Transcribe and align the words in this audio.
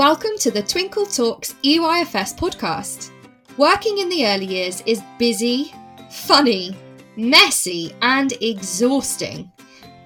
Welcome 0.00 0.38
to 0.38 0.50
the 0.50 0.62
Twinkle 0.62 1.04
Talks 1.04 1.52
EYFS 1.62 2.34
podcast. 2.34 3.10
Working 3.58 3.98
in 3.98 4.08
the 4.08 4.26
early 4.26 4.46
years 4.46 4.82
is 4.86 5.02
busy, 5.18 5.74
funny, 6.08 6.74
messy, 7.18 7.94
and 8.00 8.32
exhausting. 8.40 9.52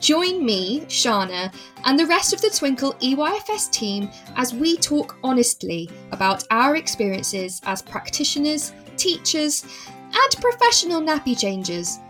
Join 0.01 0.45
me, 0.45 0.81
Shána, 0.87 1.55
and 1.85 1.97
the 1.97 2.07
rest 2.07 2.33
of 2.33 2.41
the 2.41 2.51
Twinkle 2.51 2.95
EYFS 2.95 3.71
team 3.71 4.11
as 4.35 4.53
we 4.53 4.77
talk 4.79 5.17
honestly 5.23 5.89
about 6.11 6.43
our 6.51 6.75
experiences 6.75 7.61
as 7.63 7.81
practitioners, 7.81 8.73
teachers, 8.97 9.65
and 10.13 10.43
professional 10.43 11.01
nappy 11.03 11.39
changers 11.39 12.01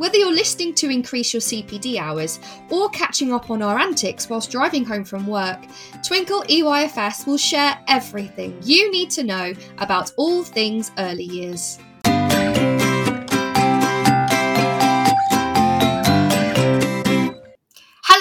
whether 0.00 0.16
you're 0.16 0.32
listening 0.32 0.72
to 0.72 0.88
increase 0.88 1.34
your 1.34 1.42
CPD 1.42 1.98
hours 1.98 2.40
or 2.70 2.88
catching 2.88 3.34
up 3.34 3.50
on 3.50 3.60
our 3.60 3.78
antics 3.78 4.30
whilst 4.30 4.50
driving 4.50 4.82
home 4.82 5.04
from 5.04 5.26
work, 5.26 5.60
Twinkle 6.02 6.42
EYFS 6.44 7.26
will 7.26 7.36
share 7.36 7.78
everything 7.86 8.58
you 8.62 8.90
need 8.90 9.10
to 9.10 9.22
know 9.22 9.52
about 9.76 10.10
all 10.16 10.42
things 10.42 10.90
early 10.96 11.24
years. 11.24 11.78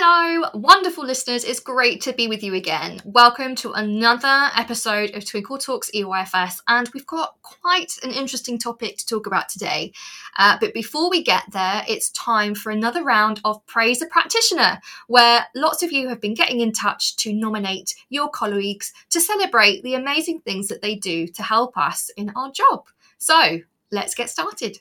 Hello, 0.02 0.50
wonderful 0.54 1.06
listeners. 1.06 1.44
It's 1.44 1.60
great 1.60 2.00
to 2.04 2.14
be 2.14 2.30
with 2.30 2.42
you 2.42 2.54
again. 2.54 3.02
Welcome 3.04 3.54
to 3.56 3.74
another 3.74 4.50
episode 4.56 5.14
of 5.14 5.26
Twinkle 5.26 5.58
Talks 5.58 5.92
EYFS, 5.94 6.62
and 6.70 6.90
we've 6.94 7.06
got 7.06 7.36
quite 7.42 8.00
an 8.02 8.12
interesting 8.12 8.58
topic 8.58 8.96
to 8.96 9.06
talk 9.06 9.28
about 9.28 9.50
today. 9.50 9.92
Uh, 10.38 10.58
but 10.58 10.74
before 10.74 11.10
we 11.10 11.22
get 11.22 11.44
there, 11.52 11.84
it's 11.86 12.12
time 12.12 12.56
for 12.56 12.72
another 12.72 13.04
round 13.04 13.42
of 13.44 13.66
Praise 13.66 14.02
a 14.02 14.06
Practitioner, 14.06 14.80
where 15.08 15.48
lots 15.54 15.84
of 15.84 15.92
you 15.92 16.08
have 16.08 16.22
been 16.22 16.34
getting 16.34 16.62
in 16.62 16.72
touch 16.72 17.18
to 17.18 17.34
nominate 17.34 17.94
your 18.08 18.30
colleagues 18.30 18.94
to 19.10 19.20
celebrate 19.20 19.84
the 19.84 19.96
amazing 19.96 20.40
things 20.40 20.70
that 20.70 20.82
they 20.82 20.96
do 20.96 21.28
to 21.28 21.44
help 21.44 21.78
us 21.78 22.10
in 22.16 22.32
our 22.38 22.50
job. 22.54 22.86
So 23.18 23.60
let's 23.92 24.16
get 24.16 24.30
started. 24.30 24.80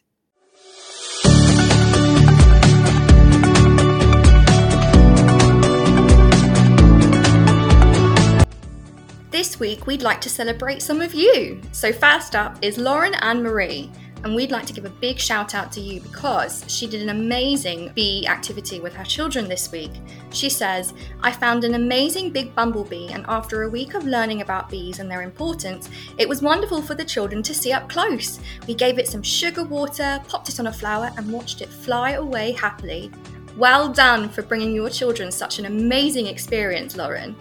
This 9.38 9.60
week, 9.60 9.86
we'd 9.86 10.02
like 10.02 10.20
to 10.22 10.28
celebrate 10.28 10.82
some 10.82 11.00
of 11.00 11.14
you. 11.14 11.60
So, 11.70 11.92
first 11.92 12.34
up 12.34 12.58
is 12.60 12.76
Lauren 12.76 13.14
Anne 13.22 13.40
Marie. 13.40 13.88
And 14.24 14.34
we'd 14.34 14.50
like 14.50 14.66
to 14.66 14.72
give 14.72 14.84
a 14.84 14.90
big 14.90 15.16
shout 15.20 15.54
out 15.54 15.70
to 15.74 15.80
you 15.80 16.00
because 16.00 16.64
she 16.66 16.88
did 16.88 17.02
an 17.02 17.10
amazing 17.10 17.92
bee 17.94 18.26
activity 18.26 18.80
with 18.80 18.92
her 18.94 19.04
children 19.04 19.46
this 19.46 19.70
week. 19.70 19.92
She 20.30 20.50
says, 20.50 20.92
I 21.20 21.30
found 21.30 21.62
an 21.62 21.74
amazing 21.74 22.30
big 22.30 22.52
bumblebee, 22.56 23.10
and 23.12 23.24
after 23.28 23.62
a 23.62 23.70
week 23.70 23.94
of 23.94 24.06
learning 24.06 24.42
about 24.42 24.70
bees 24.70 24.98
and 24.98 25.08
their 25.08 25.22
importance, 25.22 25.88
it 26.18 26.28
was 26.28 26.42
wonderful 26.42 26.82
for 26.82 26.96
the 26.96 27.04
children 27.04 27.40
to 27.44 27.54
see 27.54 27.72
up 27.72 27.88
close. 27.88 28.40
We 28.66 28.74
gave 28.74 28.98
it 28.98 29.06
some 29.06 29.22
sugar 29.22 29.62
water, 29.62 30.20
popped 30.26 30.48
it 30.48 30.58
on 30.58 30.66
a 30.66 30.72
flower, 30.72 31.12
and 31.16 31.32
watched 31.32 31.62
it 31.62 31.68
fly 31.68 32.14
away 32.14 32.50
happily. 32.50 33.12
Well 33.56 33.88
done 33.88 34.30
for 34.30 34.42
bringing 34.42 34.74
your 34.74 34.90
children 34.90 35.30
such 35.30 35.60
an 35.60 35.66
amazing 35.66 36.26
experience, 36.26 36.96
Lauren. 36.96 37.36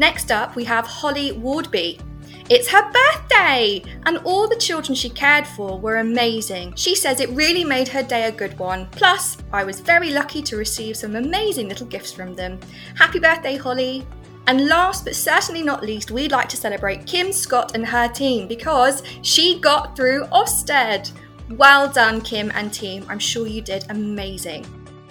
Next 0.00 0.32
up, 0.32 0.56
we 0.56 0.64
have 0.64 0.86
Holly 0.86 1.32
Wardby. 1.32 2.00
It's 2.48 2.68
her 2.68 2.90
birthday! 2.90 3.82
And 4.06 4.16
all 4.24 4.48
the 4.48 4.56
children 4.56 4.94
she 4.94 5.10
cared 5.10 5.46
for 5.46 5.78
were 5.78 5.98
amazing. 5.98 6.72
She 6.74 6.94
says 6.94 7.20
it 7.20 7.28
really 7.28 7.64
made 7.64 7.86
her 7.88 8.02
day 8.02 8.24
a 8.24 8.32
good 8.32 8.58
one. 8.58 8.86
Plus, 8.92 9.36
I 9.52 9.62
was 9.62 9.80
very 9.80 10.10
lucky 10.10 10.40
to 10.40 10.56
receive 10.56 10.96
some 10.96 11.16
amazing 11.16 11.68
little 11.68 11.86
gifts 11.86 12.12
from 12.12 12.34
them. 12.34 12.58
Happy 12.94 13.18
birthday, 13.18 13.58
Holly! 13.58 14.06
And 14.46 14.68
last 14.68 15.04
but 15.04 15.14
certainly 15.14 15.62
not 15.62 15.82
least, 15.82 16.10
we'd 16.10 16.32
like 16.32 16.48
to 16.48 16.56
celebrate 16.56 17.06
Kim 17.06 17.30
Scott 17.30 17.72
and 17.74 17.84
her 17.84 18.08
team 18.08 18.48
because 18.48 19.02
she 19.20 19.60
got 19.60 19.96
through 19.96 20.24
Ofsted. 20.32 21.12
Well 21.58 21.92
done, 21.92 22.22
Kim 22.22 22.50
and 22.54 22.72
team. 22.72 23.04
I'm 23.06 23.18
sure 23.18 23.46
you 23.46 23.60
did 23.60 23.84
amazing. 23.90 24.64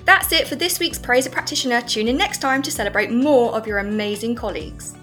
That's 0.09 0.31
it 0.31 0.47
for 0.47 0.55
this 0.55 0.79
week's 0.79 0.97
Praise 0.97 1.27
a 1.27 1.29
Practitioner. 1.29 1.81
Tune 1.81 2.07
in 2.07 2.17
next 2.17 2.39
time 2.39 2.63
to 2.63 2.71
celebrate 2.71 3.11
more 3.11 3.53
of 3.55 3.67
your 3.67 3.77
amazing 3.77 4.33
colleagues. 4.33 4.95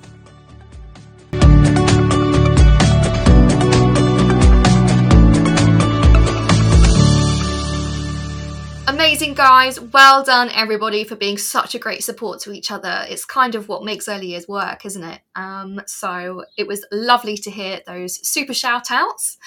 Amazing, 8.88 9.34
guys. 9.34 9.80
Well 9.80 10.24
done, 10.24 10.50
everybody, 10.52 11.04
for 11.04 11.14
being 11.14 11.38
such 11.38 11.76
a 11.76 11.78
great 11.78 12.02
support 12.02 12.40
to 12.40 12.50
each 12.50 12.72
other. 12.72 13.04
It's 13.08 13.24
kind 13.24 13.54
of 13.54 13.68
what 13.68 13.84
makes 13.84 14.08
early 14.08 14.26
years 14.26 14.48
work, 14.48 14.84
isn't 14.84 15.04
it? 15.04 15.20
Um, 15.36 15.82
so 15.86 16.46
it 16.58 16.66
was 16.66 16.84
lovely 16.90 17.36
to 17.36 17.50
hear 17.52 17.80
those 17.86 18.28
super 18.28 18.54
shout 18.54 18.90
outs. 18.90 19.38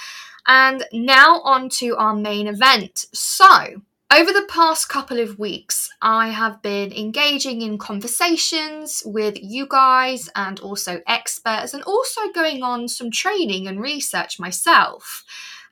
And 0.48 0.86
now 0.94 1.42
on 1.42 1.68
to 1.80 1.98
our 1.98 2.16
main 2.16 2.48
event. 2.48 3.08
So, 3.14 3.82
over 4.12 4.34
the 4.34 4.48
past 4.50 4.90
couple 4.90 5.20
of 5.20 5.38
weeks, 5.38 5.90
I 6.02 6.30
have 6.30 6.62
been 6.62 6.92
engaging 6.92 7.62
in 7.62 7.78
conversations 7.78 9.04
with 9.06 9.38
you 9.42 9.68
guys 9.68 10.30
and 10.36 10.60
also 10.62 11.02
experts, 11.08 11.74
and 11.74 11.84
also 11.84 12.22
going 12.34 12.64
on 12.64 12.88
some 12.88 13.12
training 13.12 13.68
and 13.68 13.80
research 13.80 14.40
myself 14.40 15.24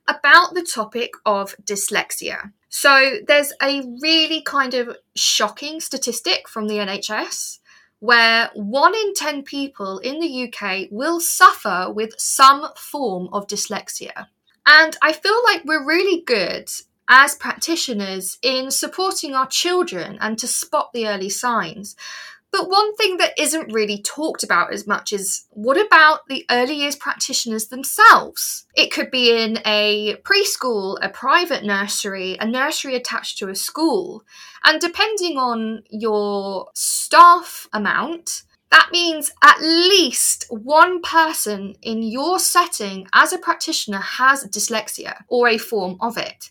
about 0.07 0.53
the 0.53 0.61
topic 0.61 1.13
of 1.25 1.55
dyslexia. 1.63 2.53
So, 2.69 3.17
there's 3.25 3.53
a 3.61 3.81
really 4.01 4.41
kind 4.41 4.75
of 4.75 4.95
shocking 5.15 5.79
statistic 5.79 6.47
from 6.47 6.67
the 6.67 6.75
NHS 6.75 7.59
where 7.99 8.51
one 8.53 8.93
in 8.93 9.15
10 9.15 9.43
people 9.43 9.97
in 9.99 10.19
the 10.19 10.47
UK 10.47 10.87
will 10.91 11.19
suffer 11.19 11.91
with 11.91 12.11
some 12.19 12.69
form 12.75 13.29
of 13.33 13.47
dyslexia. 13.47 14.27
And 14.67 14.95
I 15.01 15.13
feel 15.13 15.41
like 15.45 15.63
we're 15.65 15.83
really 15.83 16.21
good 16.21 16.69
as 17.09 17.35
practitioners 17.35 18.37
in 18.41 18.71
supporting 18.71 19.33
our 19.33 19.47
children 19.47 20.17
and 20.21 20.37
to 20.39 20.47
spot 20.47 20.89
the 20.93 21.07
early 21.07 21.29
signs. 21.29 21.95
But 22.51 22.69
one 22.69 22.95
thing 22.95 23.17
that 23.17 23.33
isn't 23.37 23.73
really 23.73 24.01
talked 24.01 24.41
about 24.41 24.73
as 24.73 24.87
much 24.87 25.11
is 25.11 25.45
what 25.49 25.77
about 25.77 26.21
the 26.27 26.45
early 26.49 26.75
years 26.75 26.95
practitioners 26.95 27.67
themselves? 27.67 28.65
It 28.73 28.91
could 28.91 29.11
be 29.11 29.31
in 29.31 29.59
a 29.65 30.15
preschool, 30.23 30.97
a 31.01 31.09
private 31.09 31.63
nursery, 31.63 32.37
a 32.39 32.45
nursery 32.47 32.95
attached 32.95 33.37
to 33.39 33.49
a 33.49 33.55
school. 33.55 34.23
And 34.63 34.79
depending 34.79 35.37
on 35.37 35.83
your 35.89 36.69
staff 36.73 37.67
amount, 37.73 38.43
that 38.71 38.89
means 38.91 39.31
at 39.43 39.61
least 39.61 40.45
one 40.49 41.01
person 41.01 41.75
in 41.81 42.01
your 42.01 42.39
setting 42.39 43.07
as 43.13 43.33
a 43.33 43.37
practitioner 43.37 43.99
has 43.99 44.45
dyslexia 44.45 45.23
or 45.27 45.47
a 45.47 45.57
form 45.57 45.97
of 46.01 46.17
it. 46.17 46.49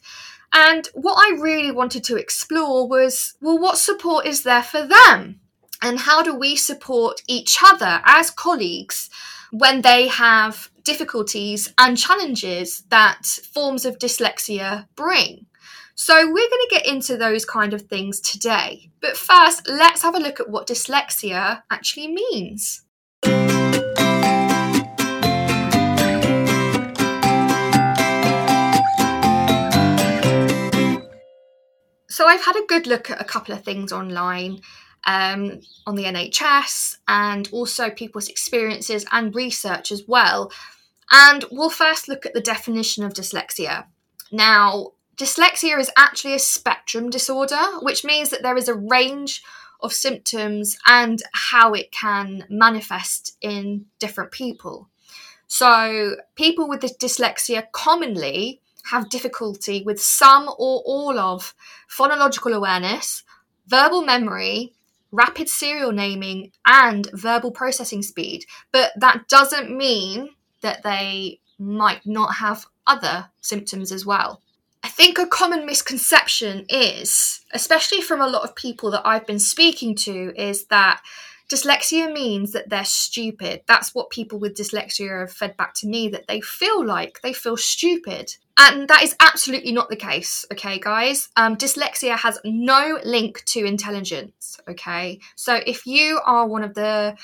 And 0.53 0.89
what 0.95 1.17
I 1.19 1.41
really 1.41 1.71
wanted 1.71 2.05
to 2.05 2.17
explore 2.17 2.89
was 2.89 3.35
well, 3.41 3.59
what 3.59 3.79
support 3.79 4.27
is 4.27 4.43
there 4.43 4.63
for 4.63 4.87
them? 4.87 5.41
And 5.83 6.01
how 6.01 6.23
do 6.23 6.35
we 6.35 6.57
support 6.57 7.21
each 7.29 7.59
other 7.63 8.01
as 8.05 8.31
colleagues 8.31 9.11
when 9.51 9.83
they 9.83 10.09
have 10.09 10.71
difficulties 10.83 11.73
and 11.79 11.99
challenges 11.99 12.85
that 12.89 13.27
forms 13.27 13.85
of 13.85 13.99
dyslexia 13.99 14.87
bring? 14.97 15.47
So, 15.99 16.15
we're 16.15 16.35
going 16.35 16.67
to 16.69 16.69
get 16.71 16.87
into 16.87 17.17
those 17.17 17.47
kind 17.47 17.73
of 17.73 17.83
things 17.83 18.21
today. 18.21 18.91
But 19.01 19.17
first, 19.17 19.67
let's 19.67 20.03
have 20.03 20.15
a 20.15 20.21
look 20.21 20.41
at 20.41 20.51
what 20.51 20.69
dyslexia 20.69 21.63
actually 21.71 22.09
means. 22.09 22.83
So 32.17 32.27
I've 32.27 32.47
had 32.47 32.57
a 32.57 32.65
good 32.67 32.87
look 32.87 33.11
at 33.11 33.21
a 33.21 33.25
couple 33.25 33.53
of 33.55 33.63
things 33.63 33.93
online 33.93 34.63
um, 35.05 35.61
on 35.87 35.97
the 35.97 36.05
NHS 36.05 36.97
and 37.07 37.47
also 37.53 37.91
people's 37.91 38.29
experiences 38.29 39.05
and 39.13 39.35
research 39.35 39.93
as 39.93 40.03
well. 40.09 40.51
And 41.11 41.45
we'll 41.51 41.69
first 41.69 42.09
look 42.09 42.25
at 42.25 42.33
the 42.33 42.41
definition 42.41 43.05
of 43.05 43.13
dyslexia. 43.13 43.85
Now, 44.33 44.93
dyslexia 45.19 45.79
is 45.79 45.91
actually 45.95 46.33
a 46.33 46.39
spectrum 46.39 47.11
disorder, 47.11 47.63
which 47.83 48.03
means 48.03 48.31
that 48.31 48.43
there 48.43 48.57
is 48.57 48.69
a 48.69 48.75
range 48.75 49.43
of 49.83 49.93
symptoms 49.93 50.79
and 50.87 51.23
how 51.35 51.75
it 51.75 51.93
can 51.93 52.47
manifest 52.49 53.37
in 53.43 53.85
different 53.99 54.31
people. 54.31 54.89
So, 55.49 56.17
people 56.35 56.67
with 56.67 56.81
dyslexia 56.81 57.71
commonly 57.73 58.63
have 58.91 59.11
difficulty 59.11 59.83
with 59.85 60.01
some 60.01 60.49
or 60.49 60.83
all 60.85 61.19
of 61.19 61.55
phonological 61.91 62.55
awareness, 62.55 63.23
verbal 63.67 64.03
memory, 64.03 64.73
rapid 65.13 65.49
serial 65.49 65.93
naming, 65.93 66.53
and 66.67 67.09
verbal 67.13 67.51
processing 67.51 68.03
speed. 68.03 68.45
But 68.73 68.93
that 68.97 69.29
doesn't 69.29 69.77
mean 69.77 70.31
that 70.63 70.83
they 70.83 71.41
might 71.59 72.05
not 72.05 72.35
have 72.37 72.67
other 72.87 73.31
symptoms 73.41 73.91
as 73.93 74.05
well. 74.05 74.43
I 74.83 74.89
think 74.89 75.19
a 75.19 75.27
common 75.27 75.67
misconception 75.67 76.67
is, 76.69 77.45
especially 77.53 78.01
from 78.01 78.21
a 78.21 78.29
lot 78.29 78.45
of 78.45 78.55
people 78.55 78.91
that 78.93 79.07
I've 79.07 79.27
been 79.27 79.41
speaking 79.41 79.97
to, 79.97 80.33
is 80.41 80.67
that 80.67 81.01
dyslexia 81.51 82.13
means 82.13 82.53
that 82.53 82.69
they're 82.69 82.85
stupid. 82.85 83.63
That's 83.67 83.95
what 83.95 84.11
people 84.11 84.39
with 84.39 84.57
dyslexia 84.57 85.21
have 85.21 85.33
fed 85.33 85.57
back 85.57 85.75
to 85.77 85.89
me 85.89 86.09
that 86.11 86.29
they 86.29 86.41
feel 86.41 86.85
like 86.85 87.21
they 87.23 87.33
feel 87.33 87.57
stupid. 87.57 88.37
And 88.59 88.89
that 88.89 89.03
is 89.03 89.15
absolutely 89.21 89.73
not 89.73 89.91
the 89.91 89.97
case, 89.97 90.47
okay, 90.51 90.79
guys? 90.79 91.29
Um, 91.37 91.57
dyslexia 91.57 92.17
has 92.17 92.39
no 92.45 92.99
link 93.05 93.45
to 93.47 93.65
intelligence, 93.65 94.59
okay? 94.69 95.21
So 95.35 95.61
if 95.67 95.87
you 95.87 96.21
are 96.25 96.47
one 96.47 96.65
of 96.65 96.75
the 96.75 97.17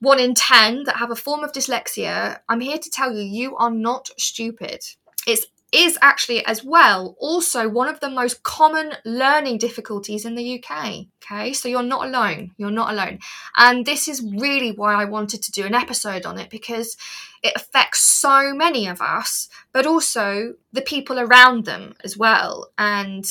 one 0.00 0.18
in 0.18 0.34
10 0.34 0.84
that 0.84 0.96
have 0.96 1.10
a 1.10 1.16
form 1.16 1.44
of 1.44 1.52
dyslexia, 1.52 2.38
I'm 2.48 2.60
here 2.60 2.78
to 2.78 2.90
tell 2.90 3.12
you, 3.12 3.22
you 3.22 3.56
are 3.56 3.70
not 3.70 4.08
stupid. 4.18 4.82
It's 5.26 5.46
is 5.72 5.96
actually 6.02 6.44
as 6.46 6.64
well 6.64 7.16
also 7.18 7.68
one 7.68 7.88
of 7.88 8.00
the 8.00 8.10
most 8.10 8.42
common 8.42 8.92
learning 9.04 9.58
difficulties 9.58 10.24
in 10.24 10.34
the 10.34 10.62
UK. 10.62 11.06
Okay, 11.22 11.52
so 11.52 11.68
you're 11.68 11.82
not 11.82 12.06
alone. 12.06 12.52
You're 12.56 12.70
not 12.70 12.92
alone. 12.92 13.20
And 13.56 13.86
this 13.86 14.08
is 14.08 14.22
really 14.22 14.72
why 14.72 14.94
I 14.94 15.04
wanted 15.04 15.42
to 15.42 15.52
do 15.52 15.64
an 15.64 15.74
episode 15.74 16.26
on 16.26 16.38
it 16.38 16.50
because 16.50 16.96
it 17.42 17.52
affects 17.54 18.00
so 18.00 18.52
many 18.52 18.86
of 18.86 19.00
us, 19.00 19.48
but 19.72 19.86
also 19.86 20.54
the 20.72 20.82
people 20.82 21.18
around 21.18 21.64
them 21.64 21.94
as 22.02 22.16
well. 22.16 22.70
And 22.76 23.24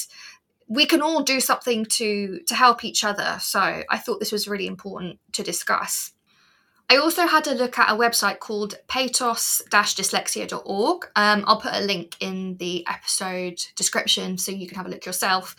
we 0.68 0.86
can 0.86 1.02
all 1.02 1.24
do 1.24 1.40
something 1.42 1.86
to 1.86 2.40
to 2.48 2.56
help 2.56 2.86
each 2.86 3.04
other. 3.04 3.38
So 3.42 3.84
I 3.90 3.98
thought 3.98 4.20
this 4.20 4.32
was 4.32 4.48
really 4.48 4.68
important 4.68 5.20
to 5.34 5.44
discuss. 5.44 6.14
I 6.92 6.98
also 6.98 7.28
had 7.28 7.46
a 7.46 7.54
look 7.54 7.78
at 7.78 7.92
a 7.92 7.96
website 7.96 8.40
called 8.40 8.80
patoss-dyslexia.org. 8.88 11.06
Um, 11.16 11.44
I'll 11.46 11.62
put 11.62 11.76
a 11.76 11.82
link 11.82 12.16
in 12.20 12.58
the 12.58 12.84
episode 12.88 13.62
description 13.76 14.40
so 14.40 14.52
you 14.52 14.68
can 14.68 14.78
have 14.78 14.88
a 14.88 14.90
look 14.90 15.06
yourself. 15.06 15.56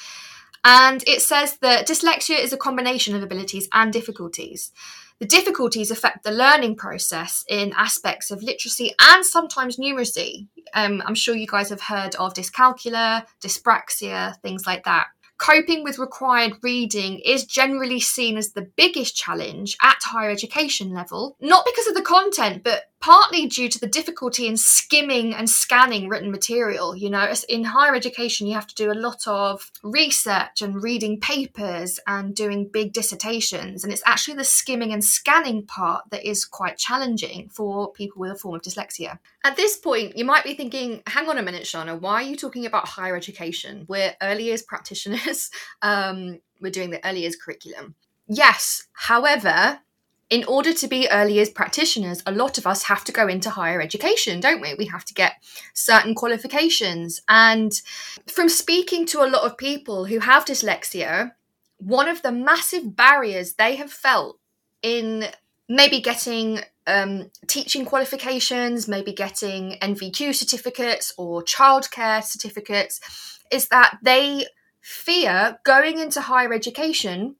And 0.64 1.04
it 1.06 1.22
says 1.22 1.56
that 1.58 1.86
dyslexia 1.86 2.40
is 2.40 2.52
a 2.52 2.56
combination 2.56 3.14
of 3.14 3.22
abilities 3.22 3.68
and 3.72 3.92
difficulties. 3.92 4.72
The 5.20 5.26
difficulties 5.26 5.92
affect 5.92 6.24
the 6.24 6.32
learning 6.32 6.74
process 6.76 7.44
in 7.48 7.72
aspects 7.76 8.32
of 8.32 8.42
literacy 8.42 8.92
and 9.00 9.24
sometimes 9.24 9.76
numeracy. 9.76 10.48
Um, 10.74 11.00
I'm 11.06 11.14
sure 11.14 11.36
you 11.36 11.46
guys 11.46 11.70
have 11.70 11.82
heard 11.82 12.16
of 12.16 12.34
dyscalculia, 12.34 13.24
dyspraxia, 13.40 14.36
things 14.40 14.66
like 14.66 14.82
that 14.84 15.06
coping 15.40 15.82
with 15.82 15.98
required 15.98 16.52
reading 16.62 17.18
is 17.24 17.44
generally 17.44 17.98
seen 17.98 18.36
as 18.36 18.52
the 18.52 18.70
biggest 18.76 19.16
challenge 19.16 19.76
at 19.82 19.96
higher 20.02 20.30
education 20.30 20.92
level, 20.92 21.36
not 21.40 21.64
because 21.64 21.86
of 21.86 21.94
the 21.94 22.02
content, 22.02 22.62
but 22.62 22.82
partly 23.00 23.46
due 23.46 23.68
to 23.68 23.80
the 23.80 23.86
difficulty 23.86 24.46
in 24.46 24.56
skimming 24.56 25.34
and 25.34 25.48
scanning 25.48 26.08
written 26.08 26.30
material. 26.30 26.94
You 26.94 27.10
know, 27.10 27.32
in 27.48 27.64
higher 27.64 27.94
education, 27.94 28.46
you 28.46 28.54
have 28.54 28.66
to 28.66 28.74
do 28.74 28.92
a 28.92 28.94
lot 28.94 29.26
of 29.26 29.70
research 29.82 30.62
and 30.62 30.82
reading 30.82 31.18
papers 31.18 31.98
and 32.06 32.34
doing 32.34 32.68
big 32.70 32.92
dissertations. 32.92 33.82
And 33.82 33.92
it's 33.92 34.02
actually 34.04 34.34
the 34.34 34.44
skimming 34.44 34.92
and 34.92 35.04
scanning 35.04 35.64
part 35.66 36.04
that 36.10 36.28
is 36.28 36.44
quite 36.44 36.76
challenging 36.76 37.48
for 37.48 37.90
people 37.92 38.20
with 38.20 38.32
a 38.32 38.36
form 38.36 38.54
of 38.54 38.62
dyslexia. 38.62 39.18
At 39.44 39.56
this 39.56 39.76
point, 39.76 40.16
you 40.16 40.24
might 40.24 40.44
be 40.44 40.54
thinking, 40.54 41.02
hang 41.06 41.28
on 41.28 41.38
a 41.38 41.42
minute, 41.42 41.62
Shána, 41.62 41.98
why 41.98 42.14
are 42.14 42.28
you 42.28 42.36
talking 42.36 42.66
about 42.66 42.86
higher 42.86 43.16
education? 43.16 43.86
We're 43.88 44.14
early 44.20 44.44
years 44.44 44.62
practitioners, 44.62 45.50
um, 45.82 46.40
we're 46.60 46.70
doing 46.70 46.90
the 46.90 47.04
early 47.06 47.20
years 47.20 47.36
curriculum. 47.36 47.94
Yes, 48.28 48.86
however, 48.92 49.80
in 50.30 50.44
order 50.44 50.72
to 50.72 50.86
be 50.86 51.08
early 51.10 51.34
years 51.34 51.50
practitioners, 51.50 52.22
a 52.24 52.32
lot 52.32 52.56
of 52.56 52.66
us 52.66 52.84
have 52.84 53.04
to 53.04 53.12
go 53.12 53.26
into 53.26 53.50
higher 53.50 53.80
education, 53.80 54.38
don't 54.38 54.60
we? 54.60 54.74
We 54.74 54.86
have 54.86 55.04
to 55.06 55.14
get 55.14 55.34
certain 55.74 56.14
qualifications. 56.14 57.20
And 57.28 57.72
from 58.28 58.48
speaking 58.48 59.06
to 59.06 59.24
a 59.24 59.28
lot 59.28 59.42
of 59.42 59.58
people 59.58 60.04
who 60.04 60.20
have 60.20 60.44
dyslexia, 60.44 61.32
one 61.78 62.08
of 62.08 62.22
the 62.22 62.30
massive 62.30 62.94
barriers 62.94 63.54
they 63.54 63.74
have 63.76 63.90
felt 63.90 64.38
in 64.82 65.26
maybe 65.68 66.00
getting 66.00 66.60
um, 66.86 67.30
teaching 67.48 67.84
qualifications, 67.84 68.86
maybe 68.86 69.12
getting 69.12 69.78
NVQ 69.82 70.34
certificates 70.34 71.12
or 71.18 71.42
childcare 71.42 72.22
certificates, 72.22 73.00
is 73.50 73.66
that 73.68 73.98
they 74.02 74.46
fear 74.80 75.58
going 75.64 75.98
into 75.98 76.20
higher 76.20 76.52
education 76.52 77.34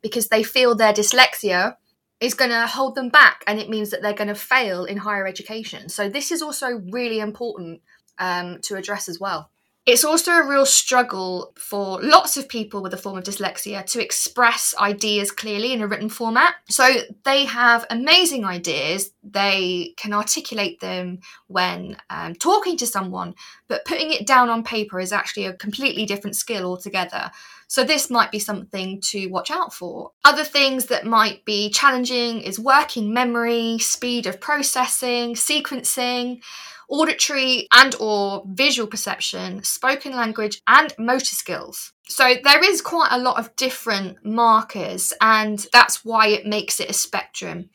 because 0.00 0.28
they 0.28 0.44
feel 0.44 0.76
their 0.76 0.92
dyslexia 0.92 1.76
is 2.20 2.34
going 2.34 2.50
to 2.50 2.66
hold 2.66 2.94
them 2.94 3.08
back 3.08 3.44
and 3.46 3.58
it 3.58 3.68
means 3.68 3.90
that 3.90 4.02
they're 4.02 4.12
going 4.12 4.28
to 4.28 4.34
fail 4.34 4.84
in 4.84 4.96
higher 4.96 5.26
education. 5.26 5.88
So, 5.88 6.08
this 6.08 6.30
is 6.30 6.42
also 6.42 6.82
really 6.90 7.20
important 7.20 7.82
um, 8.18 8.60
to 8.62 8.76
address 8.76 9.08
as 9.08 9.20
well. 9.20 9.50
It's 9.86 10.04
also 10.04 10.32
a 10.32 10.48
real 10.48 10.66
struggle 10.66 11.52
for 11.56 12.02
lots 12.02 12.36
of 12.36 12.48
people 12.48 12.82
with 12.82 12.92
a 12.92 12.96
form 12.96 13.18
of 13.18 13.22
dyslexia 13.22 13.86
to 13.86 14.02
express 14.02 14.74
ideas 14.80 15.30
clearly 15.30 15.72
in 15.72 15.80
a 15.80 15.86
written 15.86 16.08
format. 16.08 16.56
So 16.68 16.88
they 17.24 17.44
have 17.44 17.86
amazing 17.88 18.44
ideas, 18.44 19.12
they 19.22 19.94
can 19.96 20.12
articulate 20.12 20.80
them 20.80 21.20
when 21.46 21.98
um, 22.10 22.34
talking 22.34 22.76
to 22.78 22.86
someone, 22.86 23.36
but 23.68 23.84
putting 23.84 24.10
it 24.10 24.26
down 24.26 24.50
on 24.50 24.64
paper 24.64 24.98
is 24.98 25.12
actually 25.12 25.46
a 25.46 25.52
completely 25.52 26.04
different 26.04 26.34
skill 26.34 26.64
altogether. 26.64 27.30
So, 27.68 27.84
this 27.84 28.10
might 28.10 28.30
be 28.30 28.38
something 28.38 29.00
to 29.10 29.26
watch 29.26 29.50
out 29.50 29.74
for. 29.74 30.12
Other 30.24 30.44
things 30.44 30.86
that 30.86 31.06
might 31.06 31.44
be 31.44 31.70
challenging 31.70 32.40
is 32.40 32.58
working 32.58 33.12
memory, 33.12 33.78
speed 33.78 34.26
of 34.26 34.40
processing, 34.40 35.34
sequencing 35.34 36.40
auditory 36.88 37.66
and 37.72 37.94
or 38.00 38.44
visual 38.46 38.88
perception, 38.88 39.62
spoken 39.62 40.14
language 40.14 40.62
and 40.66 40.94
motor 40.98 41.24
skills. 41.24 41.92
So 42.08 42.34
there 42.42 42.64
is 42.64 42.80
quite 42.80 43.10
a 43.10 43.18
lot 43.18 43.38
of 43.38 43.54
different 43.56 44.24
markers 44.24 45.12
and 45.20 45.66
that's 45.72 46.04
why 46.04 46.28
it 46.28 46.46
makes 46.46 46.80
it 46.80 46.90
a 46.90 46.94
spectrum. 46.94 47.70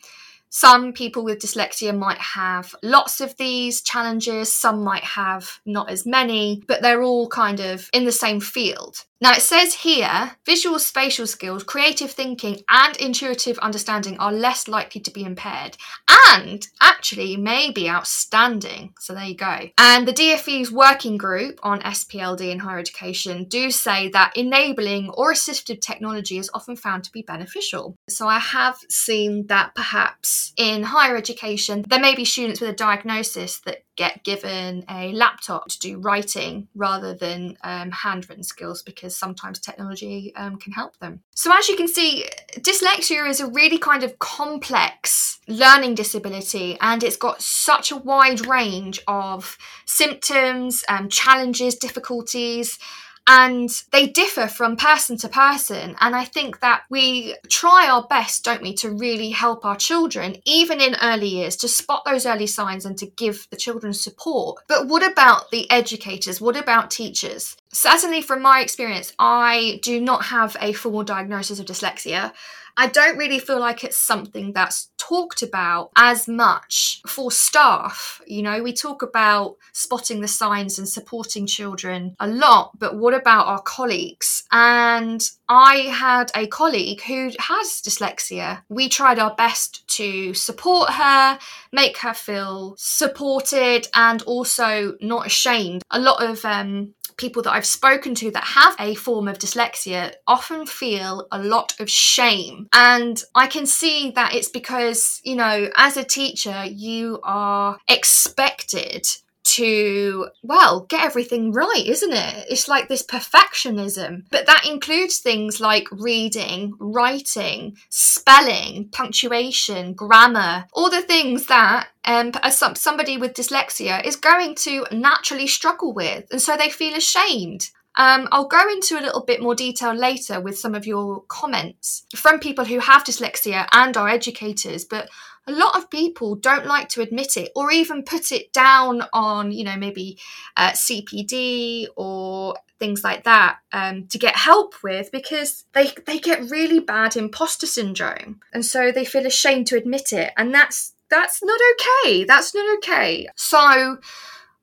Some 0.49 0.91
people 0.91 1.23
with 1.23 1.39
dyslexia 1.39 1.97
might 1.97 2.17
have 2.17 2.75
lots 2.83 3.21
of 3.21 3.37
these 3.37 3.81
challenges, 3.81 4.53
some 4.53 4.83
might 4.83 5.03
have 5.03 5.59
not 5.65 5.89
as 5.89 6.05
many, 6.05 6.61
but 6.67 6.81
they're 6.81 7.03
all 7.03 7.29
kind 7.29 7.61
of 7.61 7.89
in 7.93 8.03
the 8.03 8.11
same 8.11 8.41
field. 8.41 9.05
Now 9.21 9.33
it 9.33 9.43
says 9.43 9.75
here 9.75 10.31
visual 10.47 10.79
spatial 10.79 11.27
skills, 11.27 11.63
creative 11.63 12.09
thinking, 12.09 12.63
and 12.67 12.97
intuitive 12.97 13.59
understanding 13.59 14.17
are 14.17 14.31
less 14.31 14.67
likely 14.67 14.99
to 15.01 15.11
be 15.11 15.23
impaired 15.23 15.77
and 16.09 16.67
actually 16.81 17.37
may 17.37 17.69
be 17.69 17.87
outstanding. 17.87 18.93
So 18.99 19.13
there 19.13 19.25
you 19.25 19.35
go. 19.35 19.69
And 19.77 20.07
the 20.07 20.13
DFE's 20.13 20.71
working 20.71 21.17
group 21.17 21.59
on 21.61 21.81
SPLD 21.81 22.49
in 22.51 22.59
higher 22.59 22.79
education 22.79 23.43
do 23.43 23.69
say 23.69 24.09
that 24.09 24.35
enabling 24.35 25.11
or 25.11 25.33
assistive 25.33 25.81
technology 25.81 26.39
is 26.39 26.49
often 26.55 26.75
found 26.75 27.03
to 27.03 27.11
be 27.11 27.21
beneficial. 27.21 27.95
So 28.09 28.27
I 28.27 28.39
have 28.39 28.77
seen 28.89 29.45
that 29.47 29.75
perhaps 29.75 30.51
in 30.57 30.81
higher 30.81 31.15
education, 31.15 31.83
there 31.87 31.99
may 31.99 32.15
be 32.15 32.25
students 32.25 32.59
with 32.59 32.71
a 32.71 32.73
diagnosis 32.73 33.59
that 33.61 33.83
get 34.01 34.23
given 34.23 34.83
a 34.89 35.11
laptop 35.13 35.67
to 35.67 35.77
do 35.77 35.99
writing 35.99 36.67
rather 36.73 37.13
than 37.13 37.55
um, 37.63 37.91
handwritten 37.91 38.43
skills 38.43 38.81
because 38.81 39.15
sometimes 39.15 39.59
technology 39.59 40.33
um, 40.35 40.55
can 40.55 40.73
help 40.73 40.97
them. 40.97 41.21
So, 41.35 41.55
as 41.55 41.69
you 41.69 41.77
can 41.77 41.87
see, 41.87 42.25
dyslexia 42.57 43.29
is 43.29 43.39
a 43.39 43.47
really 43.47 43.77
kind 43.77 44.03
of 44.03 44.17
complex 44.17 45.39
learning 45.47 45.93
disability 45.93 46.79
and 46.81 47.03
it's 47.03 47.15
got 47.15 47.43
such 47.43 47.91
a 47.91 47.95
wide 47.95 48.47
range 48.47 48.99
of 49.07 49.55
symptoms, 49.85 50.83
um, 50.89 51.07
challenges, 51.07 51.75
difficulties 51.75 52.79
and 53.27 53.69
they 53.91 54.07
differ 54.07 54.47
from 54.47 54.75
person 54.75 55.17
to 55.17 55.29
person. 55.29 55.95
And 56.01 56.15
I 56.15 56.25
think 56.25 56.59
that 56.59 56.83
we 56.89 57.35
try 57.49 57.87
our 57.87 58.05
best, 58.07 58.43
don't 58.43 58.61
we, 58.61 58.73
to 58.75 58.91
really 58.91 59.29
help 59.29 59.63
our 59.63 59.75
children, 59.75 60.37
even 60.45 60.81
in 60.81 60.95
early 61.01 61.27
years, 61.27 61.55
to 61.57 61.67
spot 61.67 62.03
those 62.05 62.25
early 62.25 62.47
signs 62.47 62.85
and 62.85 62.97
to 62.97 63.05
give 63.05 63.47
the 63.49 63.57
children 63.57 63.93
support. 63.93 64.63
But 64.67 64.87
what 64.87 65.09
about 65.09 65.51
the 65.51 65.69
educators? 65.69 66.41
What 66.41 66.57
about 66.57 66.91
teachers? 66.91 67.55
Certainly, 67.71 68.23
from 68.23 68.41
my 68.41 68.59
experience, 68.61 69.13
I 69.17 69.79
do 69.81 70.01
not 70.01 70.25
have 70.25 70.57
a 70.59 70.73
formal 70.73 71.03
diagnosis 71.03 71.59
of 71.59 71.65
dyslexia. 71.65 72.33
I 72.77 72.87
don't 72.87 73.17
really 73.17 73.39
feel 73.39 73.59
like 73.59 73.83
it's 73.83 73.97
something 73.97 74.53
that's 74.53 74.89
talked 74.97 75.41
about 75.41 75.91
as 75.97 76.27
much 76.27 77.01
for 77.07 77.31
staff. 77.31 78.21
You 78.27 78.43
know, 78.43 78.61
we 78.63 78.73
talk 78.73 79.01
about 79.01 79.57
spotting 79.73 80.21
the 80.21 80.27
signs 80.27 80.77
and 80.77 80.87
supporting 80.87 81.47
children 81.47 82.15
a 82.19 82.27
lot, 82.27 82.77
but 82.77 82.95
what 82.95 83.13
about 83.13 83.47
our 83.47 83.61
colleagues? 83.61 84.43
And 84.51 85.21
I 85.49 85.77
had 85.91 86.31
a 86.35 86.47
colleague 86.47 87.01
who 87.01 87.31
has 87.39 87.81
dyslexia. 87.81 88.61
We 88.69 88.87
tried 88.89 89.19
our 89.19 89.35
best 89.35 89.87
to 89.97 90.33
support 90.33 90.91
her, 90.91 91.39
make 91.73 91.97
her 91.97 92.13
feel 92.13 92.75
supported, 92.77 93.87
and 93.93 94.21
also 94.23 94.95
not 95.01 95.25
ashamed. 95.25 95.83
A 95.91 95.99
lot 95.99 96.23
of 96.23 96.45
um, 96.45 96.93
people 97.17 97.41
that 97.43 97.53
I've 97.53 97.65
spoken 97.65 98.15
to 98.15 98.31
that 98.31 98.43
have 98.43 98.75
a 98.79 98.95
form 98.95 99.27
of 99.27 99.37
dyslexia 99.37 100.13
often 100.27 100.65
feel 100.65 101.27
a 101.31 101.39
lot 101.39 101.79
of 101.79 101.89
shame. 101.89 102.67
And 102.73 103.21
I 103.35 103.47
can 103.47 103.65
see 103.65 104.11
that 104.11 104.33
it's 104.33 104.49
because, 104.49 105.21
you 105.23 105.35
know, 105.35 105.69
as 105.75 105.97
a 105.97 106.03
teacher, 106.03 106.65
you 106.65 107.19
are 107.23 107.77
expected 107.87 109.07
to, 109.55 110.27
well, 110.43 110.85
get 110.89 111.05
everything 111.05 111.51
right, 111.51 111.83
isn't 111.85 112.13
it? 112.13 112.45
It's 112.49 112.67
like 112.67 112.87
this 112.87 113.05
perfectionism. 113.05 114.25
But 114.29 114.45
that 114.45 114.65
includes 114.67 115.19
things 115.19 115.59
like 115.59 115.87
reading, 115.91 116.73
writing, 116.79 117.77
spelling, 117.89 118.89
punctuation, 118.89 119.93
grammar, 119.93 120.65
all 120.73 120.89
the 120.89 121.01
things 121.01 121.47
that 121.47 121.89
um, 122.05 122.31
some, 122.49 122.75
somebody 122.75 123.17
with 123.17 123.33
dyslexia 123.33 124.03
is 124.05 124.15
going 124.15 124.55
to 124.55 124.85
naturally 124.91 125.47
struggle 125.47 125.93
with. 125.93 126.25
And 126.31 126.41
so 126.41 126.55
they 126.55 126.69
feel 126.69 126.95
ashamed. 126.95 127.71
Um, 127.95 128.29
I'll 128.31 128.47
go 128.47 128.69
into 128.69 128.97
a 128.97 129.03
little 129.03 129.25
bit 129.25 129.41
more 129.41 129.53
detail 129.53 129.93
later 129.93 130.39
with 130.39 130.57
some 130.57 130.75
of 130.75 130.85
your 130.87 131.23
comments 131.27 132.05
from 132.15 132.39
people 132.39 132.63
who 132.63 132.79
have 132.79 133.03
dyslexia 133.03 133.67
and 133.73 133.97
are 133.97 134.07
educators, 134.07 134.85
but 134.85 135.09
a 135.51 135.57
lot 135.57 135.75
of 135.75 135.89
people 135.89 136.35
don't 136.35 136.65
like 136.65 136.89
to 136.89 137.01
admit 137.01 137.37
it 137.37 137.51
or 137.55 137.71
even 137.71 138.03
put 138.03 138.31
it 138.31 138.53
down 138.53 139.03
on, 139.13 139.51
you 139.51 139.63
know, 139.63 139.75
maybe 139.75 140.17
uh, 140.55 140.71
CPD 140.71 141.87
or 141.95 142.55
things 142.79 143.03
like 143.03 143.23
that 143.25 143.59
um, 143.73 144.07
to 144.07 144.17
get 144.17 144.35
help 144.35 144.73
with 144.83 145.11
because 145.11 145.65
they 145.73 145.91
they 146.07 146.19
get 146.19 146.49
really 146.49 146.79
bad 146.79 147.15
imposter 147.15 147.67
syndrome. 147.67 148.39
And 148.53 148.65
so 148.65 148.91
they 148.91 149.05
feel 149.05 149.25
ashamed 149.25 149.67
to 149.67 149.77
admit 149.77 150.13
it. 150.13 150.33
And 150.37 150.53
that's 150.53 150.93
that's 151.09 151.43
not 151.43 151.59
okay. 151.73 152.23
That's 152.23 152.55
not 152.55 152.77
okay. 152.77 153.27
So 153.35 153.97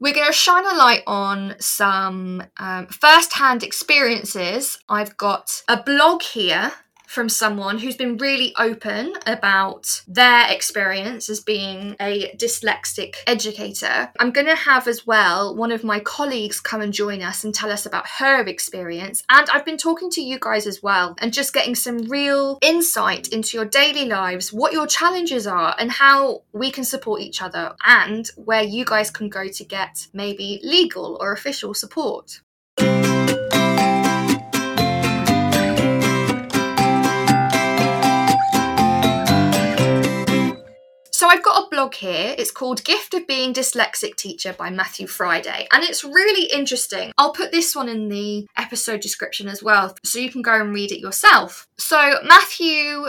we're 0.01 0.15
going 0.15 0.27
to 0.27 0.33
shine 0.33 0.65
a 0.65 0.77
light 0.77 1.03
on 1.07 1.57
some 1.59 2.43
um, 2.59 2.87
first 2.87 3.35
hand 3.35 3.63
experiences. 3.63 4.79
I've 4.89 5.17
got 5.17 5.63
a 5.69 5.83
blog 5.83 6.23
here 6.23 6.73
from 7.09 7.31
someone 7.31 7.79
who's 7.79 7.97
been 7.97 8.19
really 8.19 8.55
open 8.59 9.15
about 9.27 10.03
their 10.07 10.47
experience 10.53 11.31
as 11.31 11.41
being 11.41 11.97
a 11.99 12.31
dyslexic 12.37 13.15
educator. 13.27 14.13
I'm 14.21 14.31
going 14.31 14.47
to 14.47 14.55
have 14.55 14.87
as 14.87 15.07
well 15.07 15.57
one 15.57 15.73
of 15.73 15.83
my 15.83 16.01
colleagues 16.01 16.61
come 16.61 16.83
and 16.83 16.93
join 16.93 17.23
us 17.23 17.45
and 17.45 17.55
tell 17.55 17.73
us 17.73 17.87
about 17.87 18.07
her 18.19 18.43
experience. 18.47 19.23
And 19.31 19.49
I've 19.49 19.65
been 19.65 19.79
talking 19.79 20.11
to 20.11 20.21
you 20.21 20.39
guys 20.39 20.67
as 20.67 20.83
well 20.83 21.15
and 21.19 21.33
just 21.33 21.55
getting 21.55 21.75
some 21.75 21.99
real 22.11 22.59
insight 22.61 23.29
into 23.29 23.57
your 23.57 23.67
daily 23.67 24.05
lives, 24.05 24.53
what 24.53 24.75
your 24.75 24.87
challenges 24.87 25.47
are, 25.47 25.75
and 25.79 25.91
how 25.91 26.43
we 26.53 26.71
can 26.71 26.85
support 26.85 27.23
each 27.23 27.41
other, 27.41 27.75
and 27.87 28.29
where 28.37 28.63
you 28.63 28.85
guys 28.85 29.11
can 29.11 29.31
go 29.31 29.49
to 29.49 29.65
get 29.65 30.09
maybe 30.13 30.61
legal 30.63 31.17
or 31.21 31.33
official 31.33 31.73
support. 31.73 32.43
I've 41.29 41.43
got 41.43 41.65
a 41.65 41.69
blog 41.69 41.95
here. 41.95 42.35
It's 42.39 42.51
called 42.51 42.85
Gift 42.85 43.13
of 43.13 43.27
Being 43.27 43.53
Dyslexic 43.53 44.17
Teacher 44.17 44.55
by 44.55 44.71
Matthew 44.71 45.07
Friday. 45.07 45.69
And 45.71 45.85
it's 45.85 46.03
really 46.03 46.51
interesting. 46.51 47.13
I'll 47.19 47.35
put 47.35 47.53
this 47.53 47.77
one 47.77 47.89
in 47.89 48.09
the 48.09 48.49
episode 48.57 49.01
description 49.01 49.47
as 49.47 49.63
well 49.63 49.95
so 50.03 50.19
you 50.19 50.31
can 50.31 50.41
go 50.41 50.59
and 50.59 50.73
read 50.73 50.91
it 50.91 51.01
yourself. 51.01 51.69
So 51.77 52.21
Matthew 52.25 53.09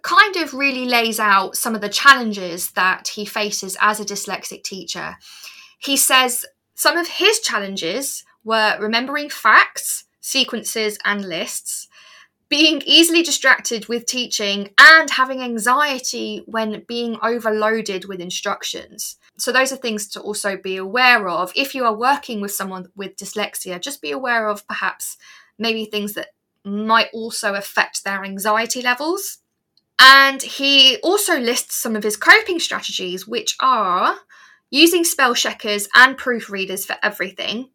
kind 0.00 0.36
of 0.36 0.54
really 0.54 0.86
lays 0.86 1.20
out 1.20 1.54
some 1.54 1.74
of 1.74 1.82
the 1.82 1.90
challenges 1.90 2.70
that 2.70 3.08
he 3.08 3.26
faces 3.26 3.76
as 3.78 4.00
a 4.00 4.06
dyslexic 4.06 4.64
teacher. 4.64 5.16
He 5.78 5.98
says 5.98 6.46
some 6.74 6.96
of 6.96 7.08
his 7.08 7.40
challenges 7.40 8.24
were 8.42 8.78
remembering 8.80 9.28
facts, 9.28 10.04
sequences, 10.20 10.98
and 11.04 11.28
lists, 11.28 11.88
being 12.50 12.82
easily 12.84 13.22
distracted 13.22 13.86
with 13.86 14.04
teaching 14.04 14.70
and 14.78 15.08
having 15.08 15.40
anxiety 15.40 16.42
when 16.46 16.84
being 16.88 17.16
overloaded 17.22 18.06
with 18.06 18.20
instructions. 18.20 19.16
So, 19.38 19.52
those 19.52 19.72
are 19.72 19.76
things 19.76 20.08
to 20.08 20.20
also 20.20 20.56
be 20.56 20.76
aware 20.76 21.28
of. 21.28 21.52
If 21.54 21.74
you 21.74 21.84
are 21.84 21.94
working 21.94 22.40
with 22.40 22.52
someone 22.52 22.88
with 22.96 23.16
dyslexia, 23.16 23.80
just 23.80 24.02
be 24.02 24.10
aware 24.10 24.48
of 24.48 24.66
perhaps 24.66 25.16
maybe 25.58 25.84
things 25.84 26.14
that 26.14 26.34
might 26.64 27.08
also 27.14 27.54
affect 27.54 28.04
their 28.04 28.24
anxiety 28.24 28.82
levels. 28.82 29.38
And 30.00 30.42
he 30.42 30.96
also 31.02 31.38
lists 31.38 31.76
some 31.76 31.94
of 31.94 32.02
his 32.02 32.16
coping 32.16 32.58
strategies, 32.58 33.28
which 33.28 33.56
are 33.60 34.16
using 34.70 35.04
spell 35.04 35.34
checkers 35.34 35.88
and 35.94 36.18
proofreaders 36.18 36.86
for 36.86 36.96
everything, 37.02 37.68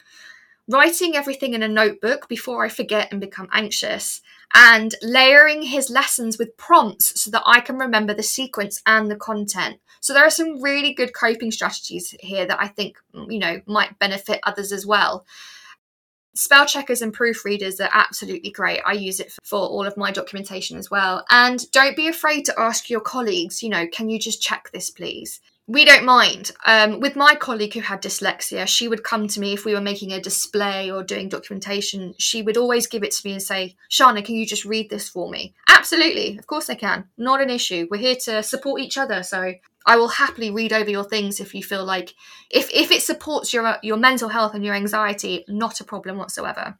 writing 0.67 1.15
everything 1.15 1.53
in 1.53 1.63
a 1.63 1.67
notebook 1.67 2.27
before 2.27 2.65
I 2.65 2.69
forget 2.69 3.09
and 3.11 3.21
become 3.21 3.47
anxious, 3.53 4.21
and 4.53 4.95
layering 5.01 5.63
his 5.63 5.89
lessons 5.89 6.37
with 6.37 6.57
prompts 6.57 7.19
so 7.19 7.31
that 7.31 7.43
I 7.45 7.59
can 7.59 7.77
remember 7.77 8.13
the 8.13 8.23
sequence 8.23 8.81
and 8.85 9.09
the 9.09 9.15
content. 9.15 9.79
So 9.99 10.13
there 10.13 10.25
are 10.25 10.29
some 10.29 10.61
really 10.61 10.93
good 10.93 11.13
coping 11.13 11.51
strategies 11.51 12.15
here 12.19 12.45
that 12.45 12.61
I 12.61 12.67
think, 12.67 12.97
mm, 13.13 13.31
you 13.31 13.39
know, 13.39 13.61
might 13.65 13.97
benefit 13.99 14.39
others 14.43 14.71
as 14.71 14.85
well. 14.85 15.25
Spell 16.35 16.65
checkers 16.65 17.01
and 17.01 17.15
proofreaders 17.15 17.79
are 17.79 17.89
absolutely 17.93 18.51
great. 18.51 18.81
I 18.85 18.93
use 18.93 19.19
it 19.19 19.33
for 19.43 19.59
all 19.59 19.85
of 19.85 19.97
my 19.97 20.11
documentation 20.11 20.77
as 20.77 20.91
well. 20.91 21.25
And 21.29 21.69
don't 21.71 21.95
be 21.95 22.07
afraid 22.07 22.45
to 22.45 22.59
ask 22.59 22.89
your 22.89 22.99
colleagues, 22.99 23.63
you 23.63 23.69
know, 23.69 23.87
can 23.87 24.09
you 24.09 24.19
just 24.19 24.41
check 24.41 24.69
this, 24.71 24.89
please? 24.89 25.39
We 25.67 25.83
don't 25.83 26.05
mind. 26.05 26.51
Um, 26.65 26.99
with 26.99 27.15
my 27.15 27.33
colleague 27.33 27.73
who 27.73 27.79
had 27.79 28.03
dyslexia, 28.03 28.67
she 28.67 28.87
would 28.87 29.03
come 29.03 29.27
to 29.27 29.39
me 29.39 29.53
if 29.53 29.65
we 29.65 29.73
were 29.73 29.81
making 29.81 30.11
a 30.11 30.21
display 30.21 30.91
or 30.91 31.01
doing 31.01 31.27
documentation. 31.27 32.13
She 32.19 32.43
would 32.43 32.55
always 32.55 32.85
give 32.85 33.03
it 33.03 33.11
to 33.11 33.27
me 33.27 33.33
and 33.33 33.41
say, 33.41 33.75
Shána, 33.89 34.23
can 34.23 34.35
you 34.35 34.45
just 34.45 34.63
read 34.63 34.91
this 34.91 35.09
for 35.09 35.27
me? 35.27 35.55
Absolutely, 35.67 36.37
of 36.37 36.45
course 36.45 36.69
I 36.69 36.75
can. 36.75 37.05
Not 37.17 37.41
an 37.41 37.49
issue. 37.49 37.87
We're 37.89 37.97
here 37.97 38.15
to 38.25 38.43
support 38.43 38.79
each 38.79 38.95
other. 38.95 39.23
So 39.23 39.53
I 39.87 39.95
will 39.95 40.07
happily 40.07 40.51
read 40.51 40.71
over 40.71 40.89
your 40.89 41.03
things 41.03 41.39
if 41.39 41.55
you 41.55 41.63
feel 41.63 41.83
like 41.83 42.13
if, 42.51 42.69
if 42.71 42.91
it 42.91 43.01
supports 43.01 43.51
your 43.51 43.77
your 43.81 43.97
mental 43.97 44.29
health 44.29 44.53
and 44.53 44.63
your 44.63 44.75
anxiety, 44.75 45.45
not 45.47 45.81
a 45.81 45.83
problem 45.83 46.17
whatsoever. 46.17 46.77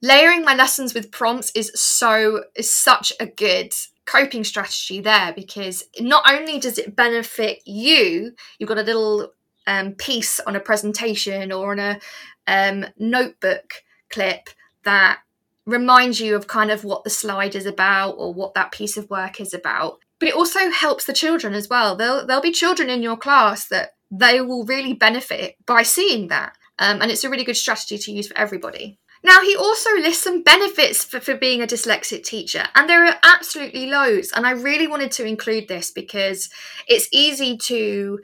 Layering 0.00 0.44
my 0.44 0.54
lessons 0.54 0.94
with 0.94 1.10
prompts 1.10 1.50
is 1.56 1.72
so 1.74 2.44
is 2.54 2.72
such 2.72 3.12
a 3.18 3.26
good 3.26 3.72
coping 4.08 4.42
strategy 4.42 5.00
there 5.00 5.34
because 5.34 5.84
not 6.00 6.24
only 6.26 6.58
does 6.58 6.78
it 6.78 6.96
benefit 6.96 7.60
you, 7.66 8.32
you've 8.58 8.68
got 8.68 8.78
a 8.78 8.82
little 8.82 9.32
um, 9.66 9.92
piece 9.92 10.40
on 10.40 10.56
a 10.56 10.60
presentation 10.60 11.52
or 11.52 11.72
on 11.72 11.78
a 11.78 12.00
um, 12.46 12.86
notebook 12.98 13.84
clip 14.08 14.48
that 14.84 15.18
reminds 15.66 16.20
you 16.20 16.34
of 16.34 16.46
kind 16.46 16.70
of 16.70 16.84
what 16.84 17.04
the 17.04 17.10
slide 17.10 17.54
is 17.54 17.66
about 17.66 18.12
or 18.12 18.32
what 18.32 18.54
that 18.54 18.72
piece 18.72 18.96
of 18.96 19.10
work 19.10 19.42
is 19.42 19.52
about. 19.52 19.98
But 20.18 20.30
it 20.30 20.34
also 20.34 20.70
helps 20.70 21.04
the 21.04 21.12
children 21.12 21.52
as 21.52 21.68
well. 21.68 21.94
There'll, 21.94 22.26
there'll 22.26 22.42
be 22.42 22.50
children 22.50 22.88
in 22.88 23.02
your 23.02 23.18
class 23.18 23.68
that 23.68 23.90
they 24.10 24.40
will 24.40 24.64
really 24.64 24.94
benefit 24.94 25.56
by 25.66 25.82
seeing 25.82 26.28
that. 26.28 26.56
Um, 26.78 27.02
and 27.02 27.10
it's 27.10 27.24
a 27.24 27.30
really 27.30 27.44
good 27.44 27.58
strategy 27.58 27.98
to 27.98 28.12
use 28.12 28.28
for 28.28 28.38
everybody. 28.38 28.98
Now, 29.22 29.42
he 29.42 29.56
also 29.56 29.90
lists 29.94 30.22
some 30.22 30.42
benefits 30.42 31.04
for, 31.04 31.20
for 31.20 31.34
being 31.34 31.62
a 31.62 31.66
dyslexic 31.66 32.24
teacher, 32.24 32.64
and 32.74 32.88
there 32.88 33.04
are 33.06 33.16
absolutely 33.24 33.86
loads. 33.86 34.32
And 34.34 34.46
I 34.46 34.52
really 34.52 34.86
wanted 34.86 35.10
to 35.12 35.26
include 35.26 35.68
this 35.68 35.90
because 35.90 36.50
it's 36.86 37.08
easy 37.12 37.56
to 37.56 38.20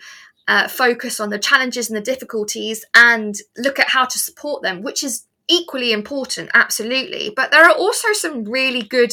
uh, 0.47 0.69
focus 0.69 1.21
on 1.21 1.31
the 1.31 1.39
challenges 1.39 1.89
and 1.89 1.97
the 1.97 2.03
difficulties 2.13 2.85
and 2.95 3.35
look 3.57 3.79
at 3.79 3.89
how 3.89 4.05
to 4.05 4.19
support 4.19 4.63
them, 4.63 4.83
which 4.83 5.03
is 5.03 5.25
equally 5.49 5.93
important, 5.93 6.51
absolutely. 6.55 7.33
But 7.35 7.51
there 7.51 7.65
are 7.65 7.75
also 7.75 8.13
some 8.13 8.45
really 8.45 8.83
good 8.83 9.13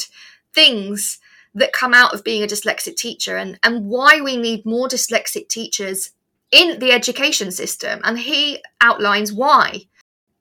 things 0.53 1.19
that 1.53 1.73
come 1.73 1.93
out 1.93 2.13
of 2.13 2.23
being 2.23 2.43
a 2.43 2.47
dyslexic 2.47 2.95
teacher 2.95 3.37
and, 3.37 3.59
and 3.63 3.87
why 3.87 4.21
we 4.21 4.37
need 4.37 4.65
more 4.65 4.87
dyslexic 4.87 5.49
teachers 5.49 6.11
in 6.51 6.79
the 6.79 6.91
education 6.91 7.51
system. 7.51 7.99
And 8.03 8.19
he 8.19 8.61
outlines 8.79 9.33
why 9.33 9.87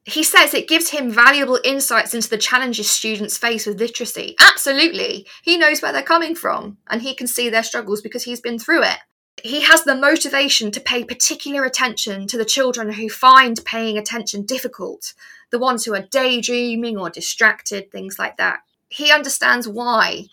he 0.05 0.23
says 0.23 0.55
it 0.55 0.69
gives 0.69 0.91
him 0.91 1.11
valuable 1.11 1.59
insights 1.63 2.15
into 2.15 2.31
the 2.31 2.39
challenges 2.39 2.91
students 2.91 3.37
face 3.37 3.67
with 3.67 3.79
literacy. 3.79 4.35
Absolutely. 4.41 5.27
He 5.43 5.59
knows 5.59 5.83
where 5.83 5.93
they're 5.93 6.03
coming 6.03 6.35
from 6.35 6.79
and 6.89 7.03
he 7.03 7.15
can 7.15 7.27
see 7.27 7.51
their 7.51 7.63
struggles 7.63 8.01
because 8.01 8.25
he's 8.25 8.41
been 8.41 8.59
through 8.59 8.83
it. 8.85 8.99
He 9.43 9.61
has 9.63 9.85
the 9.85 9.95
motivation 9.95 10.71
to 10.73 10.81
pay 10.81 11.05
particular 11.05 11.65
attention 11.65 12.27
to 12.29 12.37
the 12.37 12.45
children 12.45 12.93
who 12.93 13.09
find 13.09 13.63
paying 13.65 13.97
attention 13.97 14.45
difficult, 14.45 15.15
the 15.51 15.59
ones 15.59 15.85
who 15.85 15.95
are 15.95 16.07
daydreaming 16.11 16.99
or 16.99 17.11
distracted, 17.11 17.91
things 17.91 18.19
like 18.19 18.37
that. 18.39 18.61
He 18.89 19.13
understands 19.13 19.69
why 19.69 20.27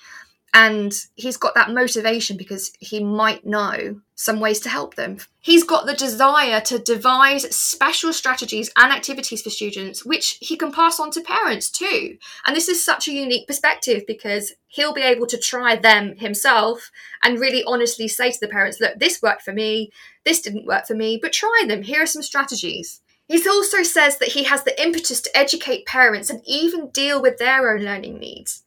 and 0.53 0.93
he's 1.15 1.37
got 1.37 1.55
that 1.55 1.71
motivation 1.71 2.37
because 2.37 2.71
he 2.79 3.03
might 3.03 3.45
know 3.45 4.01
some 4.17 4.39
ways 4.39 4.59
to 4.59 4.67
help 4.67 4.95
them. 4.95 5.19
He's 5.39 5.63
got 5.63 5.85
the 5.85 5.93
desire 5.93 6.59
to 6.61 6.79
devise 6.79 7.55
special 7.55 8.11
strategies 8.11 8.71
and 8.75 8.91
activities 8.91 9.43
for 9.43 9.51
students, 9.51 10.03
which 10.03 10.39
he 10.41 10.57
can 10.57 10.71
pass 10.71 10.99
on 10.99 11.11
to 11.11 11.21
parents 11.21 11.69
too. 11.69 12.17
And 12.45 12.55
this 12.55 12.67
is 12.67 12.83
such 12.83 13.07
a 13.07 13.13
unique 13.13 13.47
perspective 13.47 14.03
because 14.07 14.53
he'll 14.67 14.93
be 14.93 15.03
able 15.03 15.27
to 15.27 15.37
try 15.37 15.75
them 15.75 16.17
himself 16.17 16.91
and 17.21 17.39
really 17.39 17.63
honestly 17.65 18.07
say 18.07 18.31
to 18.31 18.39
the 18.41 18.47
parents, 18.47 18.79
look, 18.81 18.97
this 18.97 19.21
worked 19.21 19.43
for 19.43 19.53
me, 19.53 19.91
this 20.25 20.41
didn't 20.41 20.65
work 20.65 20.87
for 20.87 20.95
me, 20.95 21.19
but 21.21 21.31
try 21.31 21.65
them. 21.67 21.83
Here 21.83 22.01
are 22.01 22.07
some 22.07 22.23
strategies. 22.23 23.01
He 23.27 23.47
also 23.47 23.83
says 23.83 24.17
that 24.17 24.29
he 24.29 24.45
has 24.45 24.63
the 24.63 24.81
impetus 24.81 25.21
to 25.21 25.37
educate 25.37 25.85
parents 25.85 26.31
and 26.31 26.41
even 26.45 26.89
deal 26.89 27.21
with 27.21 27.37
their 27.37 27.69
own 27.69 27.83
learning 27.83 28.17
needs. 28.17 28.63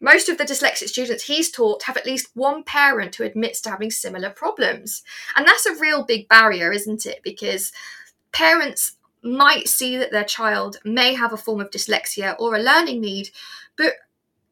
Most 0.00 0.30
of 0.30 0.38
the 0.38 0.44
dyslexic 0.44 0.88
students 0.88 1.24
he's 1.24 1.50
taught 1.50 1.82
have 1.82 1.96
at 1.96 2.06
least 2.06 2.30
one 2.34 2.64
parent 2.64 3.14
who 3.16 3.24
admits 3.24 3.60
to 3.62 3.70
having 3.70 3.90
similar 3.90 4.30
problems. 4.30 5.02
And 5.36 5.46
that's 5.46 5.66
a 5.66 5.78
real 5.78 6.04
big 6.04 6.26
barrier, 6.28 6.72
isn't 6.72 7.04
it? 7.04 7.20
Because 7.22 7.70
parents 8.32 8.96
might 9.22 9.68
see 9.68 9.98
that 9.98 10.10
their 10.10 10.24
child 10.24 10.78
may 10.84 11.14
have 11.14 11.32
a 11.32 11.36
form 11.36 11.60
of 11.60 11.70
dyslexia 11.70 12.34
or 12.38 12.54
a 12.54 12.62
learning 12.62 13.02
need, 13.02 13.28
but 13.76 13.92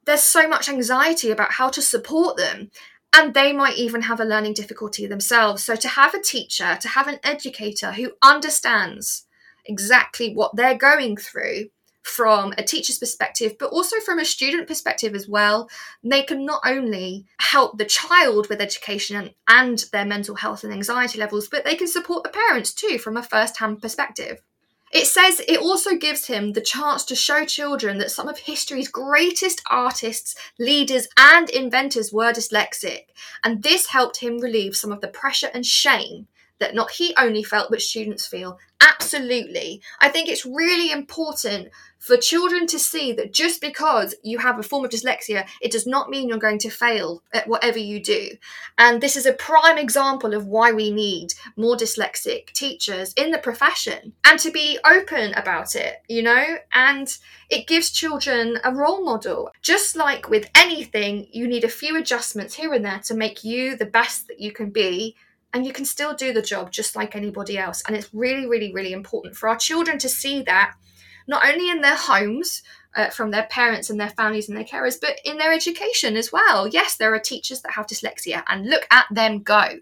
there's 0.05 0.23
so 0.23 0.47
much 0.47 0.69
anxiety 0.69 1.31
about 1.31 1.52
how 1.52 1.71
to 1.71 1.81
support 1.81 2.37
them. 2.37 2.71
And 3.14 3.33
they 3.33 3.55
might 3.55 3.78
even 3.78 4.02
have 4.02 4.21
a 4.21 4.25
learning 4.25 4.52
difficulty 4.52 5.07
themselves. 5.07 5.64
So, 5.64 5.76
to 5.76 5.88
have 5.88 6.12
a 6.12 6.21
teacher, 6.21 6.76
to 6.78 6.88
have 6.88 7.09
an 7.09 7.19
educator 7.25 7.93
who 7.93 8.12
understands 8.23 9.26
exactly 9.64 10.35
what 10.35 10.55
they're 10.57 10.76
going 10.76 11.17
through 11.17 11.71
from 12.09 12.53
a 12.57 12.62
teacher's 12.62 12.99
perspective, 12.99 13.57
but 13.59 13.71
also 13.71 14.00
from 14.00 14.19
a 14.19 14.25
student 14.25 14.67
perspective 14.67 15.15
as 15.15 15.29
well. 15.29 15.69
They 16.03 16.23
can 16.23 16.45
not 16.45 16.62
only 16.65 17.27
help 17.38 17.79
the 17.79 17.85
child 17.85 18.49
with 18.49 18.61
education 18.61 19.31
and 19.47 19.85
their 19.93 20.05
mental 20.05 20.37
health 20.37 20.65
and 20.65 20.73
anxiety 20.73 21.19
levels, 21.19 21.49
but 21.49 21.65
they 21.65 21.77
can 21.77 21.87
support 21.87 22.25
the 22.25 22.31
parents 22.31 22.73
too 22.73 22.99
from 22.99 23.17
a 23.17 23.23
first 23.23 23.59
hand 23.59 23.83
perspective. 23.83 24.41
It 24.91 25.07
says 25.07 25.43
it 25.47 25.61
also 25.61 25.97
gives 25.97 26.27
him 26.27 26.53
the 26.53 26.62
chance 26.62 27.05
to 27.05 27.15
show 27.15 27.45
children 27.45 27.99
that 27.99 28.11
some 28.11 28.27
of 28.27 28.38
history's 28.38 28.88
greatest 28.88 29.61
artists, 29.71 30.35
leaders, 30.59 31.09
and 31.19 31.50
inventors 31.50 32.11
were 32.11 32.33
dyslexic, 32.33 33.09
and 33.45 33.62
this 33.62 33.88
helped 33.88 34.21
him 34.21 34.38
relieve 34.38 34.77
some 34.77 34.91
of 34.91 35.03
the 35.03 35.09
pressure 35.09 35.50
and 35.53 35.67
shame 35.67 36.27
that 36.59 36.75
not 36.75 36.91
he 36.91 37.15
only 37.17 37.43
felt, 37.43 37.71
but 37.71 37.81
students 37.81 38.27
feel. 38.27 38.59
Absolutely. 38.81 39.83
I 40.00 40.09
think 40.09 40.29
it's 40.29 40.47
really 40.47 40.93
important 40.93 41.69
for 41.99 42.17
children 42.17 42.67
to 42.69 42.79
see 42.79 43.12
that 43.12 43.33
just 43.33 43.61
because 43.61 44.15
you 44.23 44.38
have 44.38 44.59
a 44.59 44.62
form 44.62 44.85
of 44.85 44.91
dyslexia, 44.91 45.49
it 45.61 45.73
does 45.73 45.87
not 45.87 46.09
mean 46.09 46.29
you're 46.29 46.38
going 46.38 46.61
to 46.61 46.71
fail 46.71 47.23
at 47.33 47.49
whatever 47.49 47.79
you 47.79 48.03
do. 48.03 48.31
And 48.79 49.00
this 49.00 49.17
is 49.17 49.27
a 49.27 49.33
prime 49.33 49.79
example 49.79 50.33
of 50.33 50.47
why 50.47 50.71
we 50.71 50.93
need 50.93 51.35
more 51.57 51.77
dyslexic 51.77 52.53
teachers 52.53 53.12
in 53.15 53.33
the 53.33 53.38
profession 53.38 54.12
and 54.25 54.38
to 54.38 54.50
be 54.53 54.79
open 54.85 55.35
about 55.35 55.75
it, 55.75 55.97
you 56.09 56.23
know? 56.23 56.45
And 56.73 57.12
it 57.50 57.67
gives 57.67 57.91
children 57.91 58.59
a 58.62 58.73
role 58.73 59.05
model. 59.05 59.50
Just 59.61 59.97
like 59.97 60.31
with 60.31 60.49
anything, 60.55 61.27
you 61.33 61.49
need 61.49 61.65
a 61.65 61.69
few 61.69 61.97
adjustments 61.97 62.55
here 62.55 62.73
and 62.73 62.85
there 62.85 63.00
to 63.05 63.15
make 63.15 63.43
you 63.43 63.77
the 63.77 63.87
best 63.87 64.29
that 64.29 64.41
you 64.41 64.53
can 64.53 64.71
be 64.71 65.17
and 65.52 65.67
you 65.67 65.73
can 65.73 65.85
still 65.85 66.14
do 66.14 66.33
the 66.33 66.43
job 66.43 66.71
just 66.71 66.97
like 66.97 67.17
anybody 67.17 67.59
else. 67.59 67.83
And 67.87 67.97
it's 67.97 68.12
really, 68.12 68.47
really, 68.47 68.73
really 68.73 68.93
important 68.93 69.37
for 69.37 69.49
our 69.49 69.57
children 69.57 69.99
to 69.99 70.09
see 70.09 70.43
that 70.43 70.75
not 71.26 71.47
only 71.47 71.71
in 71.71 71.81
their 71.81 71.97
homes 71.97 72.62
uh, 72.97 73.11
from 73.11 73.31
their 73.31 73.47
parents 73.50 73.90
and 73.90 74.00
their 74.00 74.11
families 74.11 74.49
and 74.49 74.57
their 74.57 74.64
carers, 74.64 74.99
but 75.00 75.21
in 75.25 75.38
their 75.38 75.52
education 75.52 76.17
as 76.17 76.33
well. 76.33 76.67
Yes, 76.67 76.97
there 76.97 77.14
are 77.14 77.21
teachers 77.21 77.61
that 77.62 77.73
have 77.73 77.87
dyslexia, 77.87 78.43
and 78.49 78.69
look 78.69 78.87
at 78.90 79.07
them 79.11 79.43
go 79.43 79.78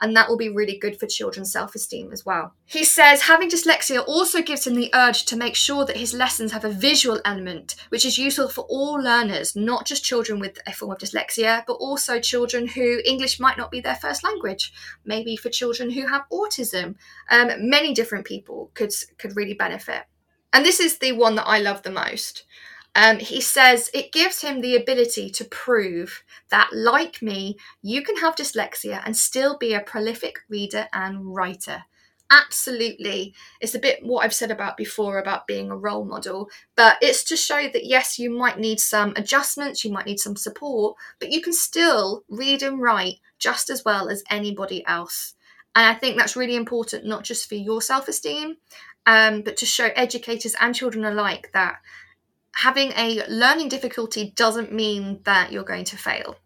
and 0.00 0.16
that 0.16 0.28
will 0.28 0.36
be 0.36 0.48
really 0.48 0.78
good 0.78 0.98
for 0.98 1.06
children's 1.06 1.52
self 1.52 1.74
esteem 1.74 2.12
as 2.12 2.24
well. 2.24 2.54
He 2.64 2.84
says 2.84 3.22
having 3.22 3.50
dyslexia 3.50 4.02
also 4.06 4.42
gives 4.42 4.66
him 4.66 4.74
the 4.74 4.90
urge 4.94 5.24
to 5.26 5.36
make 5.36 5.54
sure 5.54 5.84
that 5.84 5.96
his 5.96 6.14
lessons 6.14 6.52
have 6.52 6.64
a 6.64 6.70
visual 6.70 7.20
element, 7.24 7.76
which 7.90 8.04
is 8.04 8.18
useful 8.18 8.48
for 8.48 8.64
all 8.68 8.94
learners, 8.94 9.54
not 9.54 9.86
just 9.86 10.04
children 10.04 10.38
with 10.38 10.58
a 10.66 10.72
form 10.72 10.92
of 10.92 10.98
dyslexia, 10.98 11.64
but 11.66 11.74
also 11.74 12.18
children 12.20 12.66
who 12.68 13.00
English 13.04 13.38
might 13.40 13.58
not 13.58 13.70
be 13.70 13.80
their 13.80 13.96
first 13.96 14.24
language, 14.24 14.72
maybe 15.04 15.36
for 15.36 15.50
children 15.50 15.90
who 15.90 16.06
have 16.06 16.22
autism. 16.32 16.94
Um, 17.30 17.68
many 17.68 17.94
different 17.94 18.26
people 18.26 18.70
could, 18.74 18.92
could 19.18 19.36
really 19.36 19.54
benefit. 19.54 20.02
And 20.52 20.64
this 20.64 20.80
is 20.80 20.98
the 20.98 21.12
one 21.12 21.36
that 21.36 21.46
I 21.46 21.60
love 21.60 21.82
the 21.82 21.90
most. 21.90 22.44
Um, 22.94 23.18
he 23.18 23.40
says 23.40 23.88
it 23.94 24.12
gives 24.12 24.42
him 24.42 24.60
the 24.60 24.76
ability 24.76 25.30
to 25.30 25.44
prove 25.44 26.24
that, 26.50 26.70
like 26.72 27.22
me, 27.22 27.56
you 27.82 28.02
can 28.02 28.16
have 28.16 28.34
dyslexia 28.34 29.00
and 29.04 29.16
still 29.16 29.56
be 29.56 29.74
a 29.74 29.80
prolific 29.80 30.40
reader 30.48 30.88
and 30.92 31.34
writer. 31.34 31.84
Absolutely. 32.32 33.34
It's 33.60 33.74
a 33.74 33.80
bit 33.80 34.04
what 34.04 34.24
I've 34.24 34.34
said 34.34 34.52
about 34.52 34.76
before 34.76 35.18
about 35.18 35.48
being 35.48 35.70
a 35.70 35.76
role 35.76 36.04
model, 36.04 36.48
but 36.76 36.96
it's 37.00 37.24
to 37.24 37.36
show 37.36 37.68
that 37.68 37.86
yes, 37.86 38.20
you 38.20 38.30
might 38.30 38.58
need 38.58 38.78
some 38.78 39.12
adjustments, 39.16 39.84
you 39.84 39.90
might 39.92 40.06
need 40.06 40.20
some 40.20 40.36
support, 40.36 40.96
but 41.18 41.32
you 41.32 41.40
can 41.40 41.52
still 41.52 42.22
read 42.28 42.62
and 42.62 42.80
write 42.80 43.16
just 43.40 43.68
as 43.68 43.84
well 43.84 44.08
as 44.08 44.22
anybody 44.30 44.86
else. 44.86 45.34
And 45.74 45.86
I 45.86 45.98
think 45.98 46.16
that's 46.16 46.36
really 46.36 46.54
important, 46.54 47.04
not 47.04 47.24
just 47.24 47.48
for 47.48 47.56
your 47.56 47.82
self 47.82 48.06
esteem, 48.06 48.56
um, 49.06 49.42
but 49.42 49.56
to 49.56 49.66
show 49.66 49.90
educators 49.96 50.54
and 50.60 50.72
children 50.72 51.04
alike 51.04 51.50
that 51.52 51.76
having 52.54 52.92
a 52.92 53.24
learning 53.28 53.68
difficulty 53.68 54.32
doesn't 54.36 54.72
mean 54.72 55.20
that 55.24 55.52
you're 55.52 55.64
going 55.64 55.84
to 55.84 55.96
fail. 55.96 56.36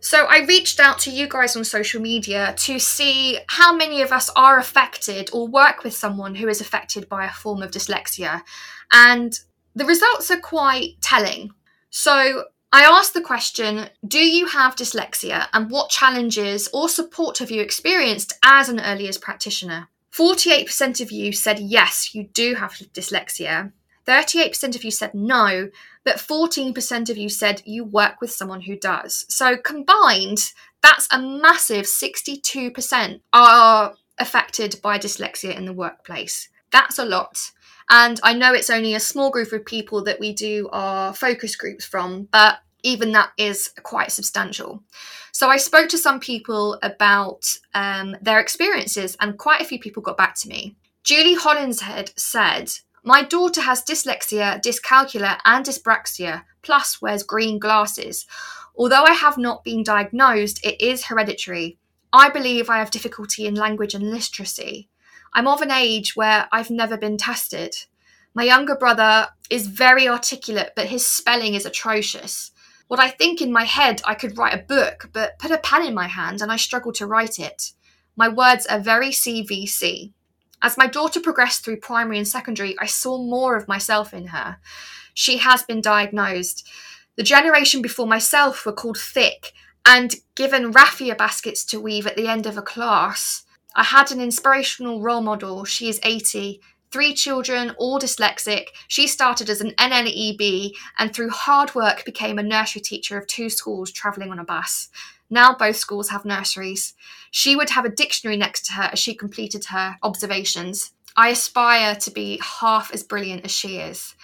So 0.00 0.24
I 0.24 0.46
reached 0.48 0.80
out 0.80 0.98
to 1.00 1.10
you 1.10 1.28
guys 1.28 1.54
on 1.54 1.64
social 1.64 2.00
media 2.00 2.54
to 2.60 2.78
see 2.78 3.38
how 3.48 3.76
many 3.76 4.00
of 4.00 4.10
us 4.10 4.30
are 4.34 4.58
affected 4.58 5.28
or 5.34 5.46
work 5.46 5.84
with 5.84 5.92
someone 5.92 6.34
who 6.34 6.48
is 6.48 6.62
affected 6.62 7.10
by 7.10 7.26
a 7.26 7.30
form 7.30 7.62
of 7.62 7.70
dyslexia. 7.70 8.42
And 8.90 9.38
the 9.74 9.84
results 9.84 10.30
are 10.30 10.40
quite 10.40 11.00
telling. 11.02 11.50
So 11.90 12.44
I 12.70 12.82
asked 12.82 13.14
the 13.14 13.22
question 13.22 13.88
Do 14.06 14.18
you 14.18 14.46
have 14.46 14.76
dyslexia 14.76 15.46
and 15.54 15.70
what 15.70 15.88
challenges 15.88 16.68
or 16.72 16.88
support 16.88 17.38
have 17.38 17.50
you 17.50 17.62
experienced 17.62 18.34
as 18.44 18.68
an 18.68 18.80
early 18.80 19.04
years 19.04 19.16
practitioner? 19.16 19.88
48% 20.12 21.00
of 21.00 21.10
you 21.10 21.32
said 21.32 21.60
yes, 21.60 22.14
you 22.14 22.24
do 22.24 22.56
have 22.56 22.72
dyslexia. 22.72 23.72
38% 24.06 24.74
of 24.74 24.84
you 24.84 24.90
said 24.90 25.14
no, 25.14 25.70
but 26.04 26.16
14% 26.16 27.10
of 27.10 27.16
you 27.16 27.28
said 27.28 27.62
you 27.64 27.84
work 27.84 28.20
with 28.20 28.30
someone 28.30 28.62
who 28.62 28.76
does. 28.76 29.24
So 29.28 29.56
combined, 29.56 30.52
that's 30.82 31.08
a 31.10 31.20
massive 31.20 31.84
62% 31.84 33.20
are 33.32 33.94
affected 34.18 34.80
by 34.82 34.98
dyslexia 34.98 35.56
in 35.56 35.66
the 35.66 35.72
workplace. 35.72 36.48
That's 36.70 36.98
a 36.98 37.04
lot. 37.04 37.50
And 37.90 38.20
I 38.22 38.34
know 38.34 38.52
it's 38.52 38.70
only 38.70 38.94
a 38.94 39.00
small 39.00 39.30
group 39.30 39.52
of 39.52 39.64
people 39.64 40.04
that 40.04 40.20
we 40.20 40.32
do 40.32 40.68
our 40.72 41.14
focus 41.14 41.56
groups 41.56 41.84
from, 41.84 42.28
but 42.30 42.58
even 42.82 43.12
that 43.12 43.30
is 43.38 43.70
quite 43.82 44.12
substantial. 44.12 44.82
So 45.32 45.48
I 45.48 45.56
spoke 45.56 45.88
to 45.90 45.98
some 45.98 46.20
people 46.20 46.78
about 46.82 47.46
um, 47.74 48.16
their 48.20 48.40
experiences, 48.40 49.16
and 49.20 49.38
quite 49.38 49.60
a 49.60 49.64
few 49.64 49.78
people 49.78 50.02
got 50.02 50.16
back 50.16 50.34
to 50.36 50.48
me. 50.48 50.76
Julie 51.02 51.36
Hollinshead 51.36 52.12
said, 52.18 52.72
My 53.04 53.22
daughter 53.22 53.62
has 53.62 53.84
dyslexia, 53.84 54.60
dyscalculia, 54.62 55.38
and 55.44 55.64
dyspraxia, 55.64 56.44
plus 56.62 57.00
wears 57.00 57.22
green 57.22 57.58
glasses. 57.58 58.26
Although 58.76 59.04
I 59.04 59.12
have 59.12 59.38
not 59.38 59.64
been 59.64 59.82
diagnosed, 59.82 60.64
it 60.64 60.80
is 60.80 61.06
hereditary. 61.06 61.78
I 62.12 62.30
believe 62.30 62.70
I 62.70 62.78
have 62.78 62.90
difficulty 62.90 63.46
in 63.46 63.54
language 63.54 63.94
and 63.94 64.10
literacy. 64.10 64.87
I'm 65.32 65.48
of 65.48 65.62
an 65.62 65.70
age 65.70 66.16
where 66.16 66.48
I've 66.52 66.70
never 66.70 66.96
been 66.96 67.16
tested. 67.16 67.74
My 68.34 68.44
younger 68.44 68.76
brother 68.76 69.28
is 69.50 69.66
very 69.66 70.08
articulate, 70.08 70.72
but 70.76 70.86
his 70.86 71.06
spelling 71.06 71.54
is 71.54 71.66
atrocious. 71.66 72.52
What 72.86 73.00
I 73.00 73.10
think 73.10 73.42
in 73.42 73.52
my 73.52 73.64
head, 73.64 74.00
I 74.04 74.14
could 74.14 74.38
write 74.38 74.54
a 74.54 74.64
book, 74.64 75.10
but 75.12 75.38
put 75.38 75.50
a 75.50 75.58
pen 75.58 75.84
in 75.84 75.94
my 75.94 76.06
hand 76.06 76.40
and 76.40 76.50
I 76.50 76.56
struggle 76.56 76.92
to 76.92 77.06
write 77.06 77.38
it. 77.38 77.72
My 78.16 78.28
words 78.28 78.66
are 78.66 78.80
very 78.80 79.10
CVC. 79.10 80.12
As 80.62 80.78
my 80.78 80.86
daughter 80.86 81.20
progressed 81.20 81.64
through 81.64 81.80
primary 81.80 82.18
and 82.18 82.26
secondary, 82.26 82.74
I 82.80 82.86
saw 82.86 83.18
more 83.18 83.56
of 83.56 83.68
myself 83.68 84.12
in 84.12 84.28
her. 84.28 84.56
She 85.14 85.38
has 85.38 85.62
been 85.62 85.80
diagnosed. 85.80 86.66
The 87.16 87.22
generation 87.22 87.82
before 87.82 88.06
myself 88.06 88.64
were 88.64 88.72
called 88.72 88.98
thick 88.98 89.52
and 89.84 90.16
given 90.34 90.72
raffia 90.72 91.14
baskets 91.14 91.64
to 91.66 91.80
weave 91.80 92.06
at 92.06 92.16
the 92.16 92.26
end 92.26 92.46
of 92.46 92.56
a 92.56 92.62
class. 92.62 93.44
I 93.78 93.84
had 93.84 94.10
an 94.10 94.20
inspirational 94.20 95.00
role 95.00 95.20
model. 95.20 95.64
She 95.64 95.88
is 95.88 96.00
80. 96.02 96.60
Three 96.90 97.14
children, 97.14 97.70
all 97.78 98.00
dyslexic. 98.00 98.70
She 98.88 99.06
started 99.06 99.48
as 99.48 99.60
an 99.60 99.70
NNEB 99.78 100.72
and 100.98 101.14
through 101.14 101.30
hard 101.30 101.76
work 101.76 102.04
became 102.04 102.40
a 102.40 102.42
nursery 102.42 102.82
teacher 102.82 103.16
of 103.16 103.28
two 103.28 103.48
schools 103.48 103.92
travelling 103.92 104.32
on 104.32 104.40
a 104.40 104.44
bus. 104.44 104.88
Now 105.30 105.54
both 105.54 105.76
schools 105.76 106.08
have 106.08 106.24
nurseries. 106.24 106.94
She 107.30 107.54
would 107.54 107.70
have 107.70 107.84
a 107.84 107.88
dictionary 107.88 108.36
next 108.36 108.66
to 108.66 108.72
her 108.72 108.90
as 108.92 108.98
she 108.98 109.14
completed 109.14 109.66
her 109.66 109.96
observations. 110.02 110.90
I 111.16 111.28
aspire 111.28 111.94
to 111.94 112.10
be 112.10 112.40
half 112.42 112.92
as 112.92 113.04
brilliant 113.04 113.44
as 113.44 113.52
she 113.52 113.78
is. 113.78 114.16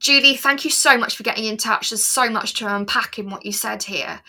Julie, 0.00 0.36
thank 0.36 0.64
you 0.64 0.72
so 0.72 0.98
much 0.98 1.16
for 1.16 1.22
getting 1.22 1.44
in 1.44 1.58
touch. 1.58 1.90
There's 1.90 2.02
so 2.02 2.28
much 2.28 2.54
to 2.54 2.74
unpack 2.74 3.20
in 3.20 3.30
what 3.30 3.44
you 3.44 3.52
said 3.52 3.84
here 3.84 4.20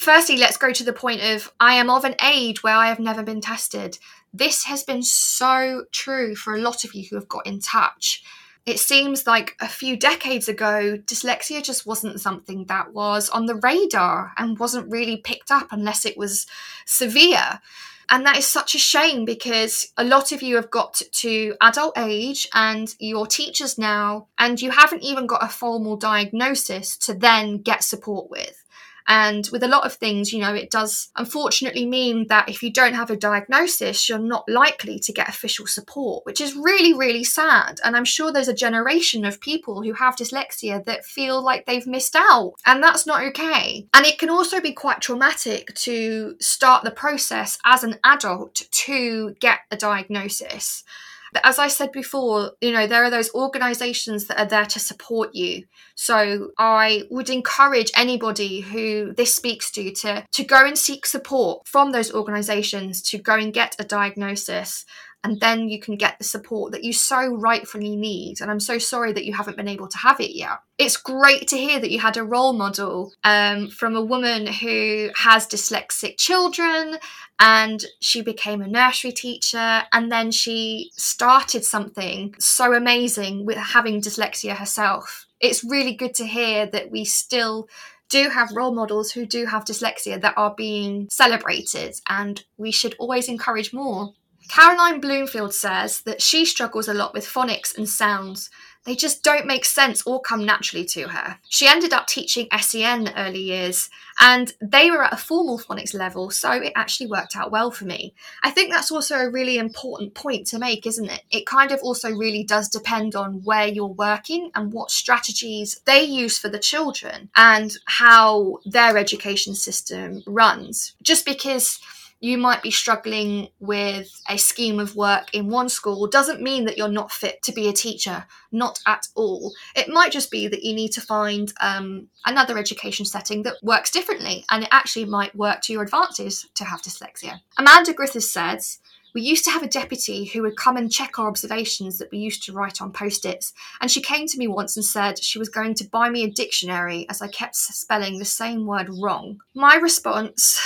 firstly, 0.00 0.36
let's 0.36 0.56
go 0.56 0.72
to 0.72 0.84
the 0.84 0.92
point 0.92 1.20
of 1.20 1.52
I 1.60 1.74
am 1.74 1.90
of 1.90 2.04
an 2.04 2.16
age 2.24 2.62
where 2.62 2.74
I 2.74 2.88
have 2.88 2.98
never 2.98 3.22
been 3.22 3.40
tested. 3.40 3.98
This 4.32 4.64
has 4.64 4.82
been 4.82 5.02
so 5.02 5.84
true 5.92 6.34
for 6.34 6.54
a 6.54 6.60
lot 6.60 6.84
of 6.84 6.94
you 6.94 7.06
who 7.08 7.16
have 7.16 7.28
got 7.28 7.46
in 7.46 7.60
touch. 7.60 8.22
It 8.66 8.78
seems 8.78 9.26
like 9.26 9.56
a 9.60 9.68
few 9.68 9.96
decades 9.96 10.48
ago, 10.48 10.98
dyslexia 11.04 11.62
just 11.62 11.86
wasn't 11.86 12.20
something 12.20 12.66
that 12.66 12.92
was 12.92 13.28
on 13.28 13.46
the 13.46 13.56
radar 13.56 14.32
and 14.36 14.58
wasn't 14.58 14.90
really 14.90 15.16
picked 15.18 15.50
up 15.50 15.68
unless 15.70 16.04
it 16.04 16.16
was 16.16 16.46
severe. 16.86 17.60
And 18.08 18.26
that 18.26 18.38
is 18.38 18.46
such 18.46 18.74
a 18.74 18.78
shame 18.78 19.24
because 19.24 19.92
a 19.96 20.04
lot 20.04 20.32
of 20.32 20.42
you 20.42 20.56
have 20.56 20.70
got 20.70 21.00
to 21.12 21.54
adult 21.60 21.96
age 21.96 22.48
and 22.52 22.94
you're 22.98 23.26
teachers 23.26 23.78
now, 23.78 24.26
and 24.36 24.60
you 24.60 24.70
haven't 24.70 25.02
even 25.02 25.26
got 25.26 25.44
a 25.44 25.48
formal 25.48 25.96
diagnosis 25.96 26.96
to 26.98 27.14
then 27.14 27.58
get 27.58 27.84
support 27.84 28.28
with. 28.30 28.64
And 29.06 29.48
with 29.52 29.62
a 29.62 29.68
lot 29.68 29.84
of 29.84 29.94
things, 29.94 30.32
you 30.32 30.40
know, 30.40 30.54
it 30.54 30.70
does 30.70 31.10
unfortunately 31.16 31.86
mean 31.86 32.26
that 32.28 32.48
if 32.48 32.62
you 32.62 32.72
don't 32.72 32.94
have 32.94 33.10
a 33.10 33.16
diagnosis, 33.16 34.08
you're 34.08 34.18
not 34.18 34.48
likely 34.48 34.98
to 35.00 35.12
get 35.12 35.28
official 35.28 35.66
support, 35.66 36.24
which 36.24 36.40
is 36.40 36.54
really, 36.54 36.94
really 36.94 37.24
sad. 37.24 37.80
And 37.84 37.96
I'm 37.96 38.04
sure 38.04 38.32
there's 38.32 38.48
a 38.48 38.54
generation 38.54 39.24
of 39.24 39.40
people 39.40 39.82
who 39.82 39.92
have 39.94 40.16
dyslexia 40.16 40.84
that 40.84 41.04
feel 41.04 41.42
like 41.42 41.66
they've 41.66 41.86
missed 41.86 42.16
out. 42.16 42.54
And 42.66 42.82
that's 42.82 43.06
not 43.06 43.22
okay. 43.24 43.86
And 43.94 44.06
it 44.06 44.18
can 44.18 44.30
also 44.30 44.60
be 44.60 44.72
quite 44.72 45.00
traumatic 45.00 45.74
to 45.74 46.36
start 46.40 46.84
the 46.84 46.90
process 46.90 47.58
as 47.64 47.84
an 47.84 47.98
adult 48.04 48.62
to 48.70 49.34
get 49.40 49.60
a 49.70 49.76
diagnosis. 49.76 50.84
But 51.32 51.46
as 51.46 51.58
I 51.58 51.68
said 51.68 51.92
before, 51.92 52.52
you 52.60 52.72
know, 52.72 52.86
there 52.86 53.04
are 53.04 53.10
those 53.10 53.32
organizations 53.34 54.26
that 54.26 54.38
are 54.38 54.46
there 54.46 54.66
to 54.66 54.80
support 54.80 55.34
you. 55.34 55.64
So 55.94 56.50
I 56.58 57.04
would 57.10 57.30
encourage 57.30 57.90
anybody 57.96 58.60
who 58.60 59.12
this 59.12 59.34
speaks 59.34 59.70
to 59.72 59.92
to, 59.92 60.26
to 60.32 60.44
go 60.44 60.64
and 60.64 60.78
seek 60.78 61.06
support 61.06 61.66
from 61.66 61.92
those 61.92 62.12
organizations 62.12 63.02
to 63.02 63.18
go 63.18 63.34
and 63.34 63.52
get 63.52 63.76
a 63.78 63.84
diagnosis 63.84 64.84
and 65.22 65.40
then 65.40 65.68
you 65.68 65.78
can 65.78 65.96
get 65.96 66.18
the 66.18 66.24
support 66.24 66.72
that 66.72 66.82
you 66.82 66.92
so 66.92 67.34
rightfully 67.34 67.94
need. 67.94 68.40
And 68.40 68.50
I'm 68.50 68.60
so 68.60 68.78
sorry 68.78 69.12
that 69.12 69.24
you 69.24 69.34
haven't 69.34 69.56
been 69.56 69.68
able 69.68 69.88
to 69.88 69.98
have 69.98 70.18
it 70.18 70.34
yet. 70.34 70.60
It's 70.78 70.96
great 70.96 71.46
to 71.48 71.58
hear 71.58 71.78
that 71.78 71.90
you 71.90 71.98
had 71.98 72.16
a 72.16 72.24
role 72.24 72.54
model 72.54 73.12
um, 73.22 73.68
from 73.68 73.94
a 73.94 74.04
woman 74.04 74.46
who 74.46 75.10
has 75.16 75.46
dyslexic 75.46 76.16
children 76.16 76.96
and 77.38 77.84
she 78.00 78.22
became 78.22 78.62
a 78.62 78.68
nursery 78.68 79.12
teacher 79.12 79.82
and 79.92 80.10
then 80.10 80.30
she 80.30 80.90
started 80.96 81.64
something 81.64 82.34
so 82.38 82.72
amazing 82.72 83.44
with 83.44 83.58
having 83.58 84.00
dyslexia 84.00 84.56
herself. 84.56 85.26
It's 85.38 85.62
really 85.62 85.94
good 85.94 86.14
to 86.14 86.26
hear 86.26 86.66
that 86.66 86.90
we 86.90 87.04
still 87.04 87.68
do 88.10 88.28
have 88.28 88.50
role 88.54 88.74
models 88.74 89.12
who 89.12 89.24
do 89.24 89.46
have 89.46 89.64
dyslexia 89.64 90.20
that 90.20 90.34
are 90.36 90.54
being 90.54 91.08
celebrated, 91.08 91.94
and 92.08 92.44
we 92.58 92.72
should 92.72 92.94
always 92.98 93.28
encourage 93.28 93.72
more. 93.72 94.12
Caroline 94.50 95.00
Bloomfield 95.00 95.54
says 95.54 96.00
that 96.00 96.20
she 96.20 96.44
struggles 96.44 96.88
a 96.88 96.94
lot 96.94 97.14
with 97.14 97.24
phonics 97.24 97.76
and 97.76 97.88
sounds. 97.88 98.50
They 98.84 98.96
just 98.96 99.22
don't 99.22 99.46
make 99.46 99.64
sense 99.64 100.04
or 100.04 100.20
come 100.20 100.44
naturally 100.44 100.84
to 100.86 101.06
her. 101.06 101.38
She 101.48 101.68
ended 101.68 101.92
up 101.92 102.08
teaching 102.08 102.48
SEN 102.58 103.12
early 103.16 103.42
years, 103.42 103.88
and 104.18 104.52
they 104.60 104.90
were 104.90 105.04
at 105.04 105.12
a 105.12 105.18
formal 105.18 105.60
phonics 105.60 105.94
level, 105.94 106.30
so 106.30 106.50
it 106.50 106.72
actually 106.74 107.06
worked 107.06 107.36
out 107.36 107.52
well 107.52 107.70
for 107.70 107.84
me. 107.84 108.12
I 108.42 108.50
think 108.50 108.72
that's 108.72 108.90
also 108.90 109.18
a 109.18 109.30
really 109.30 109.56
important 109.56 110.14
point 110.14 110.48
to 110.48 110.58
make, 110.58 110.84
isn't 110.84 111.08
it? 111.08 111.22
It 111.30 111.46
kind 111.46 111.70
of 111.70 111.78
also 111.84 112.10
really 112.10 112.42
does 112.42 112.68
depend 112.68 113.14
on 113.14 113.44
where 113.44 113.68
you're 113.68 113.86
working 113.86 114.50
and 114.56 114.72
what 114.72 114.90
strategies 114.90 115.80
they 115.84 116.02
use 116.02 116.38
for 116.38 116.48
the 116.48 116.58
children 116.58 117.30
and 117.36 117.76
how 117.84 118.58
their 118.64 118.98
education 118.98 119.54
system 119.54 120.24
runs. 120.26 120.96
Just 121.02 121.24
because 121.24 121.78
you 122.20 122.36
might 122.36 122.62
be 122.62 122.70
struggling 122.70 123.48
with 123.58 124.20
a 124.28 124.36
scheme 124.36 124.78
of 124.78 124.94
work 124.94 125.34
in 125.34 125.48
one 125.48 125.70
school 125.70 126.06
doesn't 126.06 126.42
mean 126.42 126.66
that 126.66 126.76
you're 126.76 126.88
not 126.88 127.10
fit 127.10 127.42
to 127.42 127.52
be 127.52 127.68
a 127.68 127.72
teacher, 127.72 128.26
not 128.52 128.78
at 128.86 129.08
all. 129.14 129.52
It 129.74 129.88
might 129.88 130.12
just 130.12 130.30
be 130.30 130.46
that 130.46 130.62
you 130.62 130.74
need 130.74 130.92
to 130.92 131.00
find 131.00 131.52
um, 131.60 132.08
another 132.26 132.58
education 132.58 133.06
setting 133.06 133.42
that 133.44 133.56
works 133.62 133.90
differently, 133.90 134.44
and 134.50 134.64
it 134.64 134.68
actually 134.70 135.06
might 135.06 135.34
work 135.34 135.62
to 135.62 135.72
your 135.72 135.82
advantage 135.82 136.46
to 136.54 136.64
have 136.64 136.82
dyslexia. 136.82 137.40
Amanda 137.56 137.94
Griffiths 137.94 138.30
says, 138.30 138.80
we 139.12 139.22
used 139.22 139.44
to 139.44 139.50
have 139.50 139.62
a 139.62 139.68
deputy 139.68 140.26
who 140.26 140.42
would 140.42 140.56
come 140.56 140.76
and 140.76 140.92
check 140.92 141.18
our 141.18 141.26
observations 141.26 141.98
that 141.98 142.12
we 142.12 142.18
used 142.18 142.44
to 142.44 142.52
write 142.52 142.80
on 142.80 142.92
post 142.92 143.24
its, 143.24 143.52
and 143.80 143.90
she 143.90 144.00
came 144.00 144.26
to 144.26 144.38
me 144.38 144.46
once 144.46 144.76
and 144.76 144.84
said 144.84 145.22
she 145.22 145.38
was 145.38 145.48
going 145.48 145.74
to 145.74 145.88
buy 145.88 146.10
me 146.10 146.22
a 146.22 146.30
dictionary 146.30 147.08
as 147.08 147.20
I 147.20 147.28
kept 147.28 147.56
spelling 147.56 148.18
the 148.18 148.24
same 148.24 148.66
word 148.66 148.88
wrong. 148.88 149.40
My 149.54 149.76
response 149.76 150.60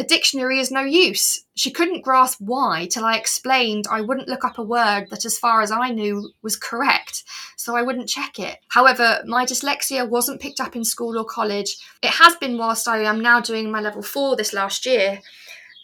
a 0.00 0.02
dictionary 0.02 0.58
is 0.58 0.70
no 0.70 0.80
use. 0.80 1.44
She 1.54 1.70
couldn't 1.70 2.02
grasp 2.02 2.40
why 2.40 2.88
till 2.90 3.04
I 3.04 3.18
explained 3.18 3.84
I 3.90 4.00
wouldn't 4.00 4.28
look 4.28 4.46
up 4.46 4.56
a 4.56 4.62
word 4.62 5.08
that, 5.10 5.26
as 5.26 5.38
far 5.38 5.60
as 5.60 5.70
I 5.70 5.90
knew, 5.90 6.30
was 6.40 6.56
correct, 6.56 7.22
so 7.56 7.76
I 7.76 7.82
wouldn't 7.82 8.08
check 8.08 8.38
it. 8.38 8.56
However, 8.68 9.22
my 9.26 9.44
dyslexia 9.44 10.08
wasn't 10.08 10.40
picked 10.40 10.58
up 10.58 10.74
in 10.74 10.84
school 10.84 11.18
or 11.18 11.24
college. 11.24 11.76
It 12.02 12.12
has 12.12 12.34
been 12.36 12.56
whilst 12.56 12.88
I 12.88 13.02
am 13.02 13.20
now 13.20 13.40
doing 13.40 13.70
my 13.70 13.82
level 13.82 14.00
four 14.00 14.36
this 14.36 14.54
last 14.54 14.86
year, 14.86 15.20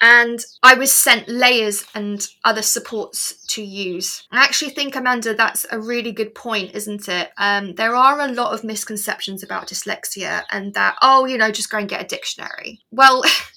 and 0.00 0.42
I 0.62 0.74
was 0.74 0.96
sent 0.96 1.28
layers 1.28 1.84
and 1.94 2.26
other 2.42 2.62
supports 2.62 3.44
to 3.48 3.62
use. 3.62 4.26
I 4.32 4.44
actually 4.44 4.70
think, 4.70 4.96
Amanda, 4.96 5.34
that's 5.34 5.66
a 5.70 5.78
really 5.78 6.12
good 6.12 6.34
point, 6.34 6.74
isn't 6.74 7.06
it? 7.08 7.32
Um, 7.36 7.74
there 7.74 7.94
are 7.94 8.20
a 8.20 8.32
lot 8.32 8.54
of 8.54 8.64
misconceptions 8.64 9.42
about 9.42 9.68
dyslexia 9.68 10.42
and 10.50 10.72
that, 10.72 10.96
oh, 11.02 11.26
you 11.26 11.36
know, 11.36 11.50
just 11.50 11.70
go 11.70 11.78
and 11.78 11.88
get 11.88 12.02
a 12.02 12.06
dictionary. 12.06 12.80
Well, 12.90 13.22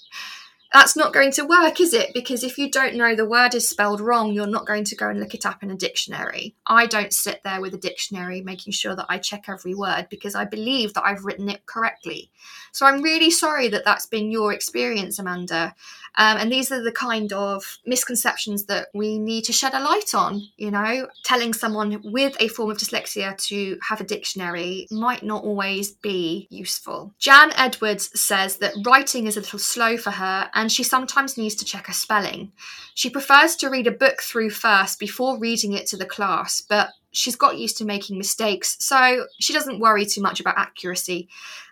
that's 0.71 0.95
not 0.95 1.13
going 1.13 1.32
to 1.34 1.45
work, 1.45 1.79
is 1.79 1.93
it? 1.93 2.13
Because 2.13 2.43
if 2.43 2.58
you 2.58 2.69
don't 2.69 2.95
know 2.95 3.15
the 3.15 3.25
word 3.25 3.55
is 3.55 3.67
spelled 3.67 4.01
wrong, 4.01 4.34
you're 4.34 4.45
not 4.45 4.67
going 4.67 4.84
to 4.86 4.95
go 4.95 5.10
and 5.10 5.19
look 5.19 5.34
it 5.34 5.45
up 5.45 5.63
in 5.63 5.71
a 5.71 5.75
dictionary. 5.75 6.55
I 6.65 6.86
don't 6.86 7.13
sit 7.13 7.41
there 7.43 7.60
with 7.60 7.73
a 7.73 7.77
dictionary 7.77 8.41
making 8.41 8.73
sure 8.73 8.95
that 8.95 9.08
I 9.10 9.17
check 9.17 9.45
every 9.47 9.73
word 9.73 10.08
because 10.10 10.36
I 10.36 10.45
believe 10.45 10.93
that 10.93 11.05
I've 11.05 11.25
written 11.25 11.49
it 11.49 11.65
correctly. 11.65 11.98
So 12.71 12.85
I'm 12.85 13.01
really 13.01 13.31
sorry 13.31 13.67
that 13.69 13.85
that's 13.85 14.05
been 14.05 14.31
your 14.31 14.53
experience, 14.53 15.19
Amanda. 15.19 15.73
Um, 16.17 16.38
and 16.38 16.51
these 16.51 16.71
are 16.71 16.83
the 16.83 16.91
kind 16.91 17.31
of 17.33 17.77
misconceptions 17.85 18.65
that 18.65 18.88
we 18.93 19.19
need 19.19 19.43
to 19.45 19.53
shed 19.53 19.73
a 19.73 19.79
light 19.79 20.13
on. 20.13 20.41
You 20.57 20.71
know, 20.71 21.07
telling 21.23 21.53
someone 21.53 22.01
with 22.03 22.35
a 22.39 22.47
form 22.47 22.71
of 22.71 22.77
dyslexia 22.77 23.38
to 23.47 23.77
have 23.88 24.01
a 24.01 24.05
dictionary 24.05 24.88
might 24.91 25.23
not 25.23 25.43
always 25.43 25.91
be 25.91 26.47
useful. 26.49 27.13
Jan 27.19 27.51
Edwards 27.55 28.19
says 28.19 28.57
that 28.57 28.73
writing 28.85 29.27
is 29.27 29.38
a 29.38 29.41
little 29.41 29.59
slow 29.59 29.97
for 29.97 30.12
her 30.12 30.49
and 30.53 30.71
she 30.71 30.83
sometimes 30.83 31.38
needs 31.38 31.55
to 31.55 31.65
check 31.65 31.88
her 31.88 31.93
spelling. 31.93 32.51
She 32.95 33.09
prefers 33.09 33.55
to 33.57 33.69
read 33.69 33.88
a 33.88 33.91
book 33.91 34.21
through 34.21 34.49
first 34.49 34.99
before 34.99 35.39
reading 35.39 35.73
it 35.73 35.88
to 35.88 35.97
the 35.97 36.05
class, 36.05 36.62
but 36.62 36.89
she's 37.12 37.36
got 37.36 37.58
used 37.58 37.78
to 37.78 37.86
making 37.86 38.17
mistakes, 38.17 38.78
so 38.80 39.26
she 39.39 39.54
doesn't 39.54 39.80
worry 39.80 40.06
too 40.06 40.22
much 40.22 40.39
about 40.39 40.58
accuracy 40.58 41.28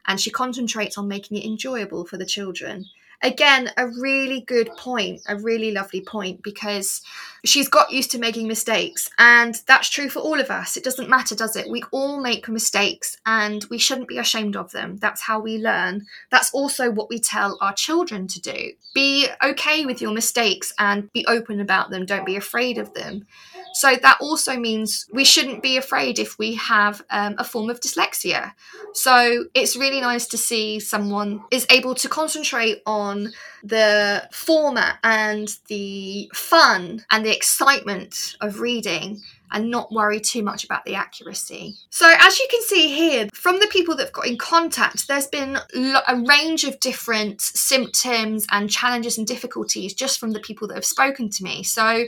and 0.08 0.20
she 0.20 0.30
concentrates 0.30 0.98
on 0.98 1.08
making 1.08 1.38
it 1.38 1.46
enjoyable 1.46 2.06
for 2.06 2.18
the 2.18 2.26
children 2.26 2.86
again, 3.24 3.72
a 3.78 3.88
really 3.88 4.42
good 4.42 4.70
point, 4.78 5.22
a 5.28 5.36
really 5.38 5.72
lovely 5.72 6.02
point, 6.02 6.44
because 6.44 7.02
she's 7.44 7.68
got 7.68 7.92
used 7.92 8.12
to 8.12 8.20
making 8.20 8.48
mistakes. 8.48 9.10
And 9.18 9.60
that's 9.68 9.90
true 9.90 10.10
for 10.10 10.20
all 10.20 10.40
of 10.40 10.52
us. 10.52 10.78
It 10.78 10.84
doesn't 10.84 11.10
matter, 11.10 11.36
does 11.36 11.56
it? 11.56 11.70
We 11.70 11.84
all 11.92 12.22
make 12.22 12.48
mistakes 12.48 13.18
and 13.26 13.66
we 13.70 13.78
shouldn't 13.78 14.08
be 14.08 14.18
ashamed 14.18 14.56
of 14.56 14.72
them. 14.72 14.98
That's 14.98 15.22
how 15.22 15.40
we 15.40 15.58
learn. 15.58 16.06
That's 16.30 16.54
also 16.54 16.92
what 16.92 17.10
we 17.10 17.20
tell 17.20 17.58
our 17.62 17.74
children 17.74 18.28
to 18.28 18.42
do. 18.42 18.72
Be 18.94 19.28
okay 19.44 19.86
with 19.86 20.02
your 20.02 20.14
mistakes 20.14 20.74
and 20.78 21.12
be 21.14 21.26
open 21.28 21.60
about 21.60 21.90
them. 21.90 22.06
Don't 22.06 22.26
be 22.26 22.36
afraid 22.36 22.78
of 22.78 22.94
them. 22.94 23.26
So 23.74 23.96
that 23.96 24.18
also 24.22 24.58
means 24.58 25.08
we 25.12 25.24
shouldn't 25.24 25.62
be 25.62 25.78
afraid 25.78 26.20
if 26.20 26.38
we 26.40 26.56
have 26.56 27.04
um, 27.10 27.36
a 27.38 27.44
form 27.44 27.70
of 27.70 27.80
dyslexia. 27.80 28.54
So 28.94 29.46
it's 29.54 29.76
really 29.76 30.02
nice 30.02 30.28
to 30.28 30.38
see 30.38 30.80
someone 30.80 31.44
is 31.52 31.66
able 31.70 31.96
to 31.96 32.10
concentrate 32.10 32.82
on 32.86 33.34
the 33.64 34.28
format 34.32 35.00
and 35.04 35.50
the 35.68 36.30
fun 36.34 37.06
and 37.12 37.26
the 37.26 37.36
excitement 37.36 38.36
of 38.42 38.60
reading 38.60 39.22
and 39.52 39.72
not 39.72 39.92
worry 39.92 40.20
too 40.20 40.44
much 40.44 40.64
about 40.64 40.84
the 40.86 40.96
accuracy. 40.96 41.76
So, 41.90 42.12
as 42.20 42.38
you 42.40 42.48
can 42.50 42.62
see 42.64 42.90
here, 42.90 43.30
from 43.34 43.60
the 43.60 43.68
people 43.68 43.96
that 43.96 44.04
have 44.04 44.14
got 44.14 44.28
in 44.28 44.38
contact, 44.38 45.08
there's 45.08 45.28
been 45.28 45.58
a 45.76 46.16
range 46.28 46.64
of 46.64 46.80
different 46.80 47.42
symptoms 47.42 48.46
and 48.52 48.70
challenges 48.70 49.18
and 49.18 49.26
difficulties 49.26 49.94
just 49.94 50.20
from 50.20 50.32
the 50.32 50.40
people 50.40 50.68
that 50.68 50.76
have 50.76 50.86
spoken 50.86 51.30
to 51.30 51.44
me. 51.44 51.64
So, 51.64 52.06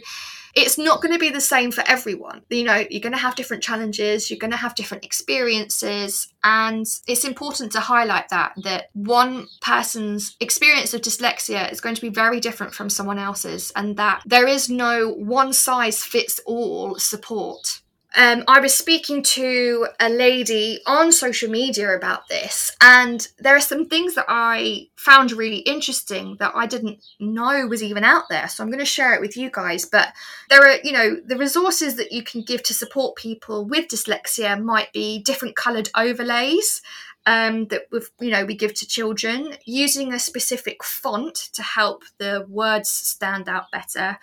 it's 0.56 0.78
not 0.78 1.02
going 1.02 1.14
to 1.14 1.20
be 1.20 1.30
the 1.30 1.42
same 1.42 1.72
for 1.72 1.84
everyone. 1.88 2.42
You 2.50 2.64
know, 2.64 2.84
you're 2.90 3.02
going 3.02 3.14
to 3.14 3.18
have 3.18 3.36
different 3.36 3.64
challenges, 3.64 4.30
you're 4.30 4.40
going 4.40 4.52
to 4.52 4.58
have 4.58 4.76
different 4.76 5.06
experiences, 5.06 6.32
and 6.44 6.86
it's 7.08 7.26
important 7.26 7.72
to 7.74 7.80
highlight 7.80 8.30
that 8.30 8.54
that 8.64 8.90
one 8.94 9.48
person's 9.62 10.36
experience 10.40 10.94
of 10.94 11.02
dyslexia 11.02 11.72
is 11.72 11.82
going 11.82 11.96
to 11.96 12.02
be 12.02 12.10
very 12.10 12.40
different 12.40 12.74
from 12.74 12.90
someone 12.90 13.20
else's 13.20 13.72
and 13.76 13.98
that 13.98 14.22
there 14.26 14.48
is 14.48 14.70
no 14.70 15.12
one 15.12 15.54
size 15.54 16.04
fits 16.04 16.40
all 16.46 16.98
support 16.98 17.82
um, 18.18 18.44
I 18.48 18.60
was 18.60 18.74
speaking 18.74 19.22
to 19.22 19.88
a 20.00 20.10
lady 20.10 20.80
on 20.88 21.12
social 21.12 21.50
media 21.50 21.96
about 21.96 22.28
this, 22.28 22.76
and 22.82 23.28
there 23.38 23.56
are 23.56 23.62
some 23.62 23.88
things 23.88 24.16
that 24.16 24.26
I 24.28 24.88
found 24.96 25.32
really 25.32 25.60
interesting 25.60 26.36
that 26.40 26.54
I 26.56 26.66
didn't 26.66 27.04
know 27.20 27.68
was 27.68 27.84
even 27.84 28.04
out 28.04 28.24
there. 28.30 28.48
So 28.48 28.64
I'm 28.64 28.70
going 28.70 28.80
to 28.80 28.86
share 28.86 29.14
it 29.14 29.22
with 29.22 29.38
you 29.38 29.52
guys. 29.52 29.86
But 29.86 30.14
there 30.50 30.62
are, 30.62 30.78
you 30.84 30.92
know, 30.92 31.18
the 31.24 31.38
resources 31.38 31.96
that 31.98 32.12
you 32.12 32.24
can 32.24 32.42
give 32.42 32.64
to 32.64 32.74
support 32.74 33.16
people 33.16 33.66
with 33.66 33.90
dyslexia 33.90 34.60
might 34.60 34.92
be 34.92 35.22
different 35.22 35.56
coloured 35.56 35.90
overlays 35.96 36.82
um, 37.26 37.68
that 37.68 37.84
we've, 37.92 38.10
you 38.20 38.32
know 38.32 38.44
we 38.44 38.56
give 38.56 38.74
to 38.74 38.88
children 38.88 39.54
using 39.66 40.14
a 40.14 40.20
specific 40.20 40.84
font 40.84 41.36
to 41.54 41.62
help 41.62 42.04
the 42.18 42.46
words 42.50 42.90
stand 42.90 43.48
out 43.48 43.66
better 43.72 44.18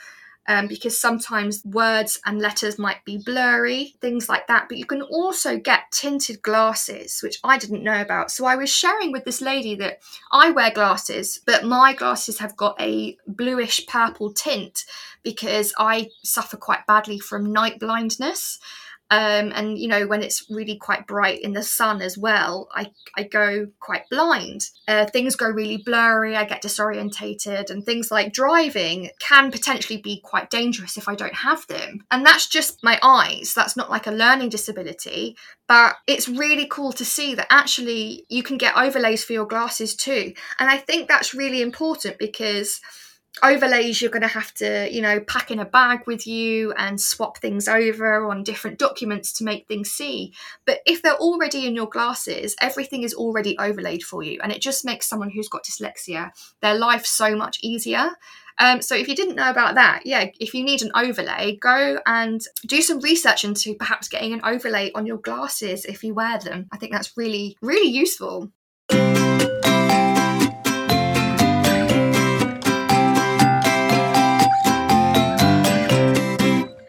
um, 0.48 0.66
because 0.66 0.98
sometimes 0.98 1.64
words 1.64 2.20
and 2.24 2.40
letters 2.40 2.78
might 2.78 3.04
be 3.04 3.18
blurry, 3.18 3.94
things 4.00 4.28
like 4.28 4.46
that. 4.46 4.68
But 4.68 4.78
you 4.78 4.86
can 4.86 5.02
also 5.02 5.58
get 5.58 5.90
tinted 5.90 6.42
glasses, 6.42 7.20
which 7.22 7.38
I 7.42 7.58
didn't 7.58 7.82
know 7.82 8.00
about. 8.00 8.30
So 8.30 8.46
I 8.46 8.56
was 8.56 8.70
sharing 8.70 9.12
with 9.12 9.24
this 9.24 9.40
lady 9.40 9.74
that 9.76 10.00
I 10.32 10.50
wear 10.50 10.70
glasses, 10.70 11.40
but 11.44 11.64
my 11.64 11.94
glasses 11.94 12.38
have 12.38 12.56
got 12.56 12.80
a 12.80 13.16
bluish 13.26 13.86
purple 13.86 14.32
tint 14.32 14.84
because 15.22 15.72
I 15.78 16.10
suffer 16.22 16.56
quite 16.56 16.86
badly 16.86 17.18
from 17.18 17.52
night 17.52 17.80
blindness. 17.80 18.60
Um, 19.10 19.52
and 19.54 19.78
you 19.78 19.86
know 19.86 20.06
when 20.06 20.22
it's 20.22 20.44
really 20.50 20.76
quite 20.76 21.06
bright 21.06 21.40
in 21.40 21.52
the 21.52 21.62
sun 21.62 22.02
as 22.02 22.18
well 22.18 22.68
i, 22.74 22.90
I 23.16 23.22
go 23.22 23.68
quite 23.78 24.02
blind. 24.10 24.62
Uh, 24.88 25.06
things 25.06 25.36
go 25.36 25.48
really 25.48 25.76
blurry 25.76 26.34
i 26.34 26.44
get 26.44 26.62
disorientated 26.62 27.70
and 27.70 27.84
things 27.84 28.10
like 28.10 28.32
driving 28.32 29.10
can 29.20 29.52
potentially 29.52 30.00
be 30.00 30.20
quite 30.24 30.50
dangerous 30.50 30.96
if 30.96 31.08
i 31.08 31.14
don't 31.14 31.34
have 31.34 31.66
them. 31.68 32.04
And 32.10 32.26
that's 32.26 32.48
just 32.48 32.82
my 32.82 32.98
eyes 33.02 33.52
that's 33.54 33.76
not 33.76 33.90
like 33.90 34.08
a 34.08 34.10
learning 34.12 34.48
disability 34.48 35.36
but 35.68 35.96
it's 36.06 36.28
really 36.28 36.66
cool 36.68 36.92
to 36.92 37.04
see 37.04 37.34
that 37.34 37.48
actually 37.50 38.24
you 38.28 38.42
can 38.42 38.56
get 38.56 38.76
overlays 38.76 39.24
for 39.24 39.32
your 39.32 39.46
glasses 39.46 39.94
too. 39.94 40.32
And 40.58 40.68
i 40.68 40.78
think 40.78 41.06
that's 41.06 41.32
really 41.32 41.62
important 41.62 42.18
because 42.18 42.80
overlays 43.42 44.00
you're 44.00 44.10
going 44.10 44.22
to 44.22 44.28
have 44.28 44.52
to 44.54 44.88
you 44.92 45.02
know 45.02 45.20
pack 45.20 45.50
in 45.50 45.58
a 45.58 45.64
bag 45.64 46.00
with 46.06 46.26
you 46.26 46.72
and 46.72 47.00
swap 47.00 47.38
things 47.38 47.68
over 47.68 48.30
on 48.30 48.42
different 48.42 48.78
documents 48.78 49.32
to 49.32 49.44
make 49.44 49.66
things 49.66 49.90
see. 49.90 50.32
But 50.64 50.80
if 50.86 51.02
they're 51.02 51.16
already 51.16 51.66
in 51.66 51.74
your 51.74 51.88
glasses 51.88 52.56
everything 52.60 53.02
is 53.02 53.14
already 53.14 53.58
overlaid 53.58 54.02
for 54.02 54.22
you 54.22 54.40
and 54.42 54.52
it 54.52 54.62
just 54.62 54.84
makes 54.84 55.06
someone 55.06 55.30
who's 55.30 55.48
got 55.48 55.64
dyslexia 55.64 56.30
their 56.60 56.78
life 56.78 57.04
so 57.04 57.36
much 57.36 57.58
easier. 57.62 58.10
Um, 58.58 58.80
so 58.80 58.94
if 58.94 59.06
you 59.06 59.14
didn't 59.14 59.36
know 59.36 59.50
about 59.50 59.74
that 59.74 60.06
yeah 60.06 60.30
if 60.40 60.54
you 60.54 60.64
need 60.64 60.80
an 60.80 60.90
overlay 60.94 61.56
go 61.60 61.98
and 62.06 62.40
do 62.66 62.80
some 62.80 63.00
research 63.00 63.44
into 63.44 63.74
perhaps 63.74 64.08
getting 64.08 64.32
an 64.32 64.40
overlay 64.44 64.90
on 64.94 65.04
your 65.04 65.18
glasses 65.18 65.84
if 65.84 66.02
you 66.02 66.14
wear 66.14 66.38
them. 66.38 66.66
I 66.72 66.78
think 66.78 66.92
that's 66.92 67.16
really 67.18 67.58
really 67.60 67.90
useful 67.90 68.50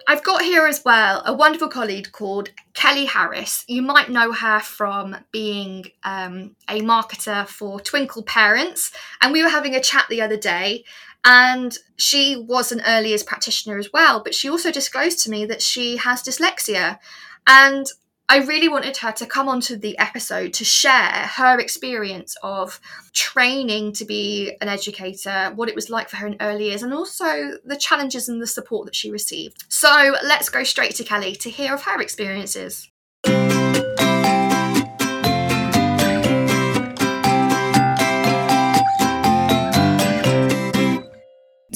I've 0.10 0.24
got 0.24 0.42
here 0.42 0.66
as 0.66 0.86
well 0.86 1.22
a 1.26 1.34
wonderful 1.34 1.68
colleague 1.68 2.14
called 2.14 2.52
Kelly 2.74 3.04
Harris. 3.04 3.66
You 3.68 3.82
might 3.82 4.10
know 4.10 4.32
her 4.32 4.62
from 4.62 5.18
being 5.34 5.88
um, 6.06 6.56
a 6.70 6.80
marketer 6.80 7.46
for 7.46 7.82
Twinkle 7.82 8.24
Parents. 8.24 8.94
And 9.22 9.34
we 9.34 9.44
were 9.44 9.50
having 9.50 9.76
a 9.76 9.82
chat 9.82 10.06
the 10.10 10.22
other 10.22 10.38
day, 10.38 10.86
and 11.26 11.78
she 11.98 12.38
was 12.38 12.72
an 12.72 12.82
early 12.88 13.10
years 13.10 13.24
practitioner 13.24 13.78
as 13.78 13.92
well, 13.92 14.24
but 14.24 14.34
she 14.34 14.50
also 14.50 14.72
disclosed 14.72 15.20
to 15.24 15.30
me 15.30 15.46
that 15.46 15.62
she 15.62 15.98
has 15.98 16.24
dyslexia. 16.24 17.00
And 17.46 17.86
I 18.30 18.40
really 18.40 18.68
wanted 18.68 18.98
her 18.98 19.14
to 19.14 19.26
come 19.26 19.48
onto 19.48 19.78
the 19.78 19.98
episode 19.98 20.54
to 20.56 20.66
share 20.66 20.92
her 20.92 21.60
experience 21.60 22.36
of 22.44 22.82
training 23.14 23.94
to 23.94 24.06
be 24.06 24.52
an 24.60 24.68
educator, 24.68 25.54
what 25.56 25.70
it 25.70 25.76
was 25.76 25.90
like 25.90 26.10
for 26.10 26.18
her 26.18 26.28
in 26.28 26.36
early 26.42 26.66
years, 26.66 26.84
and 26.84 26.94
also 26.94 27.58
the 27.64 27.78
challenges 27.78 28.28
and 28.28 28.42
the 28.42 28.48
support 28.48 28.86
that 28.86 28.96
she 28.96 29.10
received. 29.12 29.64
So 29.70 30.16
let's 30.24 30.50
go 30.50 30.64
straight 30.64 30.96
to 30.96 31.06
Kelly 31.06 31.36
to 31.38 31.50
hear 31.50 31.74
of 31.74 31.84
her 31.84 32.02
experiences. 32.02 32.90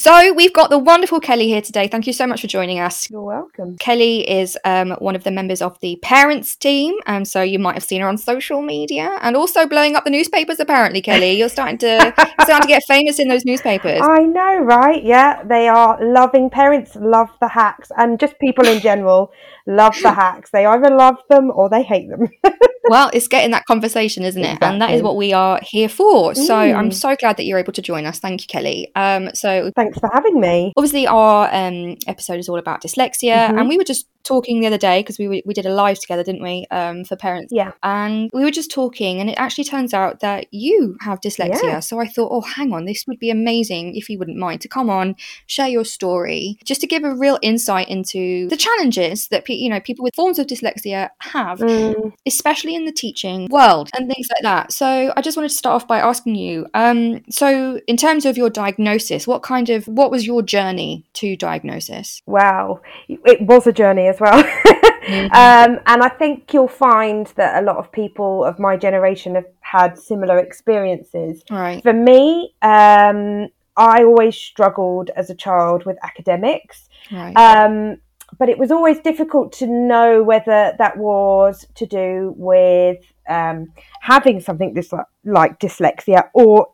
So 0.02 0.34
we've 0.34 0.52
got 0.52 0.72
the 0.72 0.80
wonderful 0.80 1.20
Kelly 1.20 1.46
here 1.46 1.62
today. 1.62 1.88
Thank 1.88 2.08
you 2.08 2.14
so 2.14 2.26
much 2.26 2.42
for 2.42 2.48
joining 2.48 2.80
us. 2.80 3.08
You're 3.12 3.22
welcome. 3.22 3.78
Kelly 3.78 4.28
is 4.28 4.58
um, 4.66 4.94
one 4.94 5.16
of 5.16 5.24
the 5.24 5.30
members 5.30 5.62
of 5.62 5.80
the 5.80 5.96
parents 6.02 6.56
team, 6.56 6.96
and 7.06 7.18
um, 7.18 7.26
so 7.26 7.44
you 7.44 7.60
might 7.60 7.76
have 7.76 7.84
seen 7.84 8.02
her 8.02 8.08
on 8.08 8.18
social 8.18 8.64
media 8.64 9.16
and 9.22 9.36
also 9.36 9.68
blowing 9.68 9.96
up 9.96 10.04
the 10.04 10.10
newspapers. 10.10 10.60
Apparently, 10.60 11.04
Kelly, 11.04 11.34
you're 11.34 11.50
starting 11.50 11.78
to 11.78 11.88
you're 12.18 12.46
starting 12.46 12.62
to 12.62 12.68
get 12.68 12.82
famous 12.88 13.20
in 13.20 13.28
those 13.28 13.46
newspapers. 13.46 14.02
I 14.02 14.24
know, 14.24 14.58
right? 14.62 15.04
Yeah, 15.04 15.44
they 15.44 15.68
are 15.68 16.00
loving 16.04 16.50
parents, 16.50 16.96
love 16.96 17.30
the 17.40 17.50
hacks, 17.50 17.92
and 17.96 18.20
just 18.20 18.40
people 18.40 18.66
in 18.66 18.80
general 18.80 19.32
love 19.72 19.96
the 20.02 20.12
hacks. 20.12 20.50
They 20.52 20.66
either 20.66 20.90
love 20.90 21.18
them 21.30 21.52
or 21.54 21.70
they 21.70 21.84
hate 21.84 22.10
them. 22.10 22.28
well, 22.90 23.10
it's 23.14 23.28
getting 23.28 23.52
that 23.52 23.66
conversation, 23.66 24.24
isn't 24.24 24.42
it? 24.42 24.46
Exactly. 24.46 24.68
And 24.68 24.82
that 24.82 24.92
is 24.92 25.02
what 25.02 25.16
we 25.16 25.34
are 25.34 25.60
here 25.64 25.90
for. 25.90 26.36
So 26.36 26.54
mm. 26.54 26.76
I'm 26.76 26.92
so 26.92 27.16
glad 27.16 27.38
that 27.38 27.46
you're 27.46 27.60
able 27.60 27.74
to 27.74 27.82
join 27.82 28.06
us. 28.06 28.20
Thank 28.20 28.42
you, 28.42 28.48
Kelly. 28.48 28.92
Um, 28.96 29.30
so 29.34 29.72
thanks 29.76 29.98
for 30.00 30.10
having 30.14 30.40
me. 30.40 30.74
Obviously, 30.76 31.08
our 31.08 31.50
um, 31.54 31.98
episode 32.08 32.40
is 32.40 32.50
all 32.50 32.58
about 32.58 32.82
dyslexia, 32.82 33.48
mm-hmm. 33.48 33.60
and 33.60 33.70
we 33.70 33.78
were 33.78 33.84
just 33.84 34.08
talking 34.24 34.60
the 34.60 34.68
other 34.68 34.78
day 34.78 35.00
because 35.00 35.18
we 35.18 35.42
we 35.46 35.54
did 35.54 35.66
a 35.66 35.74
live 35.74 36.00
together, 36.00 36.24
didn't 36.24 36.44
we, 36.44 36.66
um, 36.72 37.04
for 37.04 37.16
parents? 37.16 37.52
Yeah. 37.52 37.72
And 37.84 38.30
we 38.34 38.44
were 38.44 38.52
just 38.52 38.72
talking, 38.72 39.20
and 39.20 39.30
it 39.30 39.36
actually 39.38 39.64
turns 39.64 39.94
out 39.94 40.20
that 40.20 40.48
you 40.52 40.98
have 41.02 41.22
dyslexia. 41.22 41.64
Yeah. 41.64 41.80
So 41.80 42.00
I 42.00 42.08
thought, 42.08 42.30
oh, 42.32 42.42
hang 42.42 42.74
on, 42.74 42.86
this 42.86 43.06
would 43.08 43.20
be 43.20 43.30
amazing 43.30 43.96
if 43.96 44.10
you 44.10 44.20
wouldn't 44.20 44.38
mind 44.38 44.62
to 44.62 44.68
come 44.68 44.90
on, 44.90 45.16
share 45.48 45.68
your 45.68 45.86
story, 45.86 46.58
just 46.66 46.82
to 46.82 46.88
give 46.88 47.04
a 47.04 47.16
real 47.16 47.40
insight 47.42 47.90
into 47.90 48.48
the 48.50 48.58
challenges 48.58 49.28
that 49.30 49.46
you 49.62 49.70
know 49.70 49.80
people 49.80 50.04
with 50.04 50.16
forms 50.16 50.40
of 50.40 50.48
dyslexia 50.48 51.10
have, 51.20 51.60
mm. 51.60 52.14
especially 52.26 52.76
in 52.76 52.86
the 52.86 52.92
teaching 52.92 53.48
world 53.52 53.90
and 53.96 54.12
things 54.12 54.28
like 54.30 54.42
that. 54.42 54.72
So 54.72 55.14
I 55.16 55.22
just 55.22 55.38
wanted 55.38 55.50
to 55.50 55.56
start 55.56 55.76
off 55.76 55.88
by 55.88 56.00
asking 56.00 56.36
you. 56.36 56.68
Um, 56.74 57.22
so 57.30 57.80
in 57.88 57.96
terms 57.96 58.26
of 58.26 58.38
your 58.38 58.50
diagnosis, 58.50 59.28
what 59.28 59.44
kind 59.44 59.70
of 59.70 59.88
what 59.88 60.10
was 60.10 60.26
your 60.26 60.42
journey 60.42 61.06
to 61.14 61.36
diagnosis? 61.36 62.22
Wow, 62.26 62.82
it 63.08 63.42
was 63.42 63.68
a 63.68 63.72
journey 63.72 64.08
as 64.08 64.20
well. 64.20 64.44
mm-hmm. 64.44 65.26
um, 65.34 65.80
and 65.86 66.02
I 66.02 66.10
think 66.10 66.54
you'll 66.54 66.68
find 66.68 67.28
that 67.36 67.62
a 67.62 67.66
lot 67.66 67.78
of 67.78 67.92
people 67.92 68.44
of 68.44 68.58
my 68.58 68.76
generation 68.78 69.36
have 69.36 69.46
had 69.60 69.98
similar 69.98 70.40
experiences. 70.40 71.44
Right. 71.52 71.84
For 71.84 71.94
me, 71.94 72.56
um, 72.64 73.50
I 73.78 74.04
always 74.04 74.36
struggled 74.36 75.12
as 75.16 75.30
a 75.30 75.36
child 75.36 75.86
with 75.86 75.98
academics. 76.04 76.90
Right. 77.12 77.34
Um, 77.36 77.98
but 78.38 78.50
it 78.50 78.58
was 78.58 78.72
always 78.72 79.00
difficult 79.00 79.52
to 79.54 79.68
know 79.68 80.24
whether 80.24 80.74
that 80.78 80.98
was 80.98 81.66
to 81.76 81.86
do 81.86 82.34
with 82.38 83.00
um, 83.30 83.72
having 84.02 84.40
something 84.40 84.74
this 84.74 84.94
like 85.24 85.60
dyslexia 85.60 86.30
or 86.34 86.70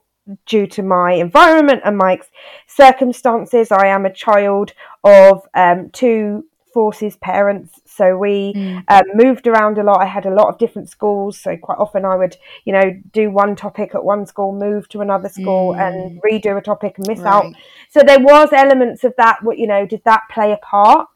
due 0.45 0.67
to 0.67 0.83
my 0.83 1.13
environment 1.13 1.81
and 1.85 1.97
my 1.97 2.19
circumstances. 2.67 3.71
I 3.71 3.87
am 3.87 4.05
a 4.05 4.13
child 4.13 4.73
of 5.03 5.47
um, 5.53 5.89
two 5.91 6.45
forces 6.73 7.15
parents 7.17 7.79
so 7.87 8.15
we 8.15 8.53
mm. 8.55 8.83
um, 8.89 9.01
moved 9.15 9.47
around 9.47 9.79
a 9.79 9.83
lot 9.83 9.99
i 9.99 10.05
had 10.05 10.27
a 10.27 10.33
lot 10.33 10.47
of 10.47 10.59
different 10.59 10.87
schools 10.87 11.39
so 11.39 11.57
quite 11.57 11.79
often 11.79 12.05
i 12.05 12.15
would 12.15 12.37
you 12.65 12.73
know 12.73 12.91
do 13.13 13.31
one 13.31 13.55
topic 13.55 13.95
at 13.95 14.03
one 14.03 14.27
school 14.27 14.51
move 14.53 14.87
to 14.87 15.01
another 15.01 15.27
school 15.27 15.73
mm. 15.73 15.79
and 15.79 16.21
redo 16.21 16.55
a 16.55 16.61
topic 16.61 16.95
and 16.99 17.07
miss 17.07 17.17
right. 17.19 17.33
out 17.33 17.53
so 17.89 18.01
there 18.05 18.19
was 18.19 18.49
elements 18.53 19.03
of 19.03 19.11
that 19.17 19.39
what 19.41 19.57
you 19.57 19.65
know 19.65 19.87
did 19.87 20.03
that 20.03 20.21
play 20.31 20.51
a 20.51 20.57
part 20.57 21.07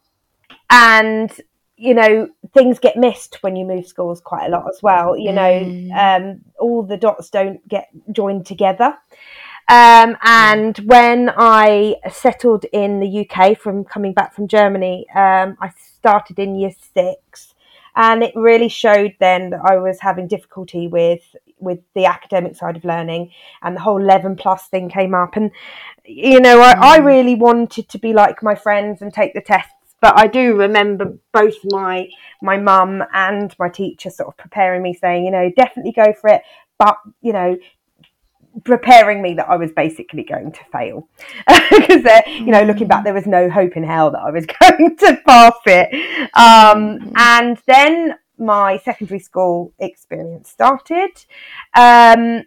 and 0.72 1.40
you 1.78 1.94
know 1.94 2.28
things 2.54 2.80
get 2.80 2.98
missed 2.98 3.38
when 3.42 3.56
you 3.56 3.66
move 3.66 3.86
schools 3.86 4.22
quite 4.22 4.48
a 4.48 4.50
lot 4.50 4.68
as 4.70 4.82
well 4.82 5.18
you 5.18 5.32
know 5.32 5.42
mm. 5.42 5.92
um, 5.94 6.42
all 6.60 6.82
the 6.82 6.98
dots 6.98 7.30
don't 7.30 7.68
get 7.68 7.90
joined 8.12 8.46
together 8.46 8.96
um, 9.72 10.18
and 10.24 10.78
when 10.80 11.32
I 11.38 11.96
settled 12.12 12.66
in 12.74 13.00
the 13.00 13.26
UK 13.26 13.58
from 13.58 13.86
coming 13.86 14.14
back 14.14 14.34
from 14.34 14.50
Germany, 14.50 15.06
um, 15.16 15.56
I 15.62 15.72
started 15.98 16.40
in 16.40 16.56
year 16.56 16.74
six, 16.94 17.54
and 17.96 18.22
it 18.22 18.34
really 18.36 18.68
showed 18.68 19.16
then 19.22 19.52
that 19.52 19.62
I 19.64 19.78
was 19.78 20.02
having 20.02 20.28
difficulty 20.28 20.88
with 20.88 21.22
with 21.60 21.80
the 21.94 22.06
academic 22.06 22.58
side 22.58 22.76
of 22.76 22.84
learning, 22.84 23.32
and 23.62 23.76
the 23.76 23.80
whole 23.80 24.02
eleven 24.02 24.36
plus 24.36 24.68
thing 24.68 24.90
came 24.90 25.14
up, 25.14 25.38
and 25.38 25.52
you 26.04 26.42
know 26.42 26.60
I, 26.62 26.74
mm. 26.74 26.82
I 26.82 26.98
really 26.98 27.36
wanted 27.36 27.88
to 27.88 27.98
be 27.98 28.12
like 28.12 28.44
my 28.44 28.56
friends 28.56 29.02
and 29.02 29.14
take 29.14 29.34
the 29.34 29.42
tests 29.42 29.74
but 30.02 30.18
I 30.20 30.28
do 30.28 30.56
remember 30.56 31.18
both 31.32 31.56
my 31.66 32.10
my 32.42 32.58
mum 32.58 33.04
and 33.14 33.56
my 33.60 33.70
teacher 33.70 34.10
sort 34.10 34.30
of 34.30 34.38
preparing 34.38 34.82
me, 34.82 34.94
saying, 34.94 35.26
you 35.26 35.32
know, 35.32 35.52
definitely 35.56 35.92
go 35.92 36.14
for 36.20 36.30
it, 36.30 36.42
but 36.78 36.98
you 37.22 37.34
know, 37.34 37.58
preparing 38.64 39.22
me 39.22 39.36
that 39.36 39.48
I 39.50 39.56
was 39.56 39.72
basically 39.72 40.24
going 40.24 40.52
to 40.52 40.64
fail. 40.72 41.08
Because 41.72 42.22
you 42.28 42.48
know 42.48 42.64
looking 42.64 42.88
back 42.88 43.04
there 43.04 43.14
was 43.14 43.26
no 43.26 43.50
hope 43.50 43.78
in 43.78 43.84
hell 43.84 44.12
that 44.12 44.20
I 44.20 44.32
was 44.32 44.46
going 44.60 44.98
to 44.98 45.18
pass 45.26 45.54
it. 45.66 46.30
Um, 46.34 47.14
and 47.16 47.58
then 47.66 48.16
my 48.38 48.78
secondary 48.80 49.20
school 49.20 49.74
experience 49.80 50.50
started. 50.50 51.12
Um, 51.76 52.44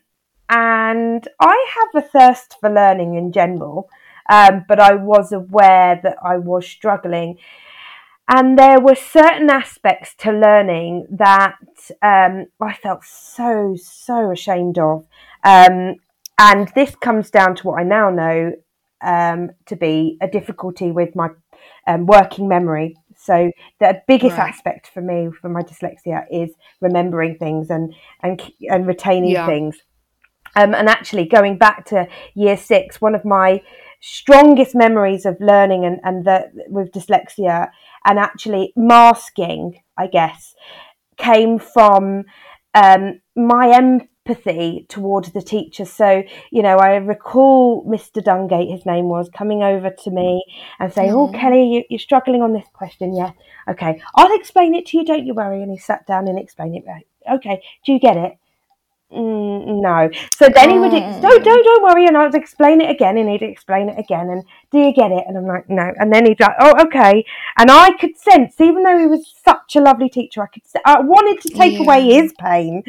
and 0.50 1.26
I 1.40 1.66
have 1.74 2.04
a 2.04 2.06
thirst 2.06 2.56
for 2.60 2.70
learning 2.70 3.14
in 3.14 3.32
general 3.32 3.88
um, 4.28 4.64
but 4.68 4.80
I 4.80 4.94
was 4.94 5.32
aware 5.32 6.00
that 6.02 6.16
I 6.24 6.38
was 6.38 6.66
struggling 6.66 7.38
and 8.28 8.58
there 8.58 8.80
were 8.80 8.94
certain 8.94 9.50
aspects 9.50 10.14
to 10.18 10.32
learning 10.32 11.06
that 11.10 11.56
um, 12.00 12.46
I 12.60 12.72
felt 12.72 13.04
so 13.04 13.76
so 13.76 14.30
ashamed 14.30 14.78
of, 14.78 15.06
um, 15.42 15.96
and 16.38 16.72
this 16.74 16.94
comes 16.96 17.30
down 17.30 17.54
to 17.56 17.66
what 17.66 17.80
I 17.80 17.84
now 17.84 18.08
know 18.08 18.52
um, 19.02 19.50
to 19.66 19.76
be 19.76 20.16
a 20.22 20.28
difficulty 20.28 20.90
with 20.90 21.14
my 21.14 21.28
um, 21.86 22.06
working 22.06 22.48
memory. 22.48 22.96
So 23.14 23.50
the 23.78 24.02
biggest 24.08 24.38
right. 24.38 24.48
aspect 24.48 24.88
for 24.88 25.02
me 25.02 25.28
for 25.40 25.50
my 25.50 25.60
dyslexia 25.60 26.24
is 26.30 26.50
remembering 26.80 27.36
things 27.36 27.68
and 27.68 27.94
and 28.22 28.40
and 28.70 28.86
retaining 28.86 29.32
yeah. 29.32 29.46
things. 29.46 29.76
Um, 30.56 30.74
and 30.74 30.88
actually, 30.88 31.26
going 31.26 31.58
back 31.58 31.84
to 31.86 32.08
year 32.34 32.56
six, 32.56 33.02
one 33.02 33.14
of 33.14 33.26
my 33.26 33.60
strongest 34.06 34.74
memories 34.74 35.24
of 35.24 35.34
learning 35.40 35.86
and, 35.86 35.98
and 36.04 36.26
the, 36.26 36.50
with 36.68 36.92
dyslexia 36.92 37.70
and 38.04 38.18
actually 38.18 38.70
masking, 38.76 39.80
I 39.96 40.08
guess, 40.08 40.54
came 41.16 41.58
from 41.58 42.24
um, 42.74 43.22
my 43.34 43.70
empathy 43.70 44.84
towards 44.90 45.32
the 45.32 45.40
teacher. 45.40 45.86
So, 45.86 46.22
you 46.50 46.60
know, 46.60 46.76
I 46.76 46.96
recall 46.96 47.82
Mr. 47.86 48.22
Dungate, 48.22 48.70
his 48.70 48.84
name 48.84 49.08
was, 49.08 49.30
coming 49.34 49.62
over 49.62 49.88
to 49.88 50.10
me 50.10 50.44
and 50.78 50.92
saying, 50.92 51.10
mm. 51.10 51.14
Oh, 51.14 51.32
Kelly, 51.32 51.86
you, 51.88 51.96
are 51.96 51.98
struggling 51.98 52.42
on 52.42 52.52
this 52.52 52.68
question. 52.74 53.14
Yeah. 53.14 53.32
Okay. 53.68 54.02
I'll 54.16 54.36
explain 54.36 54.74
it 54.74 54.84
to 54.86 54.98
you. 54.98 55.06
Don't 55.06 55.24
you 55.24 55.32
worry. 55.32 55.62
And 55.62 55.72
he 55.72 55.78
sat 55.78 56.06
down 56.06 56.28
and 56.28 56.38
explained 56.38 56.76
it. 56.76 56.84
Okay. 57.30 57.62
Do 57.86 57.92
you 57.92 57.98
get 57.98 58.18
it? 58.18 58.34
Mm, 59.14 59.80
no. 59.80 60.10
So 60.34 60.48
then 60.48 60.70
he 60.70 60.78
would, 60.78 60.92
ex- 60.92 61.20
don't, 61.20 61.44
don't, 61.44 61.64
don't 61.64 61.82
worry. 61.82 62.06
And 62.06 62.16
I 62.16 62.24
would 62.24 62.34
explain 62.34 62.80
it 62.80 62.90
again 62.90 63.16
and 63.16 63.28
he'd 63.28 63.42
explain 63.42 63.88
it 63.88 63.98
again. 63.98 64.28
And 64.28 64.42
do 64.72 64.78
you 64.78 64.92
get 64.92 65.12
it? 65.12 65.24
And 65.26 65.38
I'm 65.38 65.46
like, 65.46 65.68
no. 65.68 65.92
And 65.98 66.12
then 66.12 66.26
he'd 66.26 66.40
like, 66.40 66.56
oh, 66.58 66.82
okay. 66.86 67.24
And 67.56 67.70
I 67.70 67.92
could 67.92 68.16
sense, 68.18 68.60
even 68.60 68.82
though 68.82 68.98
he 68.98 69.06
was 69.06 69.32
such 69.44 69.76
a 69.76 69.80
lovely 69.80 70.08
teacher, 70.08 70.42
I 70.42 70.46
could, 70.46 70.62
I 70.84 71.00
wanted 71.00 71.40
to 71.42 71.48
take 71.50 71.74
yeah. 71.74 71.84
away 71.84 72.04
his 72.06 72.32
pain 72.38 72.82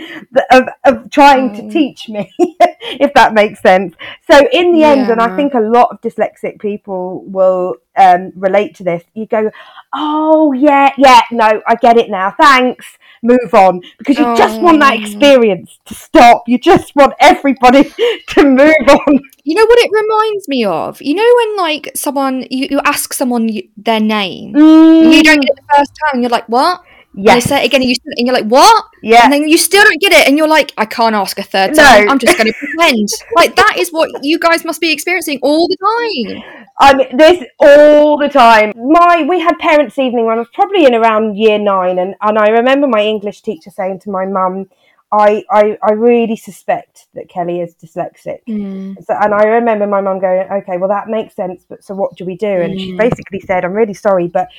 of, 0.52 0.64
of 0.84 1.12
trying 1.12 1.54
to 1.56 1.70
teach 1.70 2.10
me, 2.10 2.34
if 3.00 3.14
that 3.14 3.34
makes 3.34 3.62
sense. 3.62 3.96
So 4.30 4.40
in 4.52 4.74
the 4.74 4.80
yeah. 4.80 4.92
end, 4.92 5.12
and 5.12 5.22
I 5.22 5.36
think 5.36 5.54
a 5.54 5.60
lot 5.60 5.90
of 5.92 6.02
dyslexic 6.02 6.60
people 6.60 7.24
will 7.26 7.76
um, 7.98 8.32
relate 8.36 8.76
to 8.76 8.84
this, 8.84 9.04
you 9.14 9.26
go, 9.26 9.52
oh, 9.94 10.54
yeah, 10.54 10.92
yeah, 10.98 11.22
no, 11.32 11.62
I 11.68 11.76
get 11.76 11.98
it 11.98 12.10
now. 12.10 12.34
Thanks 12.40 12.98
move 13.26 13.54
on 13.54 13.82
because 13.98 14.18
you 14.18 14.26
oh. 14.26 14.36
just 14.36 14.62
want 14.62 14.80
that 14.80 14.94
oh. 14.94 15.02
experience 15.02 15.80
to 15.86 15.94
stop. 15.94 16.44
You 16.48 16.58
just 16.58 16.96
want 16.96 17.14
everybody 17.20 17.84
to 18.30 18.44
move 18.44 18.88
on. 18.88 19.20
You 19.44 19.56
know 19.56 19.66
what 19.66 19.80
it 19.80 19.92
reminds 19.92 20.48
me 20.48 20.66
of? 20.66 21.02
You 21.02 21.16
know 21.16 21.32
when 21.38 21.58
like 21.58 21.92
someone 21.96 22.46
you, 22.50 22.68
you 22.72 22.82
ask 22.86 23.14
someone 23.14 23.50
their 23.76 24.00
name, 24.00 24.54
mm. 24.54 25.14
you 25.14 25.24
don't 25.24 25.42
get 25.42 25.50
it 25.50 25.56
the 25.56 25.78
first 25.78 25.92
time, 26.06 26.22
you're 26.22 26.30
like, 26.30 26.48
"What?" 26.48 26.84
Yeah. 27.18 27.34
And 27.34 27.42
they 27.42 27.46
say 27.46 27.64
it 27.64 27.66
again, 27.68 27.82
and, 27.82 27.90
you, 27.90 27.96
and 28.06 28.28
you're 28.28 28.36
like, 28.36 28.46
"What?" 28.46 28.86
Yeah. 29.02 29.24
And 29.24 29.34
then 29.34 29.48
you 29.48 29.58
still 29.58 29.84
don't 29.84 30.02
get 30.02 30.12
it, 30.12 30.28
and 30.28 30.38
you're 30.38 30.48
like, 30.48 30.74
"I 30.78 30.86
can't 30.86 31.16
ask 31.16 31.40
a 31.40 31.44
third 31.44 31.74
time. 31.74 32.06
No. 32.06 32.12
I'm 32.12 32.20
just 32.20 32.38
going 32.38 32.48
to 32.52 32.58
pretend." 32.58 33.10
like 33.36 33.56
that 33.56 33.76
is 33.78 33.90
what 33.92 34.10
you 34.24 34.40
guys 34.40 34.66
must 34.66 34.82
be 34.82 34.92
experiencing 34.92 35.40
all 35.42 35.68
the 35.68 35.78
time. 35.78 36.44
I 36.78 36.96
mean, 36.96 37.18
this 37.18 37.44
all 37.60 38.18
the 38.18 38.28
time. 38.28 38.74
My 38.76 39.26
we 39.28 39.40
had 39.40 39.58
parents' 39.60 39.98
evening 39.98 40.26
when 40.26 40.36
I 40.36 40.40
was 40.40 40.50
probably 40.54 40.86
in 40.86 40.94
around 40.94 41.38
year 41.38 41.58
nine, 41.58 42.00
and, 42.00 42.16
and 42.22 42.38
I 42.38 42.50
remember 42.50 42.88
my 42.88 43.02
English 43.02 43.42
teacher 43.42 43.70
saying 43.70 44.00
to 44.02 44.10
my 44.10 44.26
mum, 44.26 44.68
I, 45.12 45.46
I, 45.50 45.78
I 45.82 45.94
really 45.94 46.36
suspect 46.36 47.08
that 47.14 47.30
Kelly 47.30 47.62
is 47.62 47.76
dyslexic. 47.76 48.40
Mm. 48.48 48.96
So, 49.06 49.14
and 49.14 49.34
I 49.34 49.44
remember 49.44 49.88
my 49.88 50.02
mum 50.02 50.20
going, 50.20 50.48
okay, 50.52 50.78
well, 50.78 50.90
that 50.90 51.08
makes 51.08 51.36
sense, 51.36 51.66
but 51.68 51.84
so 51.84 51.94
what 51.94 52.16
do 52.18 52.26
we 52.26 52.36
do? 52.36 52.48
And 52.48 52.74
mm. 52.74 52.80
she 52.80 52.98
basically 52.98 53.40
said, 53.40 53.64
I'm 53.64 53.74
really 53.74 53.94
sorry, 53.94 54.28
but 54.28 54.50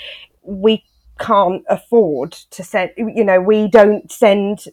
we 0.42 0.82
can't 1.18 1.64
afford 1.68 2.32
to 2.32 2.62
send, 2.62 2.90
you 2.96 3.24
know, 3.24 3.40
we 3.40 3.68
don't 3.68 4.10
send 4.10 4.66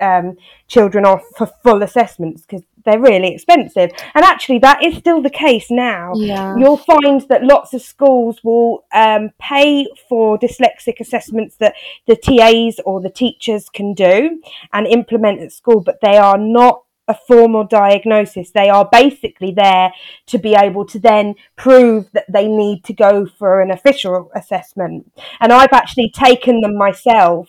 um, 0.00 0.36
children 0.68 1.06
off 1.06 1.22
for 1.36 1.46
full 1.62 1.82
assessments 1.82 2.42
because 2.42 2.62
they're 2.84 3.00
really 3.00 3.34
expensive. 3.34 3.90
And 4.14 4.24
actually, 4.24 4.60
that 4.60 4.82
is 4.82 4.96
still 4.96 5.20
the 5.20 5.30
case 5.30 5.70
now. 5.70 6.12
Yeah. 6.14 6.56
You'll 6.56 6.76
find 6.76 7.20
that 7.28 7.42
lots 7.42 7.74
of 7.74 7.82
schools 7.82 8.42
will 8.44 8.84
um, 8.94 9.30
pay 9.40 9.88
for 10.08 10.38
dyslexic 10.38 11.00
assessments 11.00 11.56
that 11.56 11.74
the 12.06 12.16
TAs 12.16 12.80
or 12.86 13.00
the 13.00 13.10
teachers 13.10 13.68
can 13.68 13.92
do 13.92 14.40
and 14.72 14.86
implement 14.86 15.40
at 15.40 15.52
school, 15.52 15.80
but 15.80 16.00
they 16.00 16.16
are 16.16 16.38
not 16.38 16.84
a 17.08 17.14
formal 17.14 17.64
diagnosis. 17.64 18.50
They 18.50 18.68
are 18.68 18.88
basically 18.90 19.52
there 19.52 19.92
to 20.26 20.38
be 20.38 20.54
able 20.54 20.84
to 20.86 20.98
then 20.98 21.34
prove 21.56 22.10
that 22.12 22.30
they 22.30 22.48
need 22.48 22.84
to 22.84 22.92
go 22.92 23.26
for 23.26 23.60
an 23.60 23.70
official 23.70 24.30
assessment. 24.34 25.12
And 25.40 25.52
I've 25.52 25.72
actually 25.72 26.10
taken 26.10 26.60
them 26.60 26.76
myself 26.76 27.48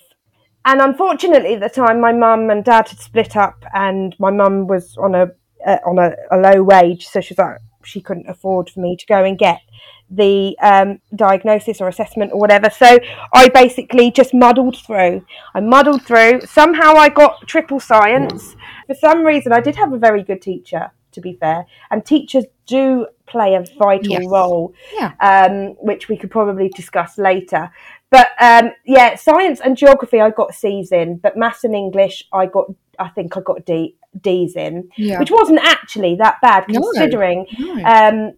and 0.68 0.82
unfortunately, 0.82 1.54
at 1.54 1.62
the 1.62 1.70
time, 1.70 2.02
my 2.02 2.12
mum 2.12 2.50
and 2.50 2.62
dad 2.62 2.90
had 2.90 3.00
split 3.00 3.38
up, 3.38 3.64
and 3.74 4.14
my 4.20 4.32
mum 4.32 4.68
was 4.68 4.98
on 4.98 5.16
a 5.16 5.32
uh, 5.66 5.78
on 5.86 5.98
a, 5.98 6.14
a, 6.30 6.38
low 6.38 6.62
wage, 6.62 7.08
so 7.08 7.22
she's 7.22 7.38
like 7.38 7.60
she 7.86 8.02
couldn't 8.02 8.28
afford 8.28 8.70
for 8.70 8.82
me 8.82 8.98
to 8.98 9.06
go 9.06 9.24
and 9.24 9.40
get 9.40 9.62
the 10.10 10.58
um, 10.62 11.00
diagnosis 11.16 11.82
or 11.82 11.88
assessment 11.88 12.32
or 12.34 12.40
whatever. 12.40 12.70
So 12.70 13.00
I 13.34 13.50
basically 13.50 14.12
just 14.12 14.34
muddled 14.34 14.78
through. 14.78 15.26
I 15.54 15.60
muddled 15.60 16.04
through. 16.04 16.42
Somehow 16.42 16.94
I 16.96 17.10
got 17.10 17.48
triple 17.48 17.80
science. 17.80 18.56
For 18.88 18.96
some 18.96 19.24
reason, 19.24 19.52
I 19.52 19.60
did 19.60 19.76
have 19.76 19.94
a 19.94 19.98
very 19.98 20.24
good 20.24 20.42
teacher. 20.42 20.92
To 21.14 21.22
be 21.22 21.34
fair, 21.34 21.66
and 21.90 22.06
teachers 22.06 22.46
do 22.68 23.08
play 23.26 23.56
a 23.56 23.66
vital 23.80 24.12
yes. 24.12 24.26
role, 24.28 24.76
yeah. 24.94 25.14
um, 25.20 25.70
which 25.84 26.10
we 26.10 26.16
could 26.16 26.30
probably 26.30 26.70
discuss 26.70 27.18
later. 27.18 27.72
But 28.12 28.28
um, 28.40 28.72
yeah, 28.86 29.16
science 29.16 29.60
and 29.60 29.76
geography 29.76 30.22
I 30.22 30.30
got 30.30 30.54
C's 30.54 30.92
in, 30.92 31.18
but 31.18 31.36
maths 31.36 31.64
and 31.64 31.74
English 31.74 32.24
I 32.32 32.46
got 32.46 32.66
I 33.00 33.08
think 33.08 33.36
I 33.36 33.42
got 33.42 33.66
D 33.66 33.96
D's 34.22 34.56
in, 34.56 34.90
yeah. 34.96 35.18
which 35.18 35.32
wasn't 35.32 35.60
actually 35.64 36.18
that 36.18 36.40
bad 36.42 36.66
considering. 36.68 37.48
No, 37.58 37.74
no. 37.74 37.84
Um, 37.84 38.34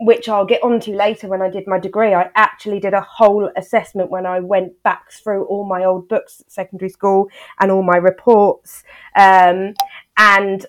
which 0.00 0.28
I'll 0.28 0.46
get 0.46 0.62
onto 0.62 0.94
later 0.94 1.28
when 1.28 1.42
I 1.42 1.50
did 1.50 1.66
my 1.66 1.78
degree. 1.78 2.14
I 2.14 2.30
actually 2.34 2.80
did 2.80 2.94
a 2.94 3.02
whole 3.02 3.50
assessment 3.56 4.10
when 4.10 4.24
I 4.24 4.40
went 4.40 4.82
back 4.82 5.12
through 5.12 5.44
all 5.44 5.68
my 5.68 5.84
old 5.84 6.08
books 6.08 6.40
at 6.40 6.50
secondary 6.50 6.88
school 6.88 7.28
and 7.60 7.70
all 7.70 7.82
my 7.82 7.98
reports. 7.98 8.82
Um, 9.14 9.74
and 10.16 10.64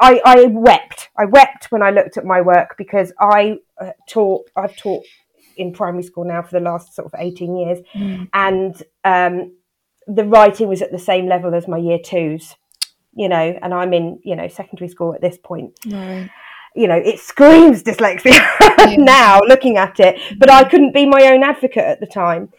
I, 0.00 0.20
I, 0.24 0.46
wept. 0.46 1.10
I 1.16 1.24
wept 1.24 1.70
when 1.70 1.82
I 1.82 1.90
looked 1.90 2.16
at 2.16 2.24
my 2.24 2.40
work 2.40 2.74
because 2.76 3.12
I 3.20 3.58
uh, 3.80 3.92
taught. 4.08 4.50
I've 4.56 4.76
taught 4.76 5.04
in 5.56 5.72
primary 5.72 6.02
school 6.02 6.24
now 6.24 6.42
for 6.42 6.58
the 6.58 6.64
last 6.64 6.94
sort 6.94 7.06
of 7.06 7.14
18 7.16 7.56
years. 7.56 7.78
Mm. 7.94 8.28
And 8.34 8.82
um, 9.04 9.56
the 10.08 10.24
writing 10.24 10.68
was 10.68 10.82
at 10.82 10.90
the 10.90 10.98
same 10.98 11.28
level 11.28 11.54
as 11.54 11.68
my 11.68 11.78
year 11.78 11.98
twos, 12.04 12.56
you 13.14 13.28
know, 13.28 13.56
and 13.62 13.72
I'm 13.72 13.92
in, 13.92 14.20
you 14.24 14.34
know, 14.34 14.48
secondary 14.48 14.88
school 14.88 15.14
at 15.14 15.20
this 15.20 15.38
point. 15.38 15.78
Right. 15.86 16.28
You 16.74 16.88
know, 16.88 16.96
it 16.96 17.20
screams 17.20 17.82
dyslexia 17.82 18.32
yeah. 18.60 18.96
now 18.96 19.40
looking 19.46 19.76
at 19.76 20.00
it, 20.00 20.20
but 20.38 20.50
I 20.50 20.64
couldn't 20.64 20.92
be 20.92 21.06
my 21.06 21.28
own 21.32 21.42
advocate 21.42 21.84
at 21.84 22.00
the 22.00 22.06
time. 22.06 22.50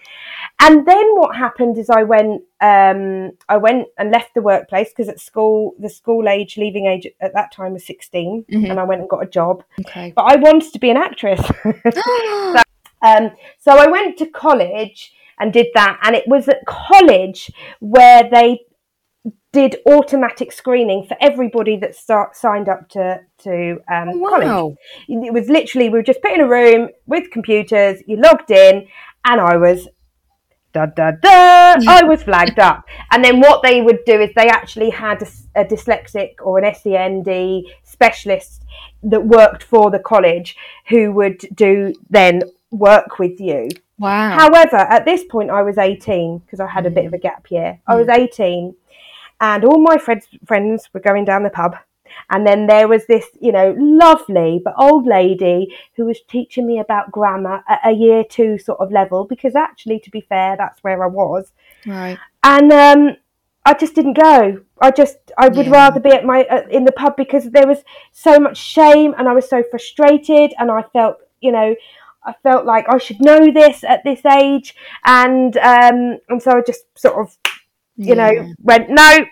And 0.62 0.88
then 0.88 1.16
what 1.16 1.36
happened 1.36 1.78
is 1.78 1.90
I 1.90 2.04
went, 2.04 2.44
um, 2.62 3.32
I 3.50 3.58
went 3.58 3.88
and 3.98 4.10
left 4.10 4.34
the 4.34 4.42
workplace 4.42 4.90
because 4.90 5.10
at 5.10 5.20
school, 5.20 5.76
the 5.80 5.90
school 5.90 6.30
age, 6.30 6.58
leaving 6.58 6.86
age 6.86 7.08
at 7.20 7.34
that 7.34 7.52
time 7.52 7.74
was 7.74 7.86
16, 7.86 8.46
mm-hmm. 8.50 8.72
and 8.72 8.80
I 8.80 8.84
went 8.84 9.02
and 9.02 9.10
got 9.10 9.24
a 9.24 9.28
job. 9.28 9.64
Okay. 9.82 10.14
But 10.16 10.24
I 10.24 10.38
wanted 10.38 10.72
to 10.72 10.80
be 10.80 10.90
an 10.90 10.98
actress. 10.98 11.42
so 11.94 12.62
um, 13.02 13.32
so 13.60 13.78
I 13.78 13.88
went 13.88 14.18
to 14.20 14.26
college 14.28 15.14
and 15.40 15.52
did 15.52 15.68
that, 15.74 16.00
and 16.04 16.16
it 16.16 16.28
was 16.28 16.48
at 16.48 16.66
college 16.66 17.52
where 17.80 18.28
they 18.32 18.62
did 19.56 19.78
automatic 19.88 20.52
screening 20.52 21.06
for 21.08 21.16
everybody 21.22 21.78
that 21.78 21.96
start, 21.96 22.36
signed 22.36 22.68
up 22.68 22.90
to 22.90 23.22
to 23.38 23.80
um, 23.90 24.10
oh, 24.10 24.18
wow. 24.18 24.30
college. 24.30 24.78
It 25.08 25.34
was 25.34 25.48
literally 25.48 25.88
we 25.88 26.00
were 26.00 26.04
just 26.04 26.22
put 26.22 26.34
in 26.34 26.42
a 26.42 26.48
room 26.48 26.90
with 27.06 27.32
computers. 27.32 28.02
You 28.06 28.18
logged 28.18 28.52
in, 28.52 28.86
and 29.24 29.40
I 29.40 29.56
was 29.56 29.88
da 30.74 30.88
da 30.88 31.12
da. 31.12 31.76
I 31.88 32.04
was 32.04 32.24
flagged 32.24 32.60
up, 32.60 32.84
and 33.12 33.24
then 33.24 33.40
what 33.40 33.64
they 33.64 33.82
would 33.82 34.00
do 34.06 34.20
is 34.20 34.32
they 34.36 34.50
actually 34.50 34.90
had 34.90 35.22
a, 35.22 35.62
a 35.62 35.64
dyslexic 35.64 36.34
or 36.42 36.60
an 36.60 36.76
SEND 36.76 37.30
specialist 37.84 38.62
that 39.04 39.26
worked 39.26 39.64
for 39.64 39.90
the 39.90 40.00
college 40.00 40.58
who 40.90 41.14
would 41.14 41.40
do 41.56 41.94
then 42.10 42.42
work 42.72 43.20
with 43.20 43.40
you. 43.40 43.70
Wow. 43.98 44.38
However, 44.38 44.76
at 44.76 45.06
this 45.06 45.24
point, 45.24 45.50
I 45.50 45.62
was 45.62 45.78
18 45.78 46.40
because 46.40 46.60
I 46.60 46.68
had 46.68 46.86
a 46.86 46.90
bit 46.90 47.06
of 47.06 47.14
a 47.14 47.18
gap 47.18 47.50
year. 47.50 47.80
I 47.88 47.96
was 47.96 48.10
18, 48.10 48.76
and 49.46 49.64
all 49.64 49.80
my 49.80 49.98
friends 49.98 50.28
friends 50.46 50.90
were 50.94 51.00
going 51.00 51.26
down 51.26 51.44
the 51.44 51.50
pub. 51.50 51.76
And 52.30 52.48
then 52.48 52.66
there 52.66 52.88
was 52.88 53.06
this, 53.08 53.26
you 53.42 53.52
know, 53.52 53.76
lovely 53.78 54.62
but 54.64 54.74
old 54.78 55.06
lady 55.06 55.76
who 55.96 56.06
was 56.06 56.22
teaching 56.22 56.66
me 56.66 56.80
about 56.80 57.12
grammar 57.12 57.62
at 57.68 57.82
a 57.84 57.92
year 57.92 58.24
two 58.24 58.58
sort 58.58 58.80
of 58.80 58.92
level 58.92 59.26
because 59.26 59.56
actually, 59.56 60.00
to 60.00 60.10
be 60.10 60.22
fair, 60.22 60.56
that's 60.58 60.84
where 60.84 61.04
I 61.04 61.08
was. 61.08 61.52
Right. 61.86 62.18
And 62.44 62.72
um, 62.72 63.18
I 63.66 63.74
just 63.74 63.96
didn't 63.96 64.14
go. 64.14 64.62
I 64.82 64.92
just 64.92 65.18
I 65.38 65.50
would 65.50 65.66
yeah. 65.66 65.74
rather 65.74 66.00
be 66.00 66.12
at 66.12 66.26
my 66.26 66.46
uh, 66.46 66.68
in 66.70 66.86
the 66.86 66.92
pub 66.92 67.18
because 67.18 67.52
there 67.52 67.68
was 67.68 67.84
so 68.12 68.40
much 68.40 68.58
shame 68.58 69.14
and 69.18 69.28
I 69.28 69.34
was 69.34 69.50
so 69.50 69.64
frustrated 69.70 70.54
and 70.58 70.72
I 70.72 70.84
felt, 70.94 71.18
you 71.42 71.52
know, 71.52 71.76
I 72.26 72.34
felt 72.44 72.66
like 72.66 72.86
I 72.90 72.98
should 72.98 73.22
know 73.22 73.52
this 73.52 73.84
at 73.84 74.04
this 74.04 74.26
age, 74.26 74.76
and 75.06 75.56
um, 75.58 76.18
and 76.30 76.42
so 76.42 76.52
I 76.52 76.62
just 76.66 76.86
sort 76.98 77.16
of, 77.16 77.38
you 77.98 78.16
yeah. 78.16 78.16
know, 78.16 78.54
went 78.62 78.90
no, 78.90 79.26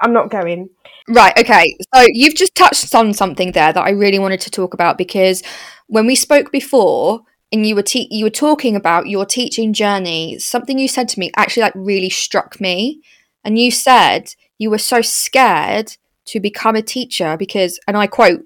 I'm 0.00 0.12
not 0.12 0.30
going. 0.30 0.70
Right. 1.08 1.36
Okay. 1.38 1.76
So 1.94 2.06
you've 2.08 2.34
just 2.34 2.54
touched 2.54 2.94
on 2.94 3.12
something 3.12 3.52
there 3.52 3.72
that 3.72 3.82
I 3.82 3.90
really 3.90 4.18
wanted 4.18 4.40
to 4.42 4.50
talk 4.50 4.74
about 4.74 4.98
because 4.98 5.42
when 5.86 6.06
we 6.06 6.14
spoke 6.14 6.52
before, 6.52 7.22
and 7.50 7.66
you 7.66 7.74
were 7.74 7.82
te- 7.82 8.08
you 8.10 8.24
were 8.24 8.30
talking 8.30 8.76
about 8.76 9.08
your 9.08 9.26
teaching 9.26 9.72
journey, 9.72 10.38
something 10.38 10.78
you 10.78 10.88
said 10.88 11.08
to 11.10 11.20
me 11.20 11.30
actually 11.36 11.62
like 11.62 11.74
really 11.74 12.10
struck 12.10 12.60
me, 12.60 13.02
and 13.44 13.58
you 13.58 13.70
said 13.70 14.34
you 14.58 14.70
were 14.70 14.78
so 14.78 15.02
scared 15.02 15.96
to 16.26 16.40
become 16.40 16.76
a 16.76 16.82
teacher 16.82 17.36
because, 17.36 17.78
and 17.86 17.96
I 17.96 18.06
quote, 18.06 18.42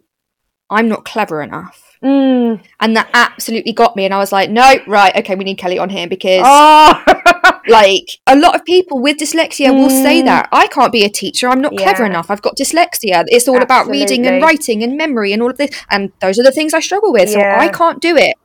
"I'm 0.70 0.88
not 0.88 1.04
clever 1.04 1.40
enough." 1.40 1.86
Mm. 2.02 2.62
And 2.80 2.96
that 2.96 3.08
absolutely 3.14 3.72
got 3.72 3.96
me. 3.96 4.04
And 4.04 4.14
I 4.14 4.18
was 4.18 4.32
like, 4.32 4.50
no, 4.50 4.74
right, 4.86 5.14
okay, 5.16 5.34
we 5.34 5.44
need 5.44 5.56
Kelly 5.56 5.78
on 5.78 5.88
here 5.88 6.06
because, 6.06 6.42
oh. 6.44 7.02
like, 7.68 8.18
a 8.26 8.36
lot 8.36 8.54
of 8.54 8.64
people 8.64 9.00
with 9.00 9.18
dyslexia 9.18 9.68
mm. 9.68 9.76
will 9.76 9.90
say 9.90 10.22
mm. 10.22 10.26
that 10.26 10.48
I 10.52 10.66
can't 10.66 10.92
be 10.92 11.04
a 11.04 11.08
teacher. 11.08 11.48
I'm 11.48 11.60
not 11.60 11.72
yeah. 11.72 11.82
clever 11.82 12.04
enough. 12.04 12.30
I've 12.30 12.42
got 12.42 12.56
dyslexia. 12.56 13.24
It's 13.28 13.48
all 13.48 13.56
absolutely. 13.56 13.62
about 13.62 13.86
reading 13.88 14.26
and 14.26 14.42
writing 14.42 14.82
and 14.82 14.96
memory 14.96 15.32
and 15.32 15.42
all 15.42 15.50
of 15.50 15.56
this. 15.56 15.70
And 15.90 16.12
those 16.20 16.38
are 16.38 16.42
the 16.42 16.52
things 16.52 16.74
I 16.74 16.80
struggle 16.80 17.12
with. 17.12 17.30
Yeah. 17.30 17.58
So 17.58 17.66
I 17.66 17.68
can't 17.68 18.00
do 18.00 18.16
it. 18.16 18.36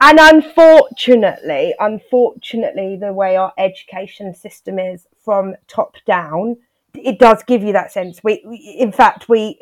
And 0.00 0.18
unfortunately, 0.20 1.74
unfortunately, 1.78 2.98
the 3.00 3.12
way 3.12 3.36
our 3.36 3.52
education 3.56 4.34
system 4.34 4.78
is 4.78 5.06
from 5.24 5.54
top 5.68 5.96
down, 6.06 6.58
it 6.94 7.18
does 7.18 7.42
give 7.44 7.62
you 7.62 7.72
that 7.72 7.92
sense. 7.92 8.22
We, 8.22 8.42
we 8.46 8.76
in 8.78 8.92
fact, 8.92 9.28
we 9.28 9.58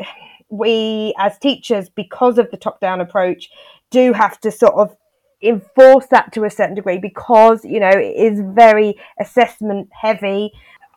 we 0.49 1.15
as 1.19 1.39
teachers, 1.39 1.89
because 1.89 2.39
of 2.39 2.51
the 2.51 2.57
top 2.57 2.81
down 2.81 3.01
approach, 3.01 3.49
do 3.91 4.13
have 4.13 4.41
to 4.41 4.51
sort 4.51 4.75
of 4.75 4.97
enforce 5.45 6.07
that 6.11 6.33
to 6.33 6.45
a 6.45 6.51
certain 6.51 6.75
degree 6.75 6.99
because, 6.99 7.65
you 7.65 7.81
know, 7.81 7.91
it 7.91 8.17
is 8.17 8.41
very 8.41 8.97
assessment 9.21 9.89
heavy. 9.93 10.53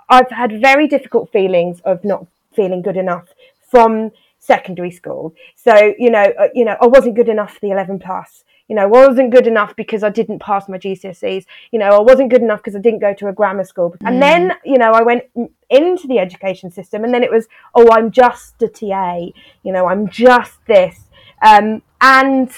I've 0.09 0.31
had 0.31 0.61
very 0.61 0.87
difficult 0.87 1.31
feelings 1.31 1.79
of 1.81 2.03
not 2.03 2.25
feeling 2.55 2.81
good 2.81 2.97
enough 2.97 3.27
from 3.69 4.11
secondary 4.39 4.91
school. 4.91 5.35
So, 5.55 5.93
you 5.97 6.09
know, 6.09 6.33
uh, 6.39 6.47
you 6.53 6.65
know, 6.65 6.77
I 6.81 6.87
wasn't 6.87 7.15
good 7.15 7.29
enough 7.29 7.53
for 7.53 7.59
the 7.61 7.71
11 7.71 7.99
plus 7.99 8.43
you 8.67 8.75
know, 8.75 8.83
I 8.83 8.85
wasn't 8.85 9.31
good 9.31 9.47
enough 9.47 9.75
because 9.75 10.03
I 10.03 10.09
didn't 10.09 10.39
pass 10.39 10.67
my 10.67 10.77
GCSEs. 10.77 11.45
You 11.71 11.79
know, 11.79 11.87
I 11.87 12.01
wasn't 12.01 12.29
good 12.29 12.41
enough 12.41 12.59
because 12.59 12.75
I 12.75 12.79
didn't 12.79 12.99
go 12.99 13.13
to 13.13 13.27
a 13.27 13.33
grammar 13.33 13.63
school. 13.63 13.91
Mm. 13.91 14.07
And 14.07 14.21
then, 14.21 14.53
you 14.65 14.77
know, 14.77 14.91
I 14.91 15.03
went 15.03 15.23
into 15.69 16.07
the 16.07 16.19
education 16.19 16.69
system 16.69 17.03
and 17.03 17.13
then 17.13 17.23
it 17.23 17.31
was, 17.31 17.47
oh, 17.75 17.87
I'm 17.91 18.11
just 18.11 18.61
a 18.61 18.67
TA. 18.67 19.27
You 19.63 19.71
know, 19.71 19.87
I'm 19.87 20.09
just 20.09 20.65
this. 20.65 20.99
Um, 21.41 21.81
and 22.01 22.51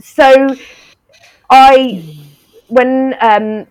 so 0.00 0.54
I, 1.50 2.24
when, 2.68 3.14
um, 3.20 3.66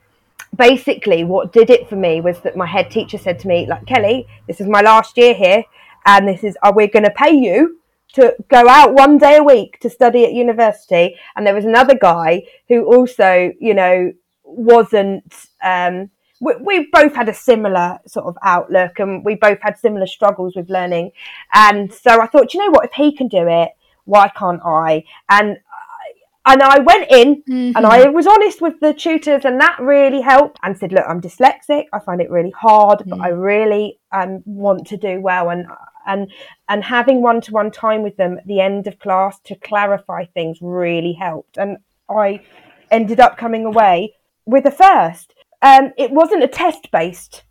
basically 0.55 1.23
what 1.23 1.51
did 1.51 1.69
it 1.69 1.89
for 1.89 1.95
me 1.95 2.21
was 2.21 2.39
that 2.41 2.55
my 2.55 2.67
head 2.67 2.91
teacher 2.91 3.17
said 3.17 3.39
to 3.39 3.47
me, 3.47 3.65
like, 3.67 3.85
Kelly, 3.85 4.27
this 4.47 4.61
is 4.61 4.67
my 4.67 4.81
last 4.81 5.17
year 5.17 5.33
here 5.33 5.63
and 6.05 6.27
this 6.27 6.43
is, 6.43 6.57
are 6.61 6.73
we 6.73 6.87
going 6.87 7.03
to 7.03 7.11
pay 7.11 7.31
you 7.31 7.79
to 8.13 8.35
go 8.47 8.67
out 8.69 8.93
one 8.93 9.17
day 9.17 9.37
a 9.37 9.43
week 9.43 9.79
to 9.79 9.89
study 9.89 10.23
at 10.23 10.33
university. 10.33 11.15
And 11.35 11.45
there 11.45 11.55
was 11.55 11.65
another 11.65 11.97
guy 11.97 12.43
who 12.69 12.85
also, 12.85 13.51
you 13.59 13.73
know, 13.73 14.13
wasn't, 14.43 15.33
um, 15.63 16.11
we, 16.39 16.53
we 16.61 16.89
both 16.91 17.15
had 17.15 17.27
a 17.27 17.33
similar 17.33 17.99
sort 18.05 18.27
of 18.27 18.37
outlook 18.43 18.99
and 18.99 19.25
we 19.25 19.35
both 19.35 19.59
had 19.61 19.77
similar 19.77 20.05
struggles 20.05 20.55
with 20.55 20.69
learning. 20.69 21.11
And 21.53 21.91
so 21.91 22.21
I 22.21 22.27
thought, 22.27 22.53
you 22.53 22.59
know 22.59 22.71
what, 22.71 22.85
if 22.85 22.93
he 22.93 23.15
can 23.15 23.27
do 23.27 23.47
it, 23.47 23.71
why 24.05 24.29
can't 24.29 24.61
I? 24.63 25.05
And 25.29 25.57
and 26.45 26.61
I 26.61 26.79
went 26.79 27.09
in 27.09 27.41
mm-hmm. 27.43 27.77
and 27.77 27.85
I 27.85 28.09
was 28.09 28.27
honest 28.27 28.61
with 28.61 28.79
the 28.81 28.93
tutors, 28.93 29.45
and 29.45 29.59
that 29.61 29.77
really 29.79 30.21
helped. 30.21 30.59
And 30.63 30.77
said, 30.77 30.91
"Look, 30.91 31.05
I'm 31.07 31.21
dyslexic. 31.21 31.85
I 31.93 31.99
find 31.99 32.21
it 32.21 32.29
really 32.29 32.51
hard, 32.51 32.99
mm-hmm. 32.99 33.11
but 33.11 33.21
I 33.21 33.29
really 33.29 33.99
um, 34.11 34.41
want 34.45 34.87
to 34.87 34.97
do 34.97 35.21
well." 35.21 35.49
And 35.49 35.67
and 36.05 36.31
and 36.67 36.83
having 36.83 37.21
one 37.21 37.41
to 37.41 37.51
one 37.51 37.71
time 37.71 38.03
with 38.03 38.17
them 38.17 38.37
at 38.37 38.47
the 38.47 38.59
end 38.59 38.87
of 38.87 38.99
class 38.99 39.39
to 39.45 39.55
clarify 39.55 40.25
things 40.25 40.57
really 40.61 41.13
helped. 41.13 41.57
And 41.57 41.77
I 42.09 42.41
ended 42.91 43.19
up 43.19 43.37
coming 43.37 43.65
away 43.65 44.15
with 44.45 44.65
a 44.65 44.71
first. 44.71 45.33
Um, 45.61 45.93
it 45.97 46.11
wasn't 46.11 46.43
a 46.43 46.47
test 46.47 46.91
based 46.91 47.43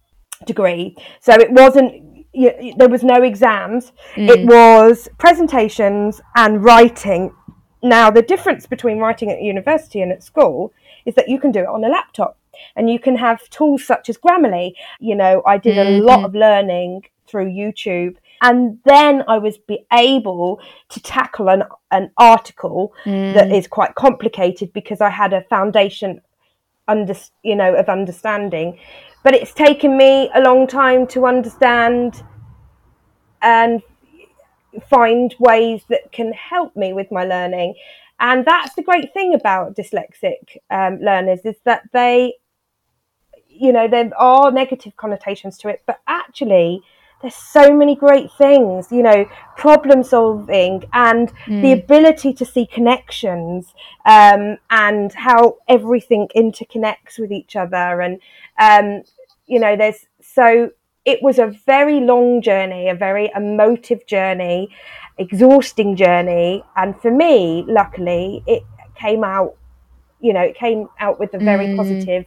degree, 0.47 0.97
so 1.20 1.32
it 1.32 1.51
wasn't. 1.51 2.26
You, 2.34 2.74
there 2.78 2.88
was 2.88 3.03
no 3.03 3.22
exams. 3.22 3.93
Mm. 4.14 4.28
It 4.30 4.47
was 4.47 5.09
presentations 5.18 6.20
and 6.34 6.64
writing. 6.64 7.34
Now, 7.83 8.11
the 8.11 8.22
difference 8.22 8.66
between 8.66 8.99
writing 8.99 9.30
at 9.30 9.43
university 9.43 10.01
and 10.01 10.12
at 10.12 10.22
school 10.22 10.72
is 11.05 11.14
that 11.16 11.28
you 11.28 11.39
can 11.41 11.51
do 11.51 11.61
it 11.61 11.66
on 11.66 11.85
a 11.85 11.89
laptop 11.89 12.39
and 12.76 12.91
you 12.91 12.99
can 12.99 13.16
have 13.16 13.49
tools 13.51 13.85
such 13.85 14.09
as 14.09 14.18
Grammarly. 14.18 14.74
You 15.01 15.16
know, 15.16 15.43
I 15.47 15.59
did 15.59 15.76
mm-hmm. 15.76 16.03
a 16.03 16.05
lot 16.05 16.24
of 16.24 16.35
learning 16.35 17.05
through 17.26 17.47
YouTube 17.47 18.16
and 18.43 18.78
then 18.85 19.24
I 19.26 19.39
was 19.39 19.57
be 19.57 19.87
able 19.93 20.61
to 20.91 21.01
tackle 21.01 21.49
an, 21.49 21.62
an 21.91 22.11
article 22.18 22.93
mm. 23.05 23.33
that 23.35 23.51
is 23.51 23.66
quite 23.66 23.95
complicated 23.95 24.72
because 24.72 25.01
I 25.01 25.09
had 25.09 25.33
a 25.33 25.43
foundation 25.43 26.20
under 26.89 27.14
you 27.45 27.55
know 27.55 27.74
of 27.76 27.89
understanding 27.89 28.76
but 29.22 29.35
it's 29.35 29.55
taken 29.55 29.97
me 29.97 30.28
a 30.35 30.41
long 30.41 30.66
time 30.66 31.07
to 31.07 31.26
understand 31.26 32.24
and 33.41 33.80
find 34.89 35.35
ways 35.39 35.83
that 35.89 36.12
can 36.12 36.33
help 36.33 36.77
me 36.77 36.93
with 36.93 37.11
my 37.11 37.25
learning 37.25 37.75
and 38.20 38.45
that's 38.45 38.75
the 38.75 38.83
great 38.83 39.12
thing 39.12 39.35
about 39.35 39.77
dyslexic 39.77 40.57
um, 40.70 40.99
learners 41.01 41.41
is 41.45 41.57
that 41.64 41.83
they 41.93 42.35
you 43.49 43.73
know 43.73 43.89
there 43.89 44.11
are 44.16 44.51
negative 44.51 44.97
connotations 44.97 45.59
to 45.59 45.68
it 45.68 45.83
but 45.87 46.01
actually 46.07 46.83
there's 47.23 47.35
so 47.37 47.75
many 47.75 47.95
great 47.95 48.31
things, 48.33 48.91
you 48.91 49.03
know, 49.03 49.25
problem 49.57 50.03
solving 50.03 50.85
and 50.93 51.33
mm. 51.47 51.62
the 51.62 51.73
ability 51.73 52.35
to 52.35 52.45
see 52.45 52.66
connections 52.66 53.73
um, 54.05 54.59
and 54.70 55.12
how 55.12 55.57
everything 55.68 56.29
interconnects 56.37 57.18
with 57.18 57.31
each 57.31 57.55
other. 57.55 58.01
And, 58.01 58.20
um, 58.59 59.05
you 59.47 59.61
know, 59.61 59.77
there's 59.77 60.05
so 60.20 60.70
it 61.05 61.22
was 61.22 61.38
a 61.38 61.48
very 61.66 62.00
long 62.00 62.42
journey, 62.42 62.88
a 62.88 62.94
very 62.94 63.30
emotive 63.34 64.07
journey, 64.07 64.68
exhausting 65.18 65.96
journey. 65.96 66.64
And 66.76 66.98
for 67.00 67.11
me, 67.11 67.64
luckily, 67.66 68.42
it 68.46 68.62
came 68.94 69.24
out, 69.24 69.57
you 70.20 70.32
know, 70.32 70.42
it 70.42 70.57
came 70.57 70.88
out 71.00 71.18
with 71.18 71.34
a 71.34 71.38
very 71.38 71.66
mm. 71.66 71.76
positive 71.76 72.26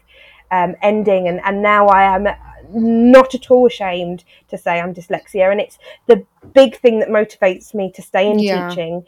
um, 0.51 0.75
ending. 0.81 1.27
And, 1.27 1.39
and 1.45 1.61
now 1.61 1.87
I 1.87 2.15
am 2.15 2.27
not 2.73 3.33
at 3.35 3.49
all 3.51 3.67
ashamed 3.67 4.23
to 4.49 4.57
say 4.57 4.79
I'm 4.79 4.93
dyslexia, 4.93 5.51
and 5.51 5.61
it's 5.61 5.77
the 6.07 6.25
big 6.53 6.77
thing 6.77 6.99
that 6.99 7.09
motivates 7.09 7.73
me 7.73 7.91
to 7.95 8.01
stay 8.01 8.29
in 8.29 8.39
yeah. 8.39 8.69
teaching. 8.69 9.05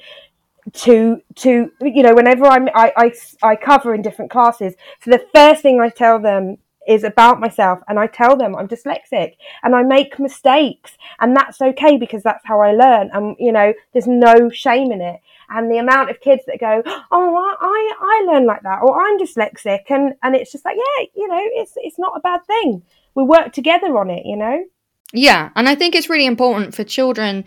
To 0.73 1.21
to 1.35 1.71
you 1.81 2.03
know, 2.03 2.13
whenever 2.13 2.45
I'm 2.45 2.67
I, 2.75 2.91
I 2.97 3.11
I 3.41 3.55
cover 3.55 3.95
in 3.95 4.01
different 4.01 4.31
classes, 4.31 4.73
so 5.01 5.11
the 5.11 5.25
first 5.33 5.61
thing 5.61 5.79
I 5.79 5.89
tell 5.89 6.19
them 6.19 6.57
is 6.87 7.03
about 7.03 7.39
myself 7.39 7.79
and 7.87 7.99
I 7.99 8.07
tell 8.07 8.37
them 8.37 8.55
I'm 8.55 8.67
dyslexic 8.67 9.33
and 9.63 9.75
I 9.75 9.83
make 9.83 10.19
mistakes 10.19 10.91
and 11.19 11.35
that's 11.35 11.61
okay 11.61 11.97
because 11.97 12.23
that's 12.23 12.45
how 12.45 12.61
I 12.61 12.71
learn 12.71 13.09
and 13.13 13.35
you 13.39 13.51
know 13.51 13.73
there's 13.93 14.07
no 14.07 14.49
shame 14.49 14.91
in 14.91 15.01
it 15.01 15.19
and 15.49 15.71
the 15.71 15.77
amount 15.77 16.09
of 16.09 16.19
kids 16.21 16.43
that 16.47 16.59
go 16.59 16.81
oh 17.11 17.55
I 17.59 17.93
I 17.99 18.31
learn 18.31 18.45
like 18.45 18.63
that 18.63 18.81
or 18.81 19.01
I'm 19.01 19.19
dyslexic 19.19 19.89
and 19.89 20.13
and 20.23 20.35
it's 20.35 20.51
just 20.51 20.65
like 20.65 20.77
yeah 20.77 21.05
you 21.15 21.27
know 21.27 21.41
it's 21.41 21.73
it's 21.77 21.99
not 21.99 22.13
a 22.15 22.21
bad 22.21 22.45
thing 22.45 22.83
we 23.17 23.23
work 23.23 23.51
together 23.51 23.97
on 23.97 24.11
it, 24.11 24.25
you 24.25 24.37
know? 24.37 24.63
Yeah, 25.11 25.49
and 25.55 25.67
I 25.67 25.73
think 25.73 25.95
it's 25.95 26.09
really 26.09 26.27
important 26.27 26.75
for 26.75 26.83
children 26.83 27.45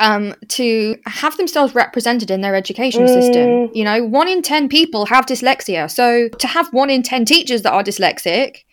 um, 0.00 0.34
to 0.48 0.96
have 1.06 1.36
themselves 1.36 1.72
represented 1.72 2.32
in 2.32 2.40
their 2.40 2.56
education 2.56 3.04
mm. 3.04 3.08
system. 3.08 3.70
You 3.72 3.84
know, 3.84 4.04
one 4.04 4.26
in 4.26 4.42
10 4.42 4.68
people 4.68 5.06
have 5.06 5.24
dyslexia. 5.26 5.88
So 5.88 6.28
to 6.28 6.46
have 6.48 6.72
one 6.72 6.90
in 6.90 7.04
10 7.04 7.26
teachers 7.26 7.62
that 7.62 7.72
are 7.72 7.84
dyslexic, 7.84 8.64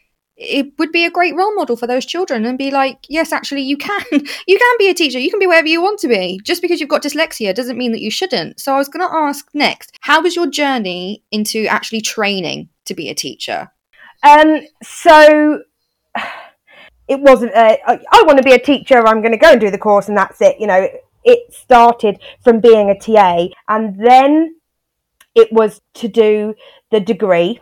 it 0.41 0.73
would 0.79 0.91
be 0.91 1.05
a 1.05 1.11
great 1.11 1.35
role 1.35 1.53
model 1.53 1.77
for 1.77 1.85
those 1.85 2.05
children 2.05 2.45
and 2.45 2.57
be 2.57 2.71
like, 2.71 3.05
yes, 3.07 3.31
actually, 3.31 3.61
you 3.61 3.77
can. 3.77 4.03
you 4.11 4.57
can 4.57 4.75
be 4.79 4.89
a 4.89 4.93
teacher. 4.93 5.19
You 5.19 5.29
can 5.29 5.39
be 5.39 5.47
wherever 5.47 5.67
you 5.67 5.81
want 5.81 5.99
to 5.99 6.07
be. 6.07 6.39
Just 6.43 6.61
because 6.61 6.79
you've 6.79 6.89
got 6.89 7.03
dyslexia 7.03 7.53
doesn't 7.53 7.77
mean 7.77 7.91
that 7.91 8.01
you 8.01 8.09
shouldn't. 8.09 8.59
So 8.59 8.73
I 8.73 8.77
was 8.77 8.89
going 8.89 9.07
to 9.07 9.15
ask 9.15 9.47
next, 9.53 9.97
how 10.01 10.21
was 10.21 10.35
your 10.35 10.47
journey 10.47 11.23
into 11.31 11.65
actually 11.67 12.01
training 12.01 12.69
to 12.85 12.95
be 12.95 13.09
a 13.09 13.15
teacher? 13.15 13.71
Um, 14.23 14.61
so 14.81 15.61
it 17.07 17.19
wasn't 17.19 17.51
a, 17.51 17.79
I 17.87 18.23
want 18.25 18.37
to 18.37 18.43
be 18.43 18.53
a 18.53 18.59
teacher, 18.59 19.05
I'm 19.05 19.21
going 19.21 19.33
to 19.33 19.37
go 19.37 19.51
and 19.51 19.61
do 19.61 19.69
the 19.69 19.77
course 19.77 20.07
and 20.07 20.17
that's 20.17 20.41
it. 20.41 20.59
You 20.59 20.67
know, 20.67 20.87
it 21.23 21.53
started 21.53 22.19
from 22.43 22.61
being 22.61 22.89
a 22.89 22.97
TA 22.97 23.47
and 23.67 23.95
then 24.03 24.55
it 25.35 25.51
was 25.51 25.81
to 25.95 26.07
do 26.07 26.55
the 26.89 26.99
degree. 26.99 27.59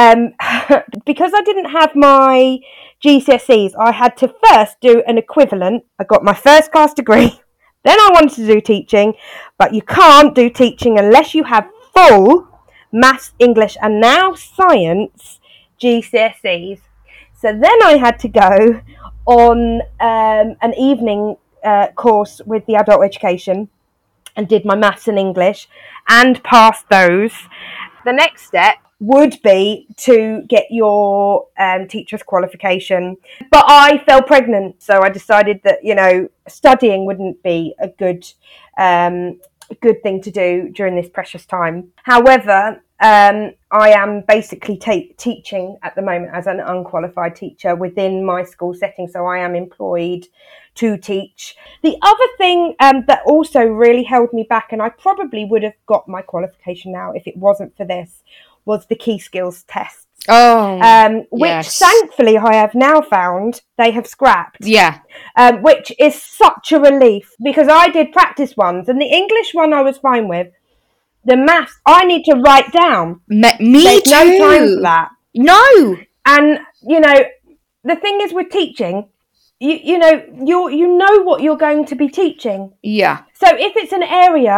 Um, 0.00 0.32
because 1.04 1.32
I 1.34 1.42
didn't 1.42 1.70
have 1.70 1.94
my 1.94 2.60
GCSEs, 3.04 3.72
I 3.78 3.92
had 3.92 4.16
to 4.18 4.34
first 4.44 4.80
do 4.80 5.02
an 5.06 5.18
equivalent. 5.18 5.84
I 5.98 6.04
got 6.04 6.24
my 6.24 6.32
first 6.32 6.72
class 6.72 6.94
degree, 6.94 7.38
then 7.84 8.00
I 8.00 8.08
wanted 8.12 8.36
to 8.36 8.46
do 8.46 8.60
teaching, 8.62 9.12
but 9.58 9.74
you 9.74 9.82
can't 9.82 10.34
do 10.34 10.48
teaching 10.48 10.98
unless 10.98 11.34
you 11.34 11.44
have 11.44 11.68
full 11.94 12.48
maths, 12.90 13.32
English, 13.38 13.76
and 13.82 14.00
now 14.00 14.34
science 14.34 15.38
GCSEs. 15.78 16.80
So 17.34 17.52
then 17.52 17.82
I 17.82 17.98
had 17.98 18.18
to 18.20 18.28
go 18.28 18.80
on 19.26 19.82
um, 20.00 20.56
an 20.62 20.74
evening 20.78 21.36
uh, 21.62 21.88
course 21.88 22.40
with 22.46 22.64
the 22.64 22.76
adult 22.76 23.04
education 23.04 23.68
and 24.34 24.48
did 24.48 24.64
my 24.64 24.76
maths 24.76 25.08
and 25.08 25.18
English 25.18 25.68
and 26.08 26.42
passed 26.42 26.88
those. 26.88 27.32
The 28.06 28.12
next 28.12 28.46
step 28.46 28.76
would 29.00 29.40
be 29.42 29.88
to 29.96 30.42
get 30.46 30.66
your 30.70 31.48
um, 31.58 31.88
teacher's 31.88 32.22
qualification. 32.22 33.16
But 33.50 33.64
I 33.66 34.02
fell 34.06 34.22
pregnant, 34.22 34.82
so 34.82 35.02
I 35.02 35.08
decided 35.08 35.60
that 35.64 35.78
you 35.82 35.94
know 35.94 36.28
studying 36.46 37.06
wouldn't 37.06 37.42
be 37.42 37.74
a 37.80 37.88
good 37.88 38.30
um, 38.78 39.40
good 39.80 40.02
thing 40.02 40.20
to 40.22 40.30
do 40.30 40.70
during 40.74 40.96
this 40.96 41.08
precious 41.08 41.46
time. 41.46 41.92
However, 42.02 42.82
um, 43.00 43.52
I 43.70 43.90
am 43.90 44.22
basically 44.28 44.76
ta- 44.76 45.14
teaching 45.16 45.78
at 45.82 45.94
the 45.94 46.02
moment 46.02 46.32
as 46.34 46.46
an 46.46 46.60
unqualified 46.60 47.34
teacher 47.34 47.74
within 47.74 48.24
my 48.24 48.44
school 48.44 48.74
setting, 48.74 49.08
so 49.08 49.24
I 49.24 49.38
am 49.38 49.54
employed 49.54 50.26
to 50.74 50.98
teach. 50.98 51.56
The 51.82 51.96
other 52.02 52.24
thing 52.36 52.74
um, 52.78 53.04
that 53.06 53.22
also 53.24 53.64
really 53.64 54.02
held 54.02 54.32
me 54.34 54.42
back, 54.48 54.72
and 54.72 54.82
I 54.82 54.90
probably 54.90 55.46
would 55.46 55.62
have 55.62 55.74
got 55.86 56.08
my 56.08 56.20
qualification 56.20 56.92
now 56.92 57.12
if 57.12 57.26
it 57.26 57.36
wasn't 57.36 57.74
for 57.76 57.86
this, 57.86 58.22
was 58.72 58.82
the 58.86 59.00
key 59.04 59.18
skills 59.28 59.56
test. 59.74 60.06
Oh, 60.28 60.78
Um, 60.92 61.12
which 61.42 61.64
yes. 61.66 61.78
thankfully 61.86 62.36
I 62.50 62.54
have 62.62 62.74
now 62.74 62.98
found 63.16 63.52
they 63.80 63.90
have 63.98 64.06
scrapped 64.14 64.58
yeah. 64.76 64.92
um, 65.42 65.54
which 65.68 65.88
is 66.06 66.14
such 66.42 66.66
a 66.72 66.78
relief 66.90 67.26
because 67.48 67.68
I 67.82 67.84
did 67.96 68.12
practice 68.18 68.52
ones 68.66 68.84
and 68.90 69.00
the 69.00 69.12
English 69.20 69.50
one 69.62 69.72
I 69.72 69.82
was 69.88 69.96
fine 70.08 70.26
with. 70.34 70.48
The 71.30 71.36
maths 71.48 71.76
I 71.86 72.00
need 72.10 72.24
to 72.30 72.34
write 72.44 72.70
down. 72.84 73.06
Me, 73.28 73.50
me 73.72 73.82
There's 73.84 74.02
too. 74.02 74.10
no 74.18 74.24
time 74.46 74.64
for 74.76 74.82
that. 74.90 75.08
No. 75.34 75.96
And 76.34 76.46
you 76.92 77.00
know, 77.04 77.18
the 77.90 77.96
thing 77.96 78.16
is 78.24 78.32
with 78.38 78.50
teaching, 78.60 78.96
you 79.66 79.74
you 79.90 79.96
know 80.02 80.14
you 80.50 80.56
you 80.80 80.86
know 81.02 81.14
what 81.28 81.42
you're 81.44 81.64
going 81.68 81.82
to 81.90 81.96
be 82.02 82.08
teaching. 82.22 82.60
Yeah. 82.82 83.16
So 83.42 83.46
if 83.68 83.72
it's 83.80 83.92
an 84.00 84.06
area 84.26 84.56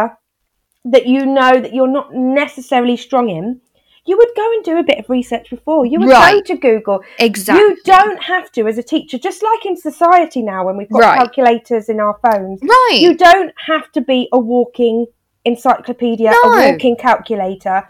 that 0.93 1.05
you 1.13 1.21
know 1.25 1.53
that 1.63 1.73
you're 1.75 1.95
not 1.99 2.13
necessarily 2.13 2.97
strong 3.07 3.27
in, 3.39 3.61
you 4.05 4.17
would 4.17 4.29
go 4.35 4.51
and 4.53 4.63
do 4.65 4.77
a 4.77 4.83
bit 4.83 4.99
of 4.99 5.09
research 5.09 5.49
before. 5.49 5.85
You 5.85 5.99
would 5.99 6.09
go 6.09 6.41
to 6.41 6.55
Google. 6.57 7.01
Exactly. 7.19 7.63
You 7.63 7.77
don't 7.85 8.21
have 8.21 8.51
to 8.53 8.67
as 8.67 8.77
a 8.77 8.83
teacher, 8.83 9.17
just 9.17 9.41
like 9.41 9.65
in 9.65 9.77
society 9.77 10.41
now 10.41 10.65
when 10.65 10.75
we've 10.77 10.89
got 10.89 10.99
Right. 11.01 11.17
calculators 11.19 11.87
in 11.89 11.99
our 12.01 12.19
phones. 12.21 12.59
right. 12.61 12.97
You 12.99 13.15
don't 13.15 13.53
have 13.67 13.91
to 13.93 14.01
be 14.01 14.27
a 14.33 14.39
walking 14.39 15.05
encyclopedia, 15.45 16.31
No. 16.31 16.51
a 16.53 16.71
walking 16.71 16.95
calculator. 16.97 17.87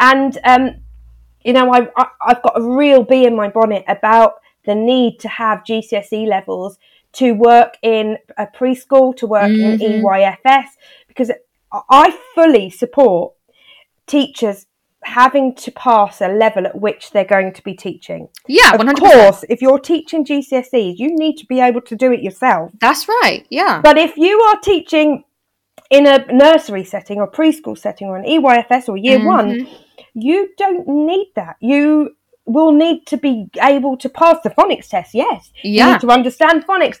And, 0.00 0.36
um, 0.44 0.76
you 1.44 1.52
know, 1.52 1.72
I, 1.72 1.88
I, 1.96 2.06
I've 2.26 2.42
got 2.42 2.54
a 2.56 2.62
real 2.62 3.04
bee 3.04 3.24
in 3.26 3.36
my 3.36 3.48
bonnet 3.48 3.84
about 3.88 4.34
the 4.64 4.74
need 4.74 5.18
to 5.20 5.28
have 5.28 5.64
GCSE 5.64 6.26
levels 6.26 6.78
to 7.14 7.32
work 7.32 7.74
in 7.82 8.16
a 8.36 8.46
preschool, 8.46 9.14
to 9.16 9.26
work 9.26 9.50
in 9.50 9.78
Mhm. 9.78 10.02
EYFS, 10.02 10.66
because 11.08 11.30
I 11.90 12.16
fully 12.34 12.70
support 12.70 13.34
teachers 14.06 14.66
having 15.04 15.54
to 15.56 15.70
pass 15.72 16.20
a 16.20 16.28
level 16.28 16.66
at 16.66 16.80
which 16.80 17.10
they're 17.10 17.24
going 17.24 17.52
to 17.52 17.62
be 17.62 17.74
teaching. 17.74 18.28
yeah. 18.48 18.70
Of 18.72 18.78
One 18.78 18.86
hundred 18.88 19.00
course, 19.02 19.44
if 19.48 19.60
you're 19.62 19.78
teaching 19.78 20.24
GCSEs, 20.24 20.98
you 20.98 21.14
need 21.16 21.36
to 21.38 21.46
be 21.46 21.60
able 21.60 21.80
to 21.82 21.96
do 21.96 22.12
it 22.12 22.22
yourself. 22.22 22.70
That's 22.80 23.08
right. 23.08 23.44
Yeah. 23.50 23.80
But 23.82 23.98
if 23.98 24.16
you 24.16 24.40
are 24.40 24.58
teaching 24.60 25.24
in 25.90 26.06
a 26.06 26.24
nursery 26.32 26.84
setting 26.84 27.18
or 27.18 27.30
preschool 27.30 27.76
setting 27.76 28.08
or 28.08 28.16
an 28.16 28.24
EYFS 28.24 28.88
or 28.88 28.96
year 28.96 29.24
one, 29.24 29.50
Mhm. 29.50 29.68
you 30.14 30.48
don't 30.56 30.86
need 30.88 31.32
that. 31.36 31.56
You 31.60 32.16
will 32.46 32.72
need 32.72 33.06
to 33.06 33.16
be 33.16 33.48
able 33.60 33.96
to 33.98 34.08
pass 34.08 34.36
the 34.42 34.50
phonics 34.50 34.88
test, 34.88 35.14
yes. 35.14 35.50
You 35.62 35.72
Yeah. 35.78 35.92
need 35.92 36.00
to 36.00 36.08
understand 36.10 36.66
phonics. 36.66 36.98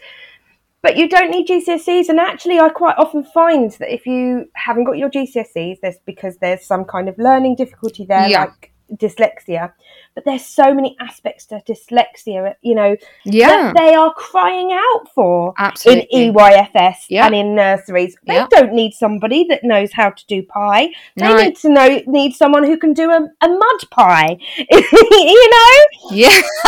But 0.82 0.96
you 0.96 1.08
don't 1.08 1.30
need 1.30 1.46
GCSEs, 1.46 2.08
and 2.08 2.18
actually, 2.18 2.58
I 2.58 2.68
quite 2.68 2.96
often 2.98 3.22
find 3.22 3.70
that 3.72 3.92
if 3.92 4.04
you 4.04 4.46
haven't 4.56 4.84
got 4.84 4.98
your 4.98 5.10
GCSEs, 5.10 5.78
there's 5.80 5.96
because 6.06 6.36
there's 6.38 6.66
some 6.66 6.84
kind 6.84 7.08
of 7.08 7.16
learning 7.18 7.54
difficulty 7.56 8.04
there, 8.04 8.26
Yeah. 8.28 8.40
like 8.46 8.72
dyslexia. 8.96 9.72
But 10.14 10.24
there's 10.26 10.44
so 10.44 10.74
many 10.74 10.96
aspects 11.00 11.46
to 11.46 11.62
dyslexia, 11.66 12.54
you 12.60 12.74
know, 12.74 12.96
Yeah. 13.24 13.72
that 13.72 13.76
they 13.76 13.94
are 13.94 14.12
crying 14.12 14.70
out 14.72 15.08
for 15.14 15.54
Absolutely. 15.58 16.08
in 16.10 16.34
EYFS 16.34 17.06
Yeah. 17.08 17.24
and 17.26 17.34
in 17.34 17.54
nurseries. 17.54 18.16
They 18.26 18.34
Yeah. 18.34 18.48
don't 18.50 18.74
need 18.74 18.92
somebody 18.92 19.46
that 19.48 19.64
knows 19.64 19.92
how 19.94 20.10
to 20.10 20.26
do 20.26 20.42
pi. 20.42 20.90
They 21.16 21.32
need 21.32 21.56
to 21.58 21.70
know 21.70 22.00
need 22.06 22.34
someone 22.34 22.64
who 22.64 22.76
can 22.76 22.92
do 22.92 23.10
a, 23.10 23.20
a 23.40 23.48
mud 23.48 23.80
pie. 23.90 24.36
you 24.58 25.50
know? 25.50 25.84
Yeah. 26.10 26.40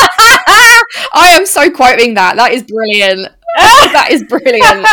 I 1.14 1.34
am 1.36 1.44
so 1.46 1.70
quoting 1.70 2.14
that. 2.14 2.36
That 2.36 2.52
is 2.52 2.62
brilliant. 2.62 3.28
that 3.92 4.09
is 4.11 4.24
brilliant. 4.24 4.64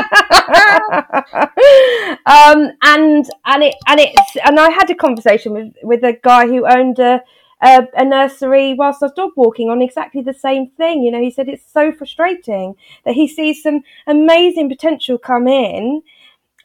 um, 2.28 2.72
and 2.84 3.26
and 3.46 3.64
it 3.64 3.76
and 3.88 4.00
it's 4.00 4.38
and 4.46 4.60
I 4.60 4.70
had 4.70 4.90
a 4.90 4.96
conversation 4.96 5.54
with 5.54 5.74
with 5.82 6.04
a 6.04 6.18
guy 6.22 6.46
who 6.46 6.68
owned 6.68 7.00
a, 7.00 7.24
a 7.64 7.88
a 7.96 8.06
nursery 8.06 8.76
whilst 8.76 9.02
I 9.02 9.08
was 9.08 9.14
dog 9.14 9.32
walking 9.36 9.70
on 9.70 9.82
exactly 9.82 10.22
the 10.22 10.34
same 10.34 10.70
thing. 10.78 11.02
You 11.02 11.12
know, 11.12 11.22
he 11.22 11.32
said 11.32 11.50
it's 11.50 11.72
so 11.72 11.92
frustrating 11.92 12.76
that 13.04 13.16
he 13.16 13.28
sees 13.28 13.64
some 13.64 13.82
amazing 14.06 14.70
potential 14.70 15.18
come 15.18 15.48
in. 15.48 16.04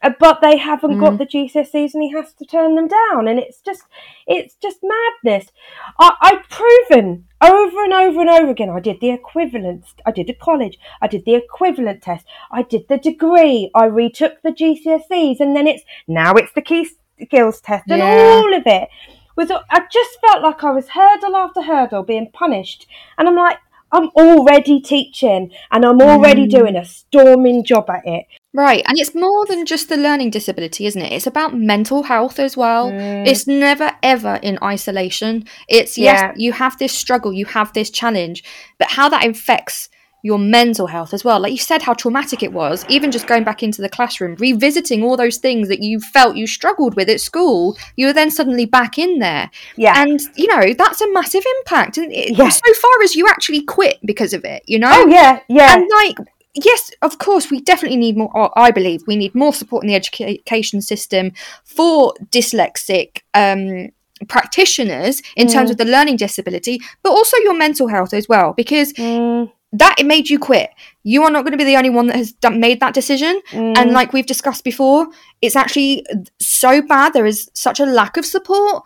Uh, 0.03 0.11
But 0.19 0.41
they 0.41 0.57
haven't 0.57 0.99
got 0.99 1.13
Mm. 1.13 1.17
the 1.19 1.25
GCSEs, 1.25 1.93
and 1.93 2.03
he 2.03 2.11
has 2.11 2.33
to 2.33 2.45
turn 2.45 2.75
them 2.75 2.87
down, 2.87 3.27
and 3.27 3.39
it's 3.39 3.59
just, 3.61 3.83
it's 4.25 4.55
just 4.55 4.79
madness. 4.83 5.51
I, 5.99 6.13
I've 6.21 6.49
proven 6.49 7.25
over 7.41 7.83
and 7.83 7.93
over 7.93 8.21
and 8.21 8.29
over 8.29 8.51
again. 8.51 8.69
I 8.69 8.79
did 8.79 8.99
the 9.01 9.11
equivalence. 9.11 9.93
I 10.05 10.11
did 10.11 10.29
a 10.29 10.33
college. 10.33 10.77
I 11.01 11.07
did 11.07 11.25
the 11.25 11.35
equivalent 11.35 12.01
test. 12.03 12.25
I 12.51 12.61
did 12.63 12.87
the 12.87 12.97
degree. 12.97 13.69
I 13.75 13.85
retook 13.85 14.41
the 14.41 14.51
GCSEs, 14.51 15.39
and 15.39 15.55
then 15.55 15.67
it's 15.67 15.83
now 16.07 16.33
it's 16.35 16.53
the 16.53 16.61
key 16.61 16.87
skills 17.21 17.61
test, 17.61 17.85
and 17.89 17.99
Yeah. 17.99 18.17
all 18.43 18.53
of 18.53 18.63
it 18.65 18.89
was. 19.35 19.51
I 19.51 19.81
just 19.91 20.19
felt 20.21 20.41
like 20.43 20.63
I 20.63 20.71
was 20.71 20.89
hurdle 20.89 21.35
after 21.35 21.61
hurdle 21.61 22.03
being 22.03 22.29
punished, 22.31 22.87
and 23.17 23.27
I'm 23.27 23.35
like. 23.35 23.57
I'm 23.89 24.09
already 24.17 24.81
teaching 24.81 25.49
and 25.71 25.85
I'm 25.85 26.01
already 26.01 26.45
Mm. 26.45 26.49
doing 26.49 26.75
a 26.75 26.83
storming 26.83 27.63
job 27.63 27.89
at 27.89 28.05
it. 28.05 28.25
Right. 28.57 28.81
And 28.87 28.97
it's 28.97 29.13
more 29.13 29.45
than 29.45 29.67
just 29.67 29.87
the 29.87 29.97
learning 29.97 30.31
disability, 30.31 30.87
isn't 30.87 31.01
it? 31.01 31.11
It's 31.13 31.27
about 31.27 31.55
mental 31.55 32.01
health 32.03 32.39
as 32.39 32.57
well. 32.57 32.89
Mm. 32.91 33.27
It's 33.27 33.45
never 33.45 33.91
ever 34.01 34.39
in 34.41 34.57
isolation. 34.63 35.45
It's 35.67 35.95
Yeah. 35.95 36.29
yes, 36.29 36.35
you 36.37 36.53
have 36.53 36.75
this 36.79 36.91
struggle, 36.91 37.31
you 37.31 37.45
have 37.45 37.71
this 37.73 37.91
challenge, 37.91 38.43
but 38.79 38.87
how 38.97 39.09
that 39.09 39.27
affects 39.27 39.89
your 40.23 40.39
mental 40.39 40.87
health 40.87 41.13
as 41.13 41.23
well. 41.23 41.39
Like 41.39 41.51
you 41.51 41.59
said, 41.59 41.83
how 41.83 41.93
traumatic 41.93 42.41
it 42.41 42.51
was, 42.51 42.83
even 42.89 43.11
just 43.11 43.27
going 43.27 43.43
back 43.43 43.61
into 43.61 43.83
the 43.83 43.89
classroom, 43.89 44.35
revisiting 44.39 45.03
all 45.03 45.15
those 45.15 45.37
things 45.37 45.67
that 45.67 45.83
you 45.83 45.99
felt 45.99 46.35
you 46.35 46.47
struggled 46.47 46.95
with 46.95 47.07
at 47.09 47.21
school, 47.21 47.77
you 47.95 48.07
were 48.07 48.13
then 48.13 48.31
suddenly 48.31 48.65
back 48.65 48.97
in 48.97 49.19
there. 49.19 49.51
Yeah. 49.75 49.93
And, 50.01 50.19
you 50.35 50.47
know, 50.47 50.73
that's 50.73 50.99
a 51.01 51.13
massive 51.13 51.43
impact. 51.59 51.97
And 51.99 52.11
it, 52.11 52.35
Yeah. 52.35 52.49
so 52.49 52.73
far 52.73 53.03
as 53.03 53.15
you 53.15 53.27
actually 53.27 53.61
quit 53.61 53.99
because 54.03 54.33
of 54.33 54.43
it, 54.43 54.63
you 54.65 54.79
know? 54.79 54.91
oh 54.91 55.07
yeah, 55.07 55.39
yeah. 55.47 55.75
And 55.75 55.87
like, 56.01 56.17
yes, 56.63 56.91
of 57.01 57.17
course, 57.19 57.49
we 57.51 57.61
definitely 57.61 57.97
need 57.97 58.17
more. 58.17 58.51
I 58.57 58.71
believe 58.71 59.03
we 59.07 59.15
need 59.15 59.33
more 59.35 59.53
support 59.53 59.83
in 59.83 59.87
the 59.87 59.95
education 59.95 60.81
system 60.81 61.31
for 61.63 62.13
dyslexic 62.31 63.21
um, 63.33 63.89
practitioners 64.27 65.21
in 65.35 65.47
terms 65.47 65.69
Mm. 65.69 65.73
of 65.73 65.77
the 65.77 65.85
learning 65.85 66.17
disability, 66.17 66.79
but 67.03 67.11
also 67.11 67.37
your 67.37 67.53
mental 67.53 67.87
health 67.87 68.13
as 68.13 68.27
well, 68.27 68.53
because 68.53 68.93
Mm, 68.93 69.51
that 69.73 69.95
it 69.99 70.05
made 70.05 70.29
you 70.29 70.39
quit. 70.39 70.69
You 71.03 71.23
are 71.23 71.29
not 71.31 71.43
going 71.43 71.51
to 71.51 71.57
be 71.57 71.63
the 71.65 71.75
only 71.77 71.89
one 71.89 72.07
that 72.07 72.15
has 72.15 72.31
done, 72.31 72.59
made 72.59 72.79
that 72.79 72.93
decision. 72.93 73.41
mm. 73.51 73.77
And 73.77 73.91
like 73.91 74.13
we've 74.13 74.25
discussed 74.25 74.63
before, 74.63 75.07
it's 75.41 75.55
actually 75.55 76.05
so 76.39 76.81
bad. 76.81 77.13
There 77.13 77.25
is 77.25 77.49
such 77.53 77.79
a 77.79 77.85
lack 77.85 78.17
of 78.17 78.25
support. 78.25 78.83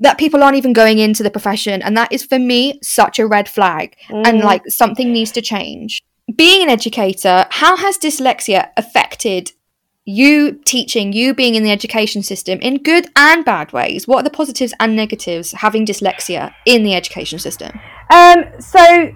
That 0.00 0.18
people 0.18 0.42
aren't 0.42 0.56
even 0.56 0.72
going 0.72 0.98
into 0.98 1.22
the 1.22 1.30
profession, 1.30 1.80
and 1.80 1.96
that 1.96 2.10
is 2.12 2.24
for 2.24 2.38
me 2.38 2.80
such 2.82 3.20
a 3.20 3.26
red 3.28 3.48
flag 3.48 3.94
and 4.10 4.40
Mm. 4.40 4.44
like 4.44 4.62
something 4.68 5.12
needs 5.12 5.30
to 5.32 5.40
change. 5.40 6.02
Being 6.34 6.62
an 6.62 6.70
educator, 6.70 7.46
how 7.50 7.76
has 7.76 7.98
dyslexia 7.98 8.70
affected 8.76 9.52
you 10.06 10.52
teaching, 10.64 11.12
you 11.12 11.34
being 11.34 11.54
in 11.54 11.64
the 11.64 11.70
education 11.70 12.22
system 12.22 12.58
in 12.60 12.82
good 12.82 13.08
and 13.14 13.44
bad 13.44 13.72
ways? 13.72 14.08
What 14.08 14.18
are 14.18 14.22
the 14.22 14.30
positives 14.30 14.72
and 14.80 14.96
negatives 14.96 15.52
having 15.52 15.84
dyslexia 15.84 16.54
in 16.64 16.82
the 16.82 16.94
education 16.94 17.38
system? 17.38 17.78
Um, 18.10 18.44
so 18.58 19.12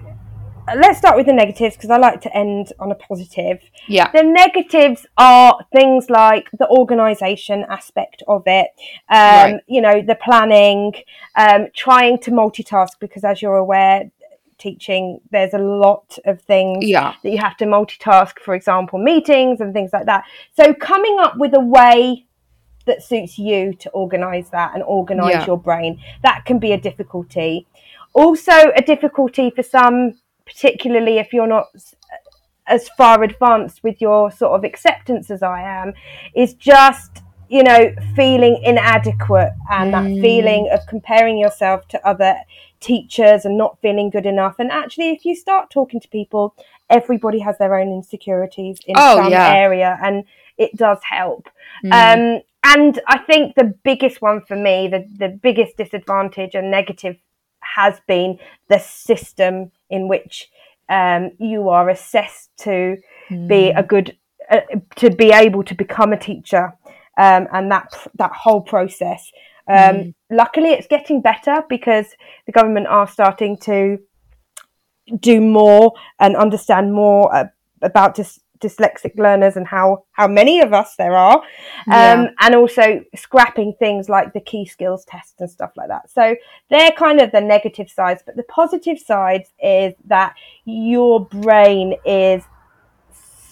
let's 0.75 0.99
start 0.99 1.17
with 1.17 1.25
the 1.25 1.33
negatives 1.33 1.75
because 1.75 1.89
I 1.89 1.97
like 1.97 2.21
to 2.21 2.37
end 2.37 2.73
on 2.79 2.91
a 2.91 2.95
positive. 2.95 3.59
Yeah. 3.87 4.11
The 4.11 4.23
negatives 4.23 5.07
are 5.17 5.59
things 5.73 6.11
like 6.11 6.47
the 6.57 6.67
organisation 6.69 7.65
aspect 7.69 8.21
of 8.27 8.43
it, 8.45 8.67
um, 9.09 9.17
Right. 9.17 9.59
you 9.67 9.81
know, 9.81 10.01
the 10.01 10.15
planning, 10.15 10.93
um, 11.35 11.67
trying 11.75 12.19
to 12.19 12.31
multitask 12.31 12.99
because, 12.99 13.23
as 13.23 13.41
you're 13.41 13.57
aware, 13.57 14.11
teaching 14.59 15.19
there's 15.31 15.53
a 15.53 15.57
lot 15.57 16.17
of 16.25 16.41
things 16.41 16.87
Yeah. 16.87 17.13
that 17.23 17.29
you 17.31 17.37
have 17.39 17.57
to 17.57 17.65
multitask, 17.65 18.39
for 18.39 18.53
example, 18.53 18.99
meetings 18.99 19.61
and 19.61 19.73
things 19.73 19.91
like 19.93 20.05
that. 20.05 20.25
So 20.53 20.73
coming 20.73 21.17
up 21.19 21.37
with 21.37 21.55
a 21.55 21.59
way 21.59 22.25
that 22.85 23.01
suits 23.03 23.37
you 23.37 23.73
to 23.75 23.89
organize 23.91 24.49
that 24.51 24.73
and 24.73 24.83
organize 24.83 25.33
Yeah. 25.33 25.45
your 25.45 25.57
brain. 25.57 25.99
That 26.23 26.45
can 26.45 26.59
be 26.59 26.71
a 26.73 26.77
difficulty. 26.77 27.67
Also, 28.13 28.71
a 28.75 28.81
difficulty 28.81 29.49
for 29.51 29.63
some, 29.63 30.13
particularly 30.45 31.17
if 31.19 31.31
you're 31.33 31.47
not 31.47 31.67
as 32.67 32.89
far 32.89 33.23
advanced 33.23 33.83
with 33.83 33.99
your 34.01 34.29
sort 34.31 34.53
of 34.57 34.63
acceptance 34.63 35.31
as 35.31 35.41
I 35.43 35.61
am, 35.61 35.93
is 36.35 36.53
just 36.53 37.21
you 37.47 37.63
know 37.63 37.91
feeling 38.15 38.61
inadequate 38.63 39.51
and 39.71 39.91
that 39.91 40.03
Mm. 40.03 40.21
feeling 40.21 40.69
of 40.71 40.85
comparing 40.87 41.37
yourself 41.39 41.87
to 41.87 42.07
other 42.07 42.35
teachers 42.79 43.45
and 43.45 43.57
not 43.57 43.77
feeling 43.81 44.09
good 44.09 44.25
enough. 44.25 44.55
And 44.59 44.71
actually, 44.71 45.09
if 45.09 45.25
you 45.25 45.35
start 45.35 45.69
talking 45.69 45.99
to 45.99 46.07
people, 46.07 46.55
everybody 46.89 47.39
has 47.39 47.57
their 47.57 47.75
own 47.75 47.89
insecurities 47.89 48.79
in 48.85 48.95
Oh, 48.97 49.17
some 49.17 49.31
yeah. 49.31 49.53
area, 49.53 49.99
and 50.03 50.23
it 50.57 50.75
does 50.75 50.99
help. 51.03 51.49
Mm. 51.85 51.91
Um, 52.37 52.41
and 52.63 52.99
I 53.07 53.19
think 53.19 53.55
the 53.55 53.73
biggest 53.83 54.21
one 54.21 54.41
for 54.45 54.55
me, 54.55 54.87
the, 54.87 55.07
the 55.17 55.29
biggest 55.29 55.77
disadvantage 55.77 56.55
and 56.55 56.71
negative 56.71 57.17
has 57.61 57.99
been 58.07 58.39
the 58.67 58.79
system 58.79 59.71
in 59.89 60.07
which 60.07 60.49
um, 60.89 61.31
you 61.39 61.69
are 61.69 61.89
assessed 61.89 62.49
to 62.57 62.97
be 63.47 63.69
a 63.69 63.83
good, 63.83 64.17
uh, 64.49 64.61
to 64.95 65.09
be 65.11 65.31
able 65.31 65.63
to 65.63 65.75
become 65.75 66.13
a 66.13 66.17
teacher, 66.17 66.73
um, 67.17 67.47
and 67.53 67.71
that 67.71 67.93
that 68.15 68.31
whole 68.31 68.61
process. 68.61 69.31
Um, 69.69 70.13
Luckily, 70.31 70.69
it's 70.69 70.87
getting 70.87 71.21
better 71.21 71.63
because 71.69 72.05
the 72.45 72.51
government 72.51 72.87
are 72.87 73.07
starting 73.07 73.57
to 73.57 73.97
do 75.19 75.41
more 75.41 75.93
and 76.19 76.35
understand 76.35 76.93
more 76.93 77.33
uh, 77.33 77.45
about 77.81 78.15
dys- 78.15 78.39
dyslexic 78.59 79.17
learners 79.17 79.55
and 79.55 79.65
how 79.65 80.03
how 80.11 80.27
many 80.27 80.61
of 80.61 80.71
us 80.73 80.95
there 80.97 81.13
are. 81.13 81.41
Yeah. 81.87 82.11
um, 82.13 82.27
and 82.39 82.55
also 82.55 83.03
scrapping 83.15 83.73
things 83.79 84.07
like 84.07 84.33
the 84.33 84.41
key 84.41 84.65
skills 84.65 85.05
test 85.05 85.35
and 85.39 85.49
stuff 85.49 85.71
like 85.75 85.87
that. 85.87 86.11
So 86.11 86.35
they're 86.69 86.91
kind 86.91 87.19
of 87.19 87.31
the 87.31 87.41
negative 87.41 87.89
sides 87.89 88.21
but 88.25 88.35
the 88.35 88.43
positive 88.43 88.99
sides 88.99 89.49
is 89.63 89.93
that 90.05 90.35
your 90.65 91.25
brain 91.25 91.95
is 92.05 92.43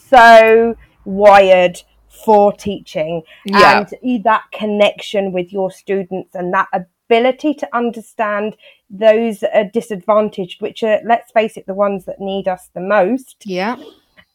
so 0.09 0.75
wired 1.05 1.81
for 2.23 2.53
teaching 2.53 3.21
Yeah. 3.45 3.85
and 4.01 4.23
that 4.23 4.43
connection 4.51 5.31
with 5.31 5.51
your 5.51 5.71
students 5.71 6.35
and 6.35 6.53
that 6.53 6.67
ability 6.73 7.53
to 7.55 7.75
understand 7.75 8.57
those 8.89 9.39
that 9.39 9.55
are 9.55 9.69
disadvantaged 9.73 10.61
which 10.61 10.83
are 10.83 10.99
let's 11.05 11.31
face 11.31 11.57
it 11.57 11.65
the 11.67 11.73
ones 11.73 12.05
that 12.05 12.19
need 12.19 12.47
us 12.47 12.69
the 12.73 12.81
most 12.81 13.37
yeah. 13.45 13.77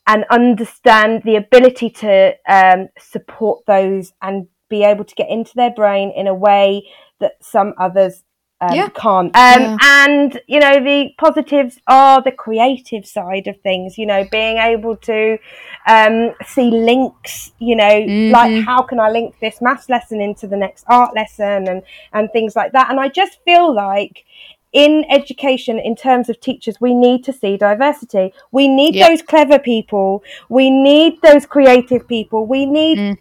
and 0.07 0.25
understand 0.31 1.23
the 1.25 1.37
ability 1.37 1.91
to 1.91 2.35
um, 2.49 2.89
support 2.99 3.65
those 3.67 4.13
and 4.23 4.47
be 4.69 4.85
able 4.85 5.05
to 5.05 5.15
get 5.15 5.29
into 5.29 5.53
their 5.55 5.71
brain 5.71 6.11
in 6.17 6.27
a 6.27 6.35
way 6.35 6.83
that 7.21 7.33
some 7.43 7.75
others 7.79 8.25
um, 8.63 8.75
Yeah. 8.77 8.89
can't. 8.95 9.37
Um, 9.37 9.63
Yeah. 9.63 9.77
And, 9.83 10.41
you 10.47 10.61
know, 10.61 10.79
the 10.83 11.11
positives 11.19 11.79
are 11.89 12.23
the 12.23 12.31
creative 12.33 13.05
side 13.07 13.47
of 13.49 13.61
things, 13.61 13.99
you 13.99 14.07
know, 14.07 14.25
being 14.31 14.59
able 14.59 14.97
to 14.97 15.39
um, 15.87 16.33
see 16.47 16.71
links, 16.71 17.53
you 17.59 17.75
know, 17.75 17.89
like 18.31 18.51
Mhm. 18.53 18.65
how 18.65 18.83
can 18.83 19.01
I 19.01 19.11
link 19.11 19.35
this 19.41 19.61
maths 19.61 19.89
lesson 19.89 20.21
into 20.21 20.47
the 20.47 20.57
next 20.57 20.85
art 20.89 21.13
lesson 21.15 21.67
and, 21.69 21.83
and 22.13 22.31
things 22.33 22.55
like 22.55 22.71
that. 22.73 22.89
And 22.91 23.01
I 23.01 23.09
just 23.09 23.41
feel 23.45 23.75
like 23.75 24.25
in 24.73 25.05
education, 25.11 25.79
in 25.79 25.95
terms 25.97 26.29
of 26.31 26.41
teachers, 26.41 26.81
we 26.81 26.95
need 26.95 27.25
to 27.25 27.33
see 27.33 27.57
diversity. 27.57 28.33
We 28.53 28.69
need 28.69 28.95
Yep. 28.95 29.09
those 29.09 29.23
clever 29.23 29.59
people. 29.59 30.23
We 30.49 30.71
need 30.71 31.21
those 31.21 31.45
creative 31.47 32.07
people. 32.07 32.47
We 32.47 32.65
need 32.65 32.99
Mm. 32.99 33.19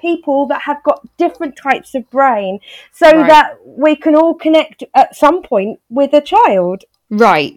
People 0.00 0.46
that 0.46 0.62
have 0.62 0.82
got 0.82 1.06
different 1.16 1.56
types 1.56 1.94
of 1.94 2.08
brain 2.10 2.58
so 2.92 3.10
Right. 3.10 3.28
that 3.28 3.56
we 3.64 3.96
can 3.96 4.14
all 4.14 4.34
connect 4.34 4.84
at 4.94 5.14
some 5.14 5.42
point 5.42 5.78
with 5.88 6.12
a 6.14 6.20
child. 6.20 6.84
Right. 7.10 7.54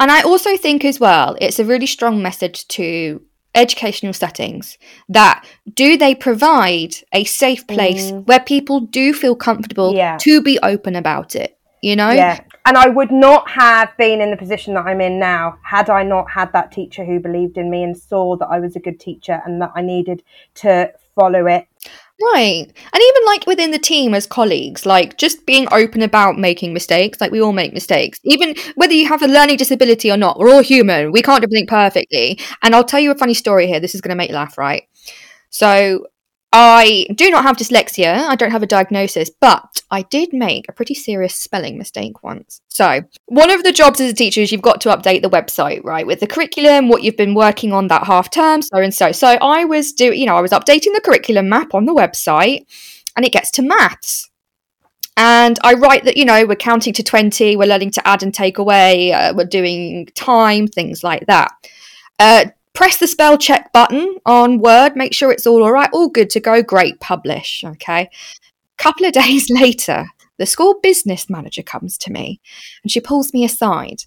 And 0.00 0.10
I 0.10 0.22
also 0.22 0.56
think 0.56 0.84
as 0.84 0.98
well, 1.00 1.36
it's 1.40 1.58
a 1.58 1.64
really 1.64 1.86
strong 1.86 2.22
message 2.22 2.66
to 2.68 3.22
educational 3.54 4.12
settings 4.12 4.76
that 5.08 5.44
do 5.74 5.96
they 5.96 6.14
provide 6.14 6.94
a 7.12 7.24
safe 7.24 7.66
place 7.66 8.10
Mm. 8.12 8.26
where 8.26 8.40
people 8.40 8.80
do 8.80 9.14
feel 9.14 9.34
comfortable 9.34 9.94
Yeah. 9.94 10.18
to 10.20 10.42
be 10.42 10.58
open 10.62 10.94
about 10.94 11.34
it, 11.34 11.56
you 11.80 11.96
know? 11.96 12.10
Yeah. 12.10 12.40
And 12.66 12.76
I 12.76 12.88
would 12.88 13.10
not 13.12 13.48
have 13.50 13.96
been 13.96 14.20
in 14.20 14.30
the 14.30 14.36
position 14.36 14.74
that 14.74 14.86
I'm 14.86 15.00
in 15.00 15.18
now 15.18 15.56
had 15.62 15.88
I 15.88 16.02
not 16.02 16.30
had 16.32 16.52
that 16.52 16.72
teacher 16.72 17.04
who 17.04 17.18
believed 17.20 17.56
in 17.56 17.70
me 17.70 17.82
and 17.82 17.96
saw 17.96 18.36
that 18.36 18.48
I 18.50 18.58
was 18.60 18.76
a 18.76 18.80
good 18.80 18.98
teacher 19.00 19.40
and 19.46 19.62
that 19.62 19.72
I 19.74 19.82
needed 19.82 20.22
to 20.56 20.92
follow 21.14 21.46
it. 21.46 21.66
Right. 22.20 22.64
And 22.66 23.02
even 23.02 23.22
like 23.26 23.46
within 23.46 23.72
the 23.72 23.78
team 23.78 24.14
as 24.14 24.26
colleagues, 24.26 24.86
like 24.86 25.18
just 25.18 25.44
being 25.44 25.68
open 25.70 26.00
about 26.00 26.38
making 26.38 26.72
mistakes. 26.72 27.20
Like 27.20 27.30
we 27.30 27.42
all 27.42 27.52
make 27.52 27.74
mistakes. 27.74 28.18
Even 28.24 28.54
whether 28.74 28.94
you 28.94 29.06
have 29.06 29.22
a 29.22 29.26
learning 29.26 29.58
disability 29.58 30.10
or 30.10 30.16
not, 30.16 30.38
we're 30.38 30.48
all 30.50 30.62
human. 30.62 31.12
We 31.12 31.20
can't 31.20 31.42
do 31.42 31.44
everything 31.46 31.66
perfectly. 31.66 32.38
And 32.62 32.74
I'll 32.74 32.84
tell 32.84 33.00
you 33.00 33.10
a 33.10 33.14
funny 33.18 33.34
story 33.34 33.66
here. 33.66 33.80
This 33.80 33.94
is 33.94 34.00
going 34.00 34.10
to 34.10 34.16
make 34.16 34.30
you 34.30 34.34
laugh, 34.34 34.56
right? 34.56 34.84
So 35.50 36.06
I 36.58 37.06
do 37.14 37.28
not 37.30 37.42
have 37.42 37.58
dyslexia. 37.58 38.16
I 38.16 38.34
don't 38.34 38.50
have 38.50 38.62
a 38.62 38.66
diagnosis, 38.66 39.28
but 39.28 39.82
I 39.90 40.00
did 40.00 40.32
make 40.32 40.66
a 40.66 40.72
pretty 40.72 40.94
serious 40.94 41.34
spelling 41.34 41.76
mistake 41.76 42.22
once. 42.22 42.62
So, 42.68 43.02
one 43.26 43.50
of 43.50 43.62
the 43.62 43.72
jobs 43.72 44.00
as 44.00 44.12
a 44.12 44.14
teacher 44.14 44.40
is 44.40 44.50
you've 44.50 44.62
got 44.62 44.80
to 44.80 44.88
update 44.88 45.20
the 45.20 45.28
website, 45.28 45.84
right, 45.84 46.06
with 46.06 46.20
the 46.20 46.26
curriculum, 46.26 46.88
what 46.88 47.02
you've 47.02 47.18
been 47.18 47.34
working 47.34 47.74
on 47.74 47.88
that 47.88 48.06
half 48.06 48.30
term, 48.30 48.62
so 48.62 48.78
and 48.78 48.94
so. 48.94 49.12
So, 49.12 49.28
I 49.28 49.66
was 49.66 49.92
doing, 49.92 50.18
you 50.18 50.24
know, 50.24 50.34
I 50.34 50.40
was 50.40 50.52
updating 50.52 50.94
the 50.94 51.02
curriculum 51.04 51.50
map 51.50 51.74
on 51.74 51.84
the 51.84 51.92
website, 51.92 52.64
and 53.14 53.26
it 53.26 53.32
gets 53.32 53.50
to 53.50 53.62
maths. 53.62 54.30
And 55.18 55.58
I 55.62 55.74
write 55.74 56.04
that, 56.04 56.16
you 56.16 56.24
know, 56.24 56.46
we're 56.46 56.56
counting 56.56 56.94
to 56.94 57.02
20, 57.02 57.56
we're 57.56 57.68
learning 57.68 57.90
to 57.92 58.08
add 58.08 58.22
and 58.22 58.32
take 58.32 58.56
away, 58.56 59.12
uh, 59.12 59.34
we're 59.34 59.44
doing 59.44 60.06
time, 60.14 60.68
things 60.68 61.04
like 61.04 61.26
that. 61.26 61.52
Uh, 62.18 62.46
press 62.76 62.98
the 62.98 63.08
spell 63.08 63.38
check 63.38 63.72
button 63.72 64.16
on 64.26 64.58
Word, 64.58 64.94
make 64.94 65.14
sure 65.14 65.32
it's 65.32 65.46
all 65.46 65.64
all 65.64 65.72
right, 65.72 65.90
all 65.92 66.08
good 66.08 66.30
to 66.30 66.40
go, 66.40 66.62
great, 66.62 67.00
publish. 67.00 67.64
Okay. 67.64 68.02
A 68.02 68.82
couple 68.82 69.06
of 69.06 69.12
days 69.24 69.50
later, 69.50 70.06
the 70.38 70.46
school 70.46 70.78
business 70.82 71.28
manager 71.28 71.62
comes 71.62 71.96
to 71.98 72.12
me 72.12 72.40
and 72.82 72.92
she 72.92 73.00
pulls 73.00 73.32
me 73.32 73.44
aside 73.44 74.04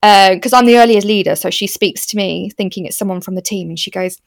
because 0.00 0.52
I'm 0.52 0.66
the 0.66 0.78
early 0.78 0.92
years 0.92 1.04
leader. 1.04 1.36
So 1.36 1.50
she 1.50 1.66
speaks 1.66 2.06
to 2.06 2.16
me 2.16 2.50
thinking 2.50 2.86
it's 2.86 2.96
someone 2.96 3.20
from 3.20 3.34
the 3.34 3.42
team 3.42 3.68
and 3.68 3.78
she 3.78 3.90
goes, 3.90 4.18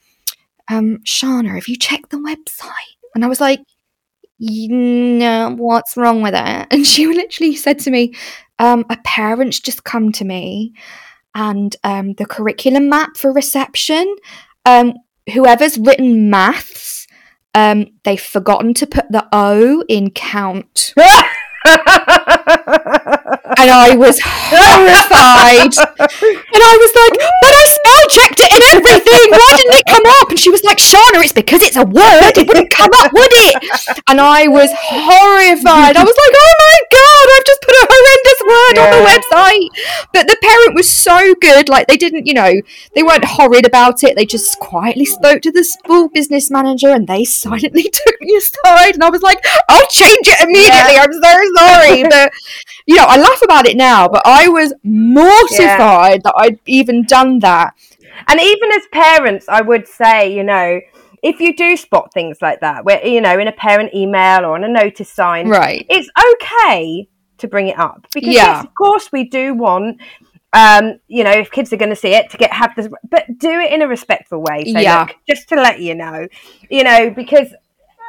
um, 0.68 0.98
Shána, 1.04 1.54
have 1.54 1.68
you 1.68 1.76
checked 1.76 2.10
the 2.10 2.18
website? 2.18 2.70
And 3.14 3.24
I 3.24 3.28
was 3.28 3.40
like, 3.40 3.60
no, 4.38 5.54
what's 5.56 5.96
wrong 5.96 6.20
with 6.22 6.34
it? 6.34 6.66
And 6.70 6.86
she 6.86 7.06
literally 7.06 7.56
said 7.56 7.78
to 7.80 7.90
me, 7.90 8.14
um, 8.58 8.84
a 8.90 8.98
parent's 9.04 9.60
just 9.60 9.84
come 9.84 10.12
to 10.12 10.24
me 10.24 10.74
and 11.36 11.76
um, 11.84 12.14
the 12.14 12.26
curriculum 12.26 12.88
map 12.88 13.16
for 13.16 13.30
reception, 13.30 14.16
um, 14.64 14.94
whoever's 15.32 15.78
written 15.78 16.30
maths, 16.30 17.06
um, 17.54 17.86
they've 18.04 18.20
forgotten 18.20 18.72
to 18.74 18.86
put 18.86 19.04
the 19.10 19.28
O 19.32 19.84
in 19.86 20.10
count. 20.10 20.94
And 22.66 23.70
I 23.70 23.94
was 23.96 24.18
horrified. 24.20 25.72
And 25.78 26.62
I 26.62 26.74
was 26.76 26.92
like, 26.98 27.14
but 27.16 27.52
I 27.54 27.64
spell 27.64 28.04
checked 28.10 28.40
it 28.42 28.50
and 28.52 28.64
everything. 28.74 29.30
Why 29.30 29.48
didn't 29.56 29.76
it 29.80 29.86
come 29.86 30.06
up? 30.20 30.30
And 30.30 30.38
she 30.38 30.50
was 30.50 30.62
like, 30.64 30.78
Shána, 30.78 31.22
it's 31.22 31.32
because 31.32 31.62
it's 31.62 31.76
a 31.76 31.84
word. 31.84 32.34
It 32.36 32.46
wouldn't 32.46 32.70
come 32.70 32.90
up, 33.00 33.12
would 33.12 33.32
it? 33.32 33.56
And 34.08 34.20
I 34.20 34.48
was 34.48 34.70
horrified. 34.74 35.96
I 35.96 36.04
was 36.04 36.16
like, 36.16 36.34
oh 36.34 36.54
my 36.58 36.78
God, 36.90 37.26
I've 37.32 37.46
just 37.46 37.62
put 37.62 37.74
a 37.74 37.86
horrendous 37.90 38.40
word 38.46 38.76
on 38.82 38.88
the 38.92 39.02
website. 39.06 39.68
But 40.12 40.26
the 40.26 40.36
parent 40.42 40.74
was 40.74 40.90
so 40.90 41.34
good. 41.40 41.68
Like, 41.68 41.86
they 41.86 41.96
didn't, 41.96 42.26
you 42.26 42.34
know, 42.34 42.52
they 42.94 43.02
weren't 43.02 43.24
horrid 43.24 43.66
about 43.66 44.02
it. 44.04 44.16
They 44.16 44.26
just 44.26 44.58
quietly 44.58 45.04
spoke 45.04 45.42
to 45.42 45.52
the 45.52 45.64
school 45.64 46.08
business 46.08 46.50
manager 46.50 46.88
and 46.90 47.06
they 47.06 47.24
silently 47.24 47.82
took 47.92 48.20
me 48.20 48.36
aside. 48.36 48.94
And 48.94 49.04
I 49.04 49.10
was 49.10 49.22
like, 49.22 49.44
I'll 49.68 49.86
change 49.88 50.26
it 50.28 50.40
immediately. 50.42 50.94
Yeah. 50.94 51.06
I'm 51.06 51.12
so 51.12 51.34
sorry. 51.56 52.02
But, 52.04 52.32
you 52.86 52.94
know, 52.96 53.04
I 53.04 53.16
laugh 53.16 53.42
about 53.42 53.66
it 53.66 53.76
now, 53.76 54.08
but 54.08 54.22
I 54.24 54.48
was 54.48 54.72
mortified 54.84 56.22
that 56.22 56.34
I'd 56.38 56.58
even 56.66 57.04
done 57.04 57.40
that. 57.40 57.74
And 58.28 58.40
even 58.40 58.72
as 58.72 58.82
parents, 58.92 59.46
I 59.48 59.60
would 59.60 59.86
say, 59.88 60.32
you 60.34 60.44
know, 60.44 60.80
if 61.22 61.40
you 61.40 61.54
do 61.56 61.76
spot 61.76 62.12
things 62.14 62.38
like 62.40 62.60
that, 62.60 62.84
where 62.84 63.04
you 63.04 63.20
know, 63.20 63.38
in 63.38 63.48
a 63.48 63.52
parent 63.52 63.92
email 63.94 64.44
or 64.44 64.54
on 64.54 64.64
a 64.64 64.68
notice 64.68 65.10
sign, 65.10 65.48
Right. 65.48 65.84
it's 65.88 66.08
okay 66.32 67.08
to 67.38 67.48
bring 67.48 67.68
it 67.68 67.78
up 67.78 68.06
because 68.14 68.34
Yeah. 68.34 68.56
yes, 68.56 68.64
of 68.64 68.74
course 68.74 69.10
we 69.12 69.24
do 69.28 69.54
want. 69.54 70.00
Um, 70.52 71.00
you 71.08 71.22
know, 71.22 71.32
if 71.32 71.50
kids 71.50 71.70
are 71.72 71.76
going 71.76 71.90
to 71.90 71.96
see 71.96 72.14
it, 72.14 72.30
to 72.30 72.38
get 72.38 72.50
have 72.52 72.74
this, 72.76 72.88
but 73.10 73.26
do 73.36 73.50
it 73.50 73.72
in 73.72 73.82
a 73.82 73.88
respectful 73.88 74.40
way. 74.40 74.64
So 74.72 74.78
Yeah. 74.78 75.00
look, 75.00 75.16
just 75.28 75.48
to 75.50 75.56
let 75.56 75.80
you 75.80 75.94
know, 75.94 76.28
you 76.70 76.82
know, 76.84 77.10
because 77.10 77.48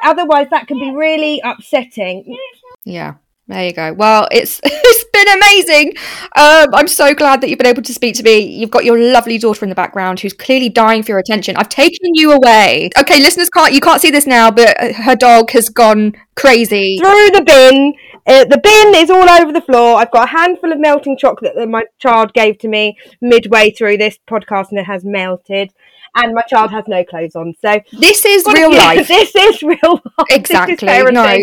otherwise 0.04 0.48
that 0.52 0.68
can 0.68 0.80
be 0.80 0.92
really 0.92 1.42
upsetting. 1.44 2.38
Yeah. 2.86 3.16
There 3.48 3.66
you 3.66 3.72
go. 3.72 3.94
Well, 3.94 4.28
it's 4.30 4.60
it's 4.64 5.06
been 5.14 5.28
amazing. 5.38 5.94
Um, 6.36 6.74
I'm 6.74 6.88
so 6.88 7.14
glad 7.14 7.40
that 7.42 7.50
you've 7.50 7.58
been 7.58 7.68
able 7.68 7.82
to 7.82 7.94
speak 7.94 8.16
to 8.16 8.24
me. 8.24 8.40
You've 8.40 8.72
got 8.72 8.84
your 8.84 9.00
lovely 9.00 9.38
daughter 9.38 9.64
in 9.64 9.70
the 9.70 9.76
background 9.76 10.20
who's 10.20 10.34
clearly 10.34 10.70
dying 10.70 11.02
for 11.02 11.12
your 11.12 11.20
attention. 11.20 11.56
I've 11.56 11.70
taken 11.70 12.14
you 12.14 12.34
away. 12.34 12.90
Okay, 13.00 13.20
listeners 13.20 13.50
can't 13.50 13.74
you 13.74 13.80
can't 13.80 14.02
see 14.02 14.12
this 14.12 14.28
now, 14.28 14.52
but 14.52 14.76
her 14.96 15.16
dog 15.16 15.52
has 15.52 15.70
gone 15.70 16.14
crazy. 16.36 16.98
Through 16.98 17.32
the 17.32 17.44
bin. 17.46 17.94
Uh, 18.28 18.44
the 18.44 18.58
bin 18.58 18.96
is 18.96 19.10
all 19.10 19.30
over 19.30 19.54
the 19.54 19.62
floor. 19.62 19.98
I've 19.98 20.12
got 20.12 20.26
a 20.26 20.32
handful 20.32 20.74
of 20.74 20.80
melting 20.80 21.18
chocolate 21.18 21.54
that 21.56 21.70
my 21.70 21.86
child 21.98 22.34
gave 22.34 22.58
to 22.60 22.68
me 22.68 22.98
midway 23.22 23.72
through 23.72 23.98
this 23.98 24.20
podcast, 24.30 24.72
and 24.72 24.80
it 24.80 24.86
has 24.86 25.06
melted 25.06 25.74
and 26.18 26.34
my 26.34 26.42
child 26.44 26.72
has 26.72 26.86
no 26.88 27.04
clothes 27.04 27.36
on. 27.36 27.54
So 27.62 27.80
this 28.00 28.26
is 28.26 28.46
real 28.54 28.72
life. 28.72 29.08
This 29.08 29.36
is 29.36 29.62
real 29.64 30.02
life. 30.18 30.28
Exactly. 30.30 30.88
no. 30.88 31.38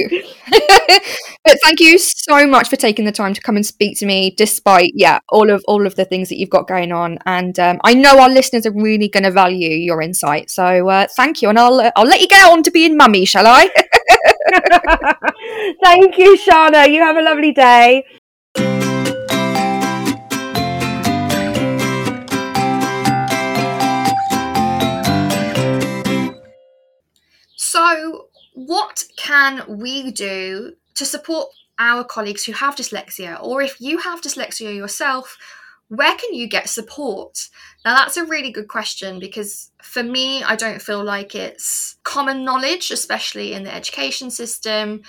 but 1.44 1.58
thank 1.62 1.80
you 1.80 1.98
so 1.98 2.46
much 2.46 2.68
for 2.68 2.76
taking 2.76 3.04
the 3.04 3.12
time 3.12 3.34
to 3.34 3.40
come 3.40 3.56
and 3.56 3.64
speak 3.64 3.98
to 3.98 4.06
me, 4.06 4.34
despite 4.36 4.92
yeah 4.94 5.20
all 5.30 5.50
of 5.50 5.64
all 5.66 5.86
of 5.86 5.94
the 5.96 6.04
things 6.04 6.28
that 6.28 6.36
you've 6.36 6.50
got 6.50 6.68
going 6.68 6.92
on. 6.92 7.18
And 7.26 7.58
um, 7.58 7.80
I 7.84 7.94
know 7.94 8.20
our 8.20 8.30
listeners 8.30 8.66
are 8.66 8.72
really 8.72 9.08
going 9.08 9.24
to 9.24 9.30
value 9.30 9.70
your 9.70 10.02
insight. 10.02 10.50
So 10.50 10.88
uh, 10.88 11.06
thank 11.16 11.42
you, 11.42 11.48
and 11.48 11.58
I'll 11.58 11.80
uh, 11.80 11.90
I'll 11.96 12.06
let 12.06 12.20
you 12.20 12.28
get 12.28 12.48
on 12.50 12.62
to 12.64 12.70
being 12.70 12.96
mummy, 12.96 13.24
shall 13.24 13.46
I? 13.46 13.68
thank 15.82 16.18
you, 16.18 16.36
Shána. 16.36 16.90
You 16.90 17.00
have 17.02 17.16
a 17.16 17.22
lovely 17.22 17.52
day. 17.52 18.04
So, 27.74 28.28
what 28.52 29.02
can 29.16 29.64
we 29.66 30.12
do 30.12 30.74
to 30.94 31.04
support 31.04 31.48
our 31.80 32.04
colleagues 32.04 32.44
who 32.44 32.52
have 32.52 32.76
dyslexia? 32.76 33.36
Or 33.42 33.62
if 33.62 33.80
you 33.80 33.98
have 33.98 34.20
dyslexia 34.20 34.76
yourself, 34.76 35.36
where 35.88 36.14
can 36.14 36.34
you 36.34 36.46
get 36.46 36.68
support? 36.68 37.48
Now, 37.84 37.96
that's 37.96 38.16
a 38.16 38.24
really 38.24 38.52
good 38.52 38.68
question 38.68 39.18
because 39.18 39.72
for 39.82 40.04
me, 40.04 40.44
I 40.44 40.54
don't 40.54 40.80
feel 40.80 41.02
like 41.02 41.34
it's 41.34 41.96
common 42.04 42.44
knowledge, 42.44 42.92
especially 42.92 43.54
in 43.54 43.64
the 43.64 43.74
education 43.74 44.30
system, 44.30 45.02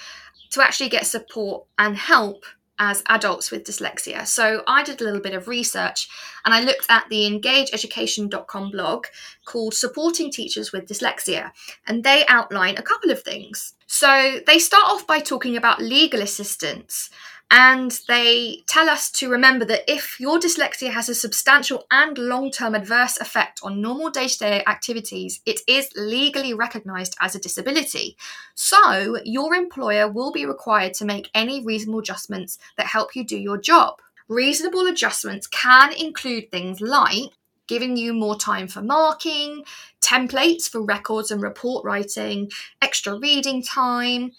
to 0.50 0.64
actually 0.64 0.90
get 0.90 1.06
support 1.06 1.66
and 1.78 1.96
help 1.96 2.46
as 2.80 3.04
adults 3.08 3.52
with 3.52 3.64
dyslexia. 3.64 4.28
So 4.28 4.64
I 4.68 4.84
did 4.84 5.02
a 5.02 5.04
little 5.04 5.22
bit 5.22 5.34
of 5.34 5.48
research 5.48 6.10
and 6.44 6.54
I 6.54 6.62
looked 6.62 6.86
at 6.90 7.06
the 7.10 7.30
engageeducation.com 7.30 8.72
blog 8.72 9.06
called 9.46 9.74
Supporting 9.74 10.32
Teachers 10.32 10.72
with 10.72 10.88
Dyslexia, 10.88 11.52
and 11.88 12.04
they 12.04 12.26
outline 12.28 12.78
a 12.78 12.84
couple 12.84 13.12
of 13.12 13.22
things. 13.22 13.74
So 13.88 14.40
they 14.46 14.60
start 14.60 14.86
off 14.88 15.08
by 15.08 15.20
talking 15.20 15.56
about 15.56 15.82
legal 15.82 16.22
assistance 16.22 17.10
and 17.52 18.00
they 18.08 18.64
tell 18.68 18.90
us 18.90 19.12
to 19.12 19.30
remember 19.30 19.66
that 19.66 19.84
if 19.88 20.20
your 20.20 20.40
dyslexia 20.40 20.92
has 20.92 21.10
a 21.10 21.16
substantial 21.16 21.86
and 21.92 22.18
long 22.18 22.50
term 22.50 22.74
adverse 22.74 23.18
effect 23.18 23.60
on 23.64 23.82
normal 23.82 24.10
day 24.10 24.28
to 24.28 24.38
day 24.38 24.64
activities, 24.66 25.42
it 25.46 25.62
is 25.68 25.90
legally 25.96 26.54
recognised 26.54 27.16
as 27.22 27.36
a 27.36 27.40
disability. 27.40 28.18
So, 28.56 29.18
your 29.24 29.54
employer 29.54 30.12
will 30.12 30.32
be 30.32 30.46
required 30.46 30.96
to 30.96 31.06
make 31.06 31.30
any 31.34 31.64
reasonable 31.64 32.00
adjustments 32.00 32.58
that 32.78 32.88
help 32.88 33.16
you 33.16 33.24
do 33.24 33.38
your 33.38 33.58
job. 33.58 34.02
Reasonable 34.28 34.88
adjustments 34.88 35.46
can 35.46 35.94
include 35.94 36.50
things 36.50 36.82
like 36.82 37.30
giving 37.68 37.98
you 37.98 38.14
more 38.14 38.38
time 38.38 38.68
for 38.68 38.82
marking, 38.82 39.64
templates 40.02 40.64
for 40.64 40.82
records 40.82 41.32
and 41.32 41.42
report 41.42 41.84
writing, 41.86 42.50
extra 42.82 43.18
reading 43.18 43.62
time, 43.62 44.32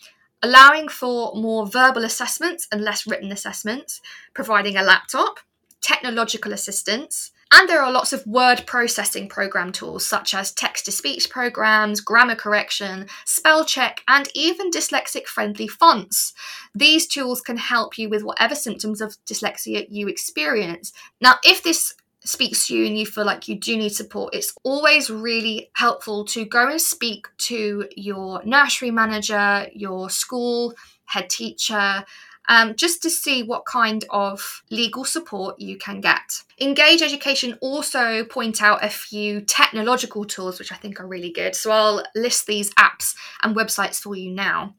allowing 0.47 0.89
for 0.89 1.35
more 1.35 1.67
verbal 1.67 2.05
assessments 2.05 2.69
and 2.71 2.81
less 2.81 3.07
written 3.07 3.33
assessments, 3.33 4.01
providing 4.33 4.77
a 4.77 4.83
laptop, 4.83 5.41
technological 5.81 6.53
assistance, 6.53 7.33
and 7.53 7.69
there 7.69 7.83
are 7.83 7.93
lots 7.93 8.13
of 8.13 8.27
word 8.27 8.65
processing 8.67 9.29
program 9.29 9.73
tools 9.73 10.07
such 10.07 10.35
as 10.35 10.53
text 10.53 10.85
to 10.85 10.93
speech 10.93 11.31
programs, 11.31 12.01
grammar 12.01 12.35
correction, 12.37 13.07
spell 13.25 13.65
check, 13.65 14.03
and 14.07 14.29
even 14.35 14.71
dyslexic 14.71 15.27
friendly 15.27 15.69
fonts. 15.69 16.33
These 16.75 17.07
tools 17.07 17.41
can 17.41 17.57
help 17.57 17.99
you 17.99 18.09
with 18.09 18.25
whatever 18.25 18.55
symptoms 18.55 19.01
of 19.01 19.17
dyslexia 19.27 19.87
you 19.89 20.09
experience. 20.09 20.93
Now, 21.21 21.37
if 21.45 21.63
this 21.63 21.95
speaks 22.27 22.67
to 22.67 22.77
you 22.77 22.87
and 22.87 22.99
you 22.99 23.07
feel 23.07 23.25
like 23.25 23.49
you 23.49 23.59
do 23.59 23.77
need 23.77 23.95
support, 23.95 24.35
it's 24.35 24.55
always 24.63 25.09
really 25.11 25.71
helpful 25.75 26.25
to 26.27 26.45
go 26.45 26.69
and 26.69 26.81
speak 26.81 27.27
to 27.39 27.89
your 27.97 28.43
nursery 28.45 28.91
manager, 28.91 29.67
your 29.73 30.11
school 30.11 30.75
head 31.05 31.31
teacher, 31.31 32.05
um, 32.49 32.75
just 32.77 33.03
to 33.03 33.11
see 33.11 33.43
what 33.43 33.65
kind 33.67 34.05
of 34.11 34.63
legal 34.71 35.05
support 35.05 35.59
you 35.59 35.77
can 35.79 36.01
get. 36.01 36.43
Engage 36.61 37.03
Education 37.03 37.59
also 37.61 38.25
point 38.25 38.63
out 38.63 38.85
a 38.85 38.89
few 38.89 39.41
technological 39.41 40.25
tools 40.25 40.59
which 40.59 40.73
I 40.73 40.77
think 40.77 41.01
are 41.01 41.07
really 41.07 41.31
good. 41.31 41.55
So 41.55 41.71
I'll 41.71 42.05
list 42.15 42.47
these 42.47 42.73
apps 42.75 43.15
and 43.43 43.57
websites 43.57 44.01
for 44.01 44.15
you 44.15 44.31
now. 44.31 44.75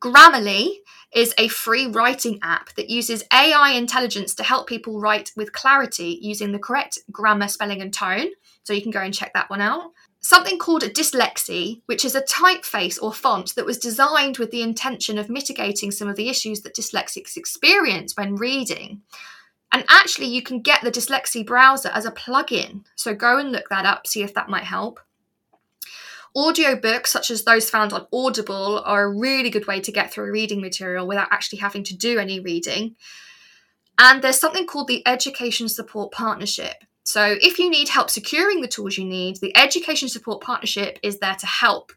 Grammarly 0.00 0.68
is 1.16 1.34
a 1.38 1.48
free 1.48 1.86
writing 1.86 2.38
app 2.42 2.74
that 2.74 2.90
uses 2.90 3.24
AI 3.32 3.70
intelligence 3.70 4.34
to 4.34 4.42
help 4.42 4.68
people 4.68 5.00
write 5.00 5.32
with 5.34 5.54
clarity 5.54 6.18
using 6.20 6.52
the 6.52 6.58
correct 6.58 6.98
grammar, 7.10 7.48
spelling, 7.48 7.80
and 7.80 7.92
tone. 7.92 8.28
So 8.64 8.74
you 8.74 8.82
can 8.82 8.90
go 8.90 9.00
and 9.00 9.14
check 9.14 9.32
that 9.32 9.48
one 9.48 9.62
out. 9.62 9.92
Something 10.20 10.58
called 10.58 10.82
a 10.82 10.90
Dyslexie, 10.90 11.80
which 11.86 12.04
is 12.04 12.14
a 12.14 12.20
typeface 12.20 13.02
or 13.02 13.14
font 13.14 13.54
that 13.54 13.64
was 13.64 13.78
designed 13.78 14.36
with 14.36 14.50
the 14.50 14.60
intention 14.60 15.16
of 15.16 15.30
mitigating 15.30 15.90
some 15.90 16.08
of 16.08 16.16
the 16.16 16.28
issues 16.28 16.60
that 16.62 16.74
dyslexics 16.74 17.38
experience 17.38 18.14
when 18.14 18.36
reading. 18.36 19.00
And 19.72 19.84
actually, 19.88 20.26
you 20.26 20.42
can 20.42 20.60
get 20.60 20.82
the 20.82 20.90
Dyslexie 20.90 21.46
browser 21.46 21.88
as 21.94 22.04
a 22.04 22.10
plugin. 22.10 22.84
So 22.94 23.14
go 23.14 23.38
and 23.38 23.52
look 23.52 23.70
that 23.70 23.86
up, 23.86 24.06
see 24.06 24.22
if 24.22 24.34
that 24.34 24.50
might 24.50 24.64
help. 24.64 25.00
Audiobooks, 26.36 27.06
such 27.06 27.30
as 27.30 27.44
those 27.44 27.70
found 27.70 27.92
on 27.92 28.06
Audible, 28.12 28.82
are 28.84 29.04
a 29.04 29.18
really 29.18 29.48
good 29.48 29.66
way 29.66 29.80
to 29.80 29.90
get 29.90 30.12
through 30.12 30.30
reading 30.30 30.60
material 30.60 31.06
without 31.06 31.28
actually 31.30 31.60
having 31.60 31.82
to 31.84 31.96
do 31.96 32.18
any 32.18 32.40
reading. 32.40 32.94
And 33.98 34.22
there's 34.22 34.38
something 34.38 34.66
called 34.66 34.88
the 34.88 35.06
Education 35.08 35.68
Support 35.68 36.12
Partnership. 36.12 36.74
So, 37.04 37.36
if 37.40 37.58
you 37.58 37.70
need 37.70 37.88
help 37.88 38.10
securing 38.10 38.60
the 38.60 38.68
tools 38.68 38.98
you 38.98 39.04
need, 39.04 39.36
the 39.36 39.56
Education 39.56 40.08
Support 40.08 40.42
Partnership 40.42 40.98
is 41.02 41.20
there 41.20 41.36
to 41.36 41.46
help. 41.46 41.92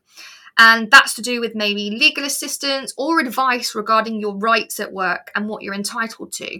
And 0.59 0.91
that's 0.91 1.13
to 1.13 1.21
do 1.21 1.39
with 1.39 1.55
maybe 1.55 1.89
legal 1.89 2.25
assistance 2.25 2.93
or 2.97 3.21
advice 3.21 3.73
regarding 3.73 4.19
your 4.19 4.35
rights 4.35 4.77
at 4.81 4.91
work 4.91 5.31
and 5.33 5.47
what 5.47 5.63
you're 5.63 5.73
entitled 5.73 6.33
to. 6.33 6.59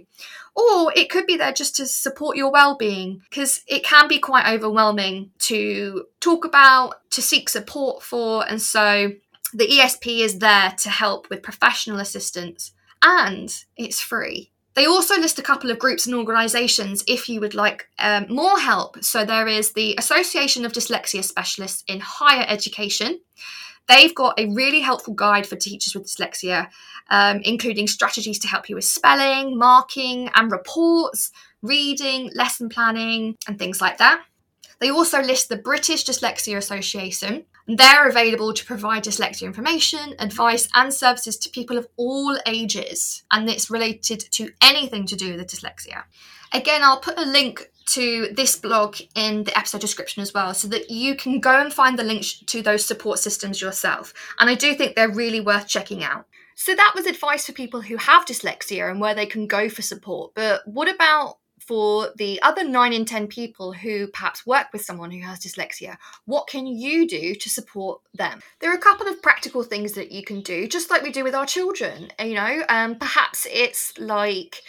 Or 0.56 0.90
it 0.96 1.10
could 1.10 1.26
be 1.26 1.36
there 1.36 1.52
just 1.52 1.76
to 1.76 1.86
support 1.86 2.38
your 2.38 2.50
well-being 2.50 3.20
because 3.28 3.60
it 3.68 3.84
can 3.84 4.08
be 4.08 4.18
quite 4.18 4.50
overwhelming 4.50 5.32
to 5.40 6.06
talk 6.18 6.46
about, 6.46 6.94
to 7.10 7.20
seek 7.20 7.50
support 7.50 8.02
for, 8.02 8.48
and 8.48 8.60
so 8.60 9.12
the 9.52 9.68
ESP 9.68 10.20
is 10.20 10.38
there 10.38 10.74
to 10.78 10.88
help 10.88 11.28
with 11.28 11.42
professional 11.42 12.00
assistance 12.00 12.72
and 13.02 13.64
it's 13.76 14.00
free. 14.00 14.50
They 14.74 14.86
also 14.86 15.18
list 15.18 15.38
a 15.38 15.42
couple 15.42 15.70
of 15.70 15.78
groups 15.78 16.06
and 16.06 16.14
organisations 16.14 17.04
if 17.06 17.28
you 17.28 17.40
would 17.40 17.54
like 17.54 17.88
um, 17.98 18.26
more 18.30 18.58
help. 18.58 19.04
So 19.04 19.26
there 19.26 19.46
is 19.46 19.72
the 19.72 19.94
Association 19.98 20.64
of 20.64 20.72
Dyslexia 20.72 21.22
Specialists 21.22 21.84
in 21.86 22.00
Higher 22.00 22.46
Education. 22.48 23.20
They've 23.90 24.14
got 24.14 24.38
a 24.38 24.46
really 24.46 24.80
helpful 24.80 25.14
guide 25.14 25.48
for 25.48 25.56
teachers 25.56 25.96
with 25.96 26.06
dyslexia, 26.06 26.68
um, 27.10 27.40
including 27.42 27.88
strategies 27.88 28.38
to 28.38 28.46
help 28.46 28.68
you 28.68 28.76
with 28.76 28.84
spelling, 28.84 29.58
marking, 29.58 30.30
and 30.36 30.52
reports, 30.52 31.32
reading, 31.60 32.30
lesson 32.32 32.68
planning, 32.68 33.36
and 33.48 33.58
things 33.58 33.80
like 33.80 33.98
that. 33.98 34.22
They 34.78 34.90
also 34.90 35.20
list 35.20 35.48
the 35.48 35.56
British 35.56 36.04
Dyslexia 36.04 36.56
Association. 36.56 37.46
They're 37.66 38.08
available 38.08 38.54
to 38.54 38.64
provide 38.64 39.04
dyslexia 39.04 39.42
information, 39.42 40.14
advice, 40.20 40.68
and 40.76 40.94
services 40.94 41.36
to 41.38 41.50
people 41.50 41.76
of 41.76 41.88
all 41.96 42.38
ages, 42.46 43.24
and 43.32 43.50
it's 43.50 43.70
related 43.70 44.20
to 44.32 44.52
anything 44.62 45.04
to 45.06 45.16
do 45.16 45.36
with 45.36 45.46
dyslexia. 45.48 46.04
Again, 46.52 46.82
I'll 46.84 47.00
put 47.00 47.18
a 47.18 47.24
link 47.24 47.68
to 47.90 48.28
this 48.34 48.56
blog 48.56 48.96
in 49.14 49.44
the 49.44 49.58
episode 49.58 49.80
description 49.80 50.22
as 50.22 50.32
well 50.32 50.54
so 50.54 50.68
that 50.68 50.90
you 50.90 51.16
can 51.16 51.40
go 51.40 51.60
and 51.60 51.72
find 51.72 51.98
the 51.98 52.04
links 52.04 52.38
to 52.46 52.62
those 52.62 52.84
support 52.84 53.18
systems 53.18 53.60
yourself. 53.60 54.14
And 54.38 54.48
I 54.48 54.54
do 54.54 54.74
think 54.74 54.94
they're 54.94 55.10
really 55.10 55.40
worth 55.40 55.66
checking 55.66 56.04
out. 56.04 56.26
So 56.54 56.74
that 56.74 56.92
was 56.94 57.06
advice 57.06 57.46
for 57.46 57.52
people 57.52 57.80
who 57.80 57.96
have 57.96 58.26
dyslexia 58.26 58.90
and 58.90 59.00
where 59.00 59.14
they 59.14 59.26
can 59.26 59.46
go 59.46 59.68
for 59.68 59.82
support. 59.82 60.32
But 60.34 60.60
what 60.66 60.88
about 60.88 61.38
for 61.58 62.08
the 62.16 62.40
other 62.42 62.64
9 62.64 62.92
in 62.92 63.04
10 63.04 63.28
people 63.28 63.72
who 63.72 64.08
perhaps 64.08 64.46
work 64.46 64.66
with 64.72 64.84
someone 64.84 65.10
who 65.10 65.22
has 65.22 65.38
dyslexia, 65.38 65.96
what 66.24 66.48
can 66.48 66.66
you 66.66 67.06
do 67.06 67.34
to 67.34 67.48
support 67.48 68.00
them? 68.14 68.40
There 68.60 68.72
are 68.72 68.76
a 68.76 68.80
couple 68.80 69.06
of 69.06 69.22
practical 69.22 69.62
things 69.62 69.92
that 69.92 70.10
you 70.10 70.24
can 70.24 70.40
do, 70.40 70.66
just 70.66 70.90
like 70.90 71.02
we 71.02 71.12
do 71.12 71.24
with 71.24 71.34
our 71.34 71.46
children. 71.46 72.10
You 72.18 72.34
know, 72.34 72.62
um, 72.68 72.96
perhaps 72.96 73.46
it's 73.50 73.96
like 73.98 74.62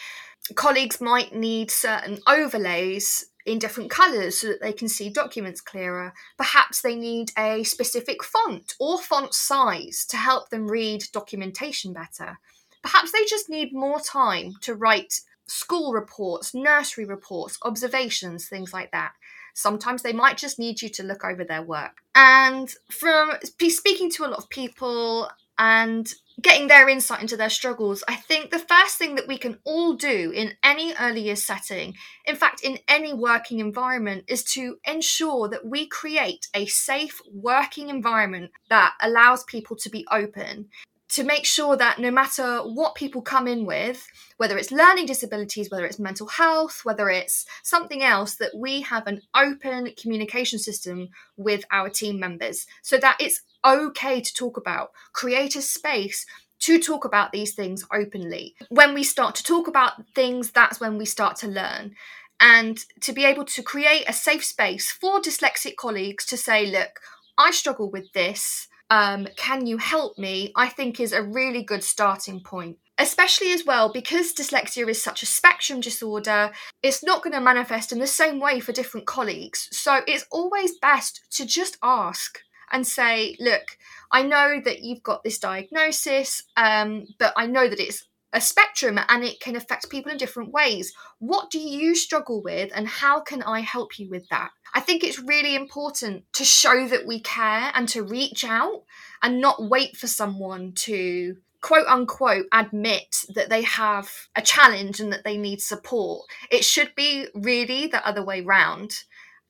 colleagues 0.56 1.02
might 1.02 1.34
need 1.34 1.72
certain 1.72 2.20
overlays 2.28 3.28
in 3.46 3.60
different 3.60 3.90
colours 3.90 4.40
so 4.40 4.48
that 4.48 4.62
they 4.62 4.74
can 4.74 4.88
see 4.88 5.10
documents 5.10 5.62
clearer. 5.62 6.14
Perhaps 6.38 6.82
they 6.82 6.96
need 6.96 7.32
a 7.38 7.64
specific 7.64 8.24
font 8.24 8.74
or 8.80 9.00
font 9.00 9.34
size 9.34 10.06
to 10.10 10.18
help 10.18 10.50
them 10.50 10.68
read 10.68 11.04
documentation 11.12 11.94
better. 11.94 12.38
Perhaps 12.84 13.12
they 13.12 13.26
just 13.26 13.50
need 13.50 13.74
more 13.74 14.00
time 14.00 14.54
to 14.62 14.76
write 14.76 15.22
school 15.48 15.92
reports, 15.92 16.54
nursery 16.54 17.06
reports, 17.06 17.58
observations, 17.64 18.48
things 18.48 18.74
like 18.74 18.92
that. 18.92 19.14
Sometimes 19.54 20.02
they 20.02 20.14
might 20.14 20.38
just 20.38 20.60
need 20.60 20.82
you 20.82 20.90
to 20.90 21.04
look 21.04 21.26
over 21.26 21.44
their 21.44 21.62
work. 21.62 21.98
And 22.16 22.74
from 22.90 23.32
speaking 23.44 24.10
to 24.12 24.24
a 24.24 24.30
lot 24.30 24.40
of 24.40 24.50
people 24.50 25.30
and 25.58 26.08
getting 26.42 26.68
their 26.68 26.90
insight 26.90 27.22
into 27.22 27.38
their 27.38 27.50
struggles, 27.50 28.04
I 28.08 28.16
think 28.16 28.50
the 28.50 28.60
first 28.60 28.98
thing 28.98 29.16
that 29.16 29.28
we 29.28 29.38
can 29.38 29.60
all 29.64 29.94
do 29.94 30.32
in 30.32 30.54
any 30.64 30.94
early 31.00 31.22
years 31.22 31.44
setting, 31.44 31.96
in 32.26 32.36
fact, 32.36 32.62
in 32.64 32.80
any 32.88 33.14
working 33.14 33.60
environment, 33.60 34.26
is 34.28 34.44
to 34.56 34.78
ensure 34.86 35.50
that 35.50 35.66
we 35.66 35.88
create 35.88 36.48
a 36.54 36.66
safe 36.66 37.22
working 37.32 37.90
environment 37.90 38.52
that 38.70 38.94
allows 39.02 39.44
people 39.44 39.76
to 39.78 39.90
be 39.90 40.06
open 40.12 40.70
to 41.12 41.24
make 41.24 41.46
sure 41.46 41.76
that 41.76 42.00
no 42.00 42.10
matter 42.10 42.60
what 42.60 42.96
people 42.96 43.22
come 43.22 43.48
in 43.48 43.66
with, 43.66 44.08
whether 44.38 44.58
it's 44.58 44.72
learning 44.72 45.06
disabilities, 45.06 45.70
whether 45.70 45.86
it's 45.86 46.00
mental 46.00 46.28
health, 46.28 46.82
whether 46.84 47.10
it's 47.10 47.46
something 47.64 48.02
else, 48.02 48.36
that 48.36 48.56
we 48.56 48.82
have 48.82 49.08
an 49.08 49.22
open 49.36 49.94
communication 49.98 50.58
system 50.58 51.10
with 51.36 51.66
our 51.72 51.90
team 51.90 52.20
members 52.20 52.66
so 52.82 52.98
that 52.98 53.18
it's 53.20 53.42
okay 53.66 54.22
to 54.22 54.34
talk 54.34 54.58
about. 54.58 54.92
Create 55.12 55.56
a 55.56 55.62
space 55.62 56.26
to 56.60 56.80
talk 56.80 57.04
about 57.04 57.32
these 57.32 57.54
things 57.56 57.86
openly. 57.94 58.56
When 58.70 58.94
we 58.94 59.04
start 59.04 59.36
to 59.36 59.44
talk 59.44 59.68
about 59.68 59.94
things, 60.16 60.52
that's 60.52 60.80
when 60.80 60.98
we 60.98 61.06
start 61.06 61.36
to 61.38 61.48
learn. 61.48 61.96
And 62.40 62.80
to 63.02 63.14
be 63.14 63.26
able 63.26 63.46
to 63.46 63.62
create 63.62 64.06
a 64.08 64.14
safe 64.14 64.46
space 64.46 64.92
for 64.92 65.20
dyslexic 65.20 65.76
colleagues 65.76 66.26
to 66.28 66.38
say, 66.38 66.66
look, 66.66 67.00
I 67.38 67.52
struggle 67.52 67.92
with 67.92 68.12
this 68.14 68.68
um, 68.92 69.26
can 69.38 69.66
you 69.66 69.78
help 69.78 70.18
me, 70.18 70.52
I 70.56 70.68
think 70.68 71.00
is 71.00 71.14
a 71.14 71.24
really 71.24 71.64
good 71.64 71.82
starting 71.84 72.42
point. 72.42 72.78
Especially 72.98 73.54
as 73.54 73.66
well, 73.66 73.92
because 73.92 74.34
dyslexia 74.34 74.88
is 74.88 75.02
such 75.02 75.24
a 75.24 75.26
spectrum 75.26 75.80
disorder, 75.80 76.52
it's 76.84 77.02
not 77.02 77.24
going 77.24 77.34
to 77.34 77.40
manifest 77.40 77.94
in 77.94 78.00
the 78.00 78.06
same 78.06 78.40
way 78.40 78.60
for 78.60 78.74
different 78.74 79.08
colleagues. 79.08 79.70
So 79.72 80.02
it's 80.06 80.26
always 80.30 80.78
best 80.78 81.22
to 81.38 81.46
just 81.46 81.78
ask 81.82 82.40
and 82.72 82.86
say, 82.86 83.38
look, 83.40 83.78
I 84.12 84.24
know 84.24 84.62
that 84.64 84.84
you've 84.84 85.04
got 85.04 85.24
this 85.24 85.40
diagnosis, 85.40 86.44
um, 86.58 87.08
but 87.18 87.34
I 87.38 87.48
know 87.48 87.70
that 87.70 87.80
it's 87.80 88.06
a 88.34 88.42
spectrum 88.42 89.00
and 89.10 89.24
it 89.24 89.40
can 89.40 89.56
affect 89.56 89.90
people 89.90 90.12
in 90.12 90.18
different 90.18 90.52
ways. 90.52 90.94
What 91.20 91.50
do 91.50 91.60
you 91.60 91.96
struggle 91.96 92.42
with, 92.42 92.72
and 92.74 92.88
how 92.88 93.20
can 93.20 93.44
I 93.44 93.62
help 93.62 94.00
you 94.00 94.10
with 94.10 94.28
that? 94.30 94.52
I 94.74 94.80
think 94.80 95.04
it's 95.04 95.20
really 95.20 95.56
important 95.56 96.24
to 96.34 96.46
show 96.46 96.88
that 96.88 97.06
we 97.06 97.20
care 97.20 97.72
and 97.76 97.90
to 97.90 98.04
reach 98.04 98.46
out 98.46 98.84
and 99.22 99.42
not 99.42 99.70
wait 99.70 99.98
for 99.98 100.08
someone 100.08 100.72
to 100.74 101.38
quote 101.62 101.86
unquote 101.88 102.46
admit 102.52 103.18
that 103.36 103.50
they 103.50 103.62
have 103.62 104.10
a 104.36 104.42
challenge 104.42 105.00
and 105.00 105.14
that 105.14 105.24
they 105.24 105.38
need 105.38 105.62
support. 105.62 106.26
It 106.50 106.66
should 106.66 106.96
be 106.96 107.28
really 107.36 107.88
the 107.88 108.06
other 108.06 108.24
way 108.24 108.42
round. 108.42 109.04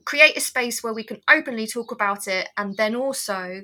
Create 0.04 0.36
a 0.36 0.42
space 0.42 0.84
where 0.84 0.94
we 0.94 1.04
can 1.04 1.22
openly 1.30 1.68
talk 1.68 1.92
about 1.92 2.28
it 2.28 2.50
and 2.58 2.76
then 2.76 2.96
also 2.96 3.62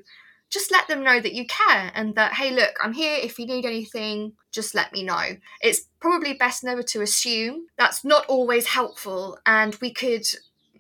just 0.49 0.71
let 0.71 0.87
them 0.87 1.03
know 1.03 1.19
that 1.19 1.33
you 1.33 1.45
care 1.45 1.91
and 1.93 2.15
that, 2.15 2.33
hey, 2.33 2.51
look, 2.51 2.75
I'm 2.81 2.93
here. 2.93 3.17
If 3.21 3.37
you 3.37 3.45
need 3.45 3.65
anything, 3.65 4.33
just 4.51 4.73
let 4.73 4.93
me 4.93 5.03
know. 5.03 5.37
It's 5.61 5.87
probably 5.99 6.33
best 6.33 6.63
never 6.63 6.83
to 6.83 7.01
assume. 7.01 7.67
That's 7.77 8.05
not 8.05 8.25
always 8.27 8.67
helpful. 8.67 9.37
And 9.45 9.75
we 9.81 9.91
could 9.93 10.25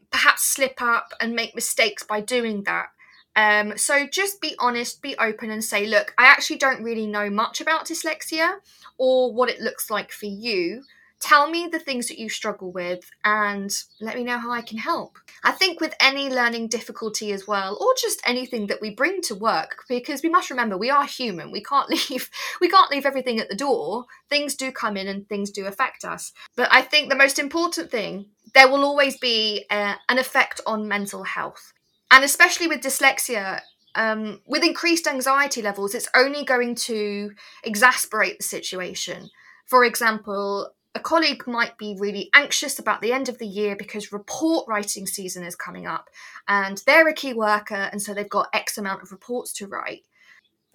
perhaps 0.09 0.43
slip 0.43 0.81
up 0.81 1.09
and 1.19 1.35
make 1.35 1.53
mistakes 1.53 2.03
by 2.03 2.21
doing 2.21 2.63
that. 2.63 2.87
Um, 3.35 3.77
so 3.77 4.07
just 4.07 4.41
be 4.41 4.55
honest, 4.57 5.01
be 5.01 5.15
open, 5.17 5.51
and 5.51 5.63
say, 5.63 5.85
look, 5.85 6.13
I 6.17 6.25
actually 6.25 6.57
don't 6.57 6.81
really 6.81 7.05
know 7.05 7.29
much 7.29 7.61
about 7.61 7.85
dyslexia 7.85 8.55
or 8.97 9.31
what 9.31 9.49
it 9.49 9.59
looks 9.59 9.91
like 9.91 10.11
for 10.11 10.25
you. 10.25 10.81
Tell 11.19 11.49
me 11.49 11.67
the 11.71 11.79
things 11.79 12.07
that 12.07 12.19
you 12.19 12.29
struggle 12.29 12.71
with 12.71 13.09
and 13.23 13.71
let 13.99 14.15
me 14.15 14.23
know 14.23 14.37
how 14.37 14.51
I 14.51 14.61
can 14.61 14.77
help. 14.77 15.17
I 15.43 15.51
think 15.51 15.81
with 15.81 15.95
any 15.99 16.29
learning 16.29 16.67
difficulty 16.67 17.31
as 17.31 17.47
well, 17.47 17.77
or 17.81 17.93
just 17.99 18.21
anything 18.25 18.67
that 18.67 18.81
we 18.81 18.91
bring 18.91 19.21
to 19.23 19.35
work, 19.35 19.83
because 19.89 20.21
we 20.21 20.29
must 20.29 20.51
remember 20.51 20.77
we 20.77 20.91
are 20.91 21.05
human. 21.05 21.51
We 21.51 21.63
can't 21.63 21.89
leave 22.09 22.29
we 22.61 22.69
can't 22.69 22.91
leave 22.91 23.05
everything 23.05 23.39
at 23.39 23.49
the 23.49 23.55
door. 23.55 24.05
Things 24.29 24.55
do 24.55 24.71
come 24.71 24.95
in 24.95 25.07
and 25.07 25.27
things 25.27 25.49
do 25.49 25.65
affect 25.65 26.05
us. 26.05 26.33
But 26.55 26.69
I 26.71 26.81
think 26.81 27.09
the 27.09 27.15
most 27.15 27.39
important 27.39 27.89
thing, 27.89 28.27
there 28.53 28.69
will 28.69 28.85
always 28.85 29.17
be 29.17 29.65
uh, 29.69 29.95
an 30.09 30.19
effect 30.19 30.61
on 30.65 30.87
mental 30.87 31.23
health. 31.23 31.73
And 32.11 32.23
especially 32.23 32.67
with 32.67 32.81
dyslexia, 32.81 33.61
um, 33.95 34.41
with 34.45 34.63
increased 34.63 35.07
anxiety 35.07 35.61
levels, 35.61 35.95
it's 35.95 36.09
only 36.15 36.45
going 36.45 36.75
to 36.75 37.31
exasperate 37.63 38.37
the 38.37 38.43
situation. 38.43 39.29
For 39.65 39.83
example, 39.83 40.71
a 40.97 40.99
colleague 40.99 41.45
might 41.45 41.77
be 41.77 41.95
really 41.97 42.27
anxious 42.33 42.79
about 42.79 43.01
the 43.01 43.13
end 43.13 43.29
of 43.29 43.37
the 43.37 43.45
year 43.45 43.75
because 43.75 44.11
report 44.11 44.67
writing 44.67 45.05
season 45.05 45.43
is 45.43 45.55
coming 45.55 45.85
up 45.85 46.09
and 46.47 46.81
they're 46.87 47.07
a 47.07 47.13
key 47.13 47.35
worker 47.35 47.75
and 47.91 48.01
so 48.01 48.15
they've 48.15 48.27
got 48.27 48.49
X 48.51 48.79
amount 48.79 49.03
of 49.03 49.11
reports 49.11 49.53
to 49.53 49.67
write. 49.67 50.01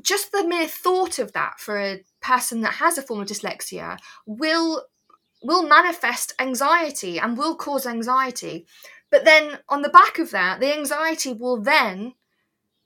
Just 0.01 0.31
the 0.31 0.47
mere 0.47 0.69
thought 0.69 1.19
of 1.19 1.33
that 1.33 1.59
for 1.59 1.77
a 1.77 2.05
person 2.21 2.61
that 2.61 2.75
has 2.75 2.97
a 2.99 3.03
form 3.03 3.21
of 3.21 3.27
dyslexia 3.27 3.99
will 4.25 4.85
will 5.43 5.67
manifest 5.67 6.33
anxiety 6.39 7.19
and 7.19 7.37
will 7.37 7.57
cause 7.57 7.85
anxiety. 7.85 8.65
But 9.11 9.25
then 9.25 9.59
on 9.69 9.83
the 9.83 9.89
back 9.89 10.21
of 10.21 10.31
that, 10.31 10.61
the 10.61 10.73
anxiety 10.73 11.33
will 11.33 11.61
then 11.61 12.15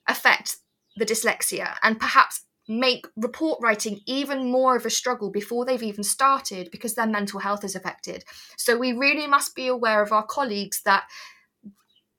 affect 0.08 0.56
the 0.96 1.04
dyslexia 1.04 1.74
and 1.82 2.00
perhaps 2.00 2.45
make 2.68 3.06
report 3.16 3.58
writing 3.62 4.00
even 4.06 4.50
more 4.50 4.76
of 4.76 4.84
a 4.84 4.90
struggle 4.90 5.30
before 5.30 5.64
they've 5.64 5.82
even 5.82 6.04
started 6.04 6.68
because 6.70 6.94
their 6.94 7.06
mental 7.06 7.40
health 7.40 7.64
is 7.64 7.76
affected. 7.76 8.24
So 8.56 8.76
we 8.76 8.92
really 8.92 9.26
must 9.26 9.54
be 9.54 9.66
aware 9.68 10.02
of 10.02 10.12
our 10.12 10.24
colleagues 10.24 10.82
that 10.84 11.04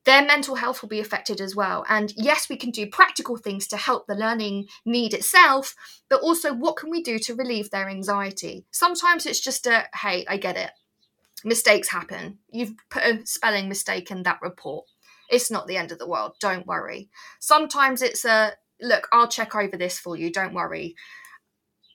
their 0.06 0.26
mental 0.26 0.56
health 0.56 0.82
will 0.82 0.88
be 0.88 1.02
affected 1.02 1.42
as 1.42 1.54
well. 1.54 1.86
And 1.90 2.14
yes, 2.16 2.48
we 2.48 2.56
can 2.56 2.72
do 2.72 2.88
practical 2.88 3.36
things 3.36 3.68
to 3.68 3.78
help 3.78 4.08
the 4.08 4.16
learning 4.16 4.68
need 4.86 5.14
itself, 5.14 5.76
but 6.10 6.22
also 6.22 6.54
what 6.54 6.78
can 6.78 6.90
we 6.90 7.04
do 7.04 7.20
to 7.20 7.36
relieve 7.36 7.72
their 7.72 7.90
anxiety? 7.90 8.66
Sometimes 8.72 9.26
it's 9.26 9.42
just 9.42 9.68
a 9.68 9.84
hey, 10.02 10.26
I 10.30 10.38
get 10.38 10.56
it. 10.56 10.72
Mistakes 11.44 11.90
happen. 11.90 12.40
You've 12.50 12.76
put 12.90 13.04
a 13.04 13.26
spelling 13.26 13.68
mistake 13.68 14.10
in 14.10 14.24
that 14.24 14.40
report. 14.42 14.86
It's 15.30 15.52
not 15.52 15.68
the 15.68 15.76
end 15.76 15.92
of 15.92 16.00
the 16.00 16.08
world. 16.08 16.36
Don't 16.40 16.66
worry. 16.66 17.10
Sometimes 17.42 18.02
it's 18.02 18.24
a 18.24 18.54
look, 18.82 19.08
I'll 19.12 19.28
check 19.28 19.56
over 19.56 19.78
this 19.78 20.00
for 20.00 20.16
you, 20.16 20.32
don't 20.32 20.54
worry. 20.54 20.96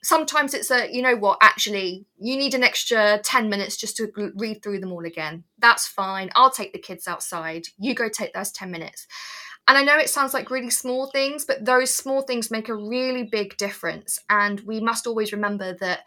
Sometimes 0.04 0.52
it's 0.52 0.70
a, 0.70 0.92
you 0.92 1.00
know 1.00 1.14
what, 1.16 1.38
actually, 1.40 2.06
you 2.18 2.36
need 2.36 2.54
an 2.54 2.64
extra 2.64 3.20
10 3.22 3.48
minutes 3.48 3.76
just 3.76 3.96
to 3.98 4.10
read 4.34 4.62
through 4.62 4.80
them 4.80 4.92
all 4.92 5.04
again. 5.04 5.44
That's 5.58 5.86
fine. 5.86 6.30
I'll 6.34 6.50
take 6.50 6.72
the 6.72 6.78
kids 6.80 7.06
outside. 7.06 7.66
You 7.78 7.94
go 7.94 8.08
take 8.08 8.34
those 8.34 8.50
10 8.50 8.70
minutes. 8.70 9.06
And 9.68 9.78
I 9.78 9.84
know 9.84 9.96
it 9.96 10.10
sounds 10.10 10.34
like 10.34 10.50
really 10.50 10.70
small 10.70 11.08
things, 11.10 11.44
but 11.44 11.64
those 11.64 11.94
small 11.94 12.22
things 12.22 12.50
make 12.50 12.68
a 12.68 12.74
really 12.74 13.22
big 13.22 13.56
difference. 13.56 14.18
And 14.28 14.60
we 14.62 14.80
must 14.80 15.06
always 15.06 15.32
remember 15.32 15.76
that 15.80 16.00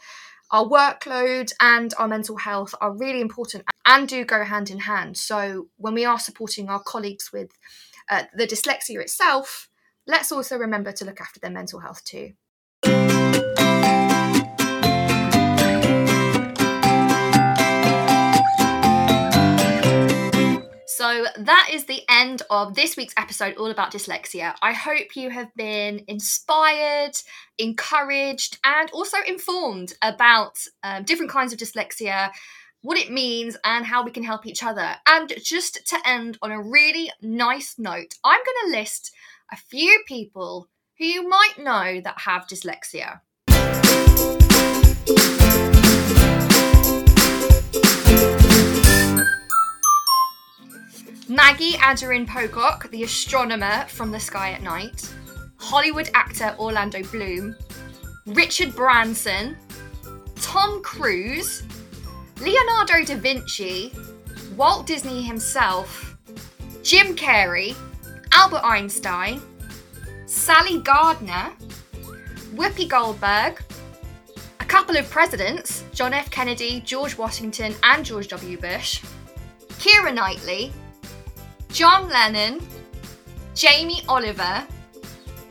our 0.51 0.65
workload 0.65 1.51
and 1.59 1.93
our 1.97 2.07
mental 2.07 2.38
health 2.38 2.76
are 2.82 2.95
really 2.95 3.21
important 3.21 3.63
and 3.86 4.07
do 4.07 4.26
go 4.26 4.43
hand 4.43 4.69
in 4.69 4.80
hand. 4.80 5.17
So 5.17 5.67
when 5.78 5.93
we 5.93 6.05
are 6.05 6.19
supporting 6.19 6.69
our 6.69 6.82
colleagues 6.84 7.32
with 7.32 7.51
uh, 8.09 8.23
the 8.36 8.45
dyslexia 8.45 8.99
itself, 8.99 9.69
let's 10.08 10.32
also 10.32 10.58
remember 10.58 10.91
to 10.91 11.06
look 11.06 11.22
after 11.22 11.39
their 11.39 11.51
mental 11.51 11.80
health 11.80 12.03
too. 12.03 12.34
So 20.88 21.26
that 21.38 21.70
is 21.72 21.86
the 21.86 22.01
end 22.10 22.41
of 22.49 22.74
this 22.74 22.95
week's 22.95 23.14
episode 23.18 23.58
all 23.58 23.70
about 23.70 23.91
dyslexia. 23.91 24.56
I 24.62 24.72
hope 24.72 25.16
you 25.16 25.30
have 25.30 25.53
been 25.56 26.03
inspired, 26.08 27.12
encouraged, 27.60 28.60
and 28.64 28.89
also 28.91 29.18
informed 29.28 29.93
about 30.01 30.58
um, 30.84 31.03
different 31.03 31.32
kinds 31.32 31.51
of 31.51 31.60
dyslexia, 31.60 32.32
what 32.82 32.97
it 32.97 33.12
means, 33.12 33.58
and 33.66 33.86
how 33.86 34.03
we 34.03 34.12
can 34.12 34.24
help 34.24 34.47
each 34.47 34.64
other. 34.64 34.95
And 35.06 35.34
just 35.43 35.86
to 35.89 35.97
end 36.06 36.38
on 36.41 36.51
a 36.51 36.62
really 36.62 37.12
nice 37.22 37.76
note, 37.78 38.16
I'm 38.24 38.39
going 38.39 38.72
to 38.72 38.80
list 38.80 39.12
a 39.51 39.55
few 39.55 40.03
people 40.07 40.67
who 40.97 41.05
you 41.05 41.27
might 41.27 41.53
know 41.57 42.01
that 42.01 42.19
have 42.19 42.47
dyslexia. 42.47 43.21
Maggie 51.27 51.73
Aderin 51.73 52.27
Pocock, 52.27 52.89
the 52.91 53.03
astronomer 53.03 53.85
from 53.87 54.11
the 54.11 54.19
sky 54.19 54.51
at 54.51 54.61
night, 54.61 55.11
Hollywood 55.57 56.09
actor 56.13 56.55
Orlando 56.59 57.03
Bloom, 57.03 57.55
Richard 58.27 58.75
Branson, 58.75 59.57
Tom 60.35 60.81
Cruise, 60.81 61.63
Leonardo 62.39 63.03
da 63.03 63.15
Vinci, 63.15 63.91
Walt 64.55 64.85
Disney 64.85 65.23
himself, 65.23 66.15
Jim 66.83 67.15
Carrey, 67.15 67.75
Albert 68.38 68.65
Einstein, 68.65 69.41
Sally 70.25 70.79
Gardner, 70.81 71.53
Whoopi 72.53 72.88
Goldberg, 72.88 73.63
a 74.59 74.65
couple 74.65 74.97
of 74.97 75.09
presidents 75.09 75.86
John 75.93 76.13
F. 76.13 76.29
Kennedy, 76.29 76.81
George 76.81 77.17
Washington, 77.17 77.73
and 77.83 78.05
George 78.05 78.27
W. 78.27 78.57
Bush, 78.59 79.01
Keira 79.79 80.13
Knightley, 80.13 80.73
John 81.69 82.09
Lennon, 82.09 82.59
Jamie 83.53 84.03
Oliver, 84.09 84.67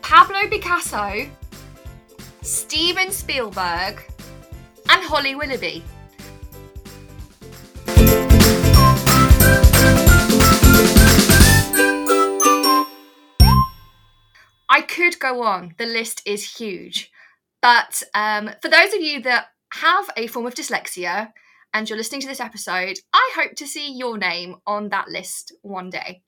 Pablo 0.03 0.47
Picasso, 0.51 1.27
Steven 2.43 3.11
Spielberg, 3.11 4.03
and 4.91 5.03
Holly 5.03 5.35
Willoughby. 5.35 5.83
I 14.75 14.81
could 14.81 15.21
go 15.21 15.45
on, 15.45 15.77
the 15.79 15.87
list 15.87 16.21
is 16.27 16.57
huge. 16.57 17.13
But 17.63 18.03
um, 18.13 18.51
for 18.61 18.69
those 18.69 18.93
of 18.93 19.01
you 19.01 19.23
that 19.23 19.47
have 19.73 20.11
a 20.17 20.27
form 20.27 20.47
of 20.47 20.57
dyslexia 20.57 21.31
and 21.73 21.89
you're 21.89 21.97
listening 21.97 22.23
to 22.23 22.27
this 22.27 22.41
episode, 22.41 22.99
I 23.13 23.33
hope 23.37 23.55
to 23.55 23.69
see 23.69 23.93
your 23.93 24.19
name 24.19 24.57
on 24.67 24.89
that 24.89 25.07
list 25.07 25.53
one 25.63 25.91
day. 25.91 26.23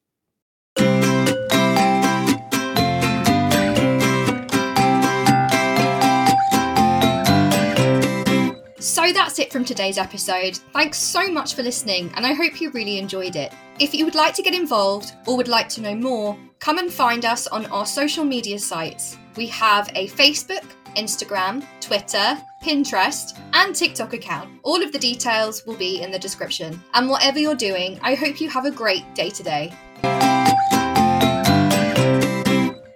So 8.78 9.12
that's 9.12 9.40
it 9.40 9.50
from 9.52 9.64
today's 9.64 9.98
episode. 9.98 10.56
Thanks 10.72 10.98
so 10.98 11.32
much 11.32 11.56
for 11.56 11.64
listening, 11.64 12.12
and 12.14 12.24
I 12.24 12.32
hope 12.32 12.60
you 12.60 12.70
really 12.70 12.98
enjoyed 12.98 13.34
it. 13.34 13.52
If 13.80 13.92
you 13.92 14.04
would 14.04 14.14
like 14.14 14.34
to 14.34 14.42
get 14.42 14.54
involved 14.54 15.14
or 15.26 15.36
would 15.36 15.48
like 15.48 15.68
to 15.70 15.80
know 15.80 15.96
more, 15.96 16.38
come 16.58 16.78
and 16.78 16.92
find 16.92 17.24
us 17.24 17.46
on 17.46 17.66
our 17.66 17.86
social 17.86 18.24
media 18.24 18.58
sites. 18.58 19.16
We 19.36 19.46
have 19.48 19.90
a 19.94 20.08
Facebook, 20.08 20.64
Instagram, 20.96 21.64
Twitter, 21.80 22.38
Pinterest, 22.62 23.38
and 23.52 23.74
TikTok 23.74 24.14
account. 24.14 24.60
All 24.62 24.82
of 24.82 24.92
the 24.92 24.98
details 24.98 25.64
will 25.66 25.76
be 25.76 26.02
in 26.02 26.10
the 26.10 26.18
description. 26.18 26.82
And 26.94 27.08
whatever 27.08 27.38
you're 27.38 27.54
doing, 27.54 28.00
I 28.02 28.14
hope 28.14 28.40
you 28.40 28.48
have 28.50 28.64
a 28.64 28.70
great 28.70 29.14
day 29.14 29.30
today. 29.30 29.72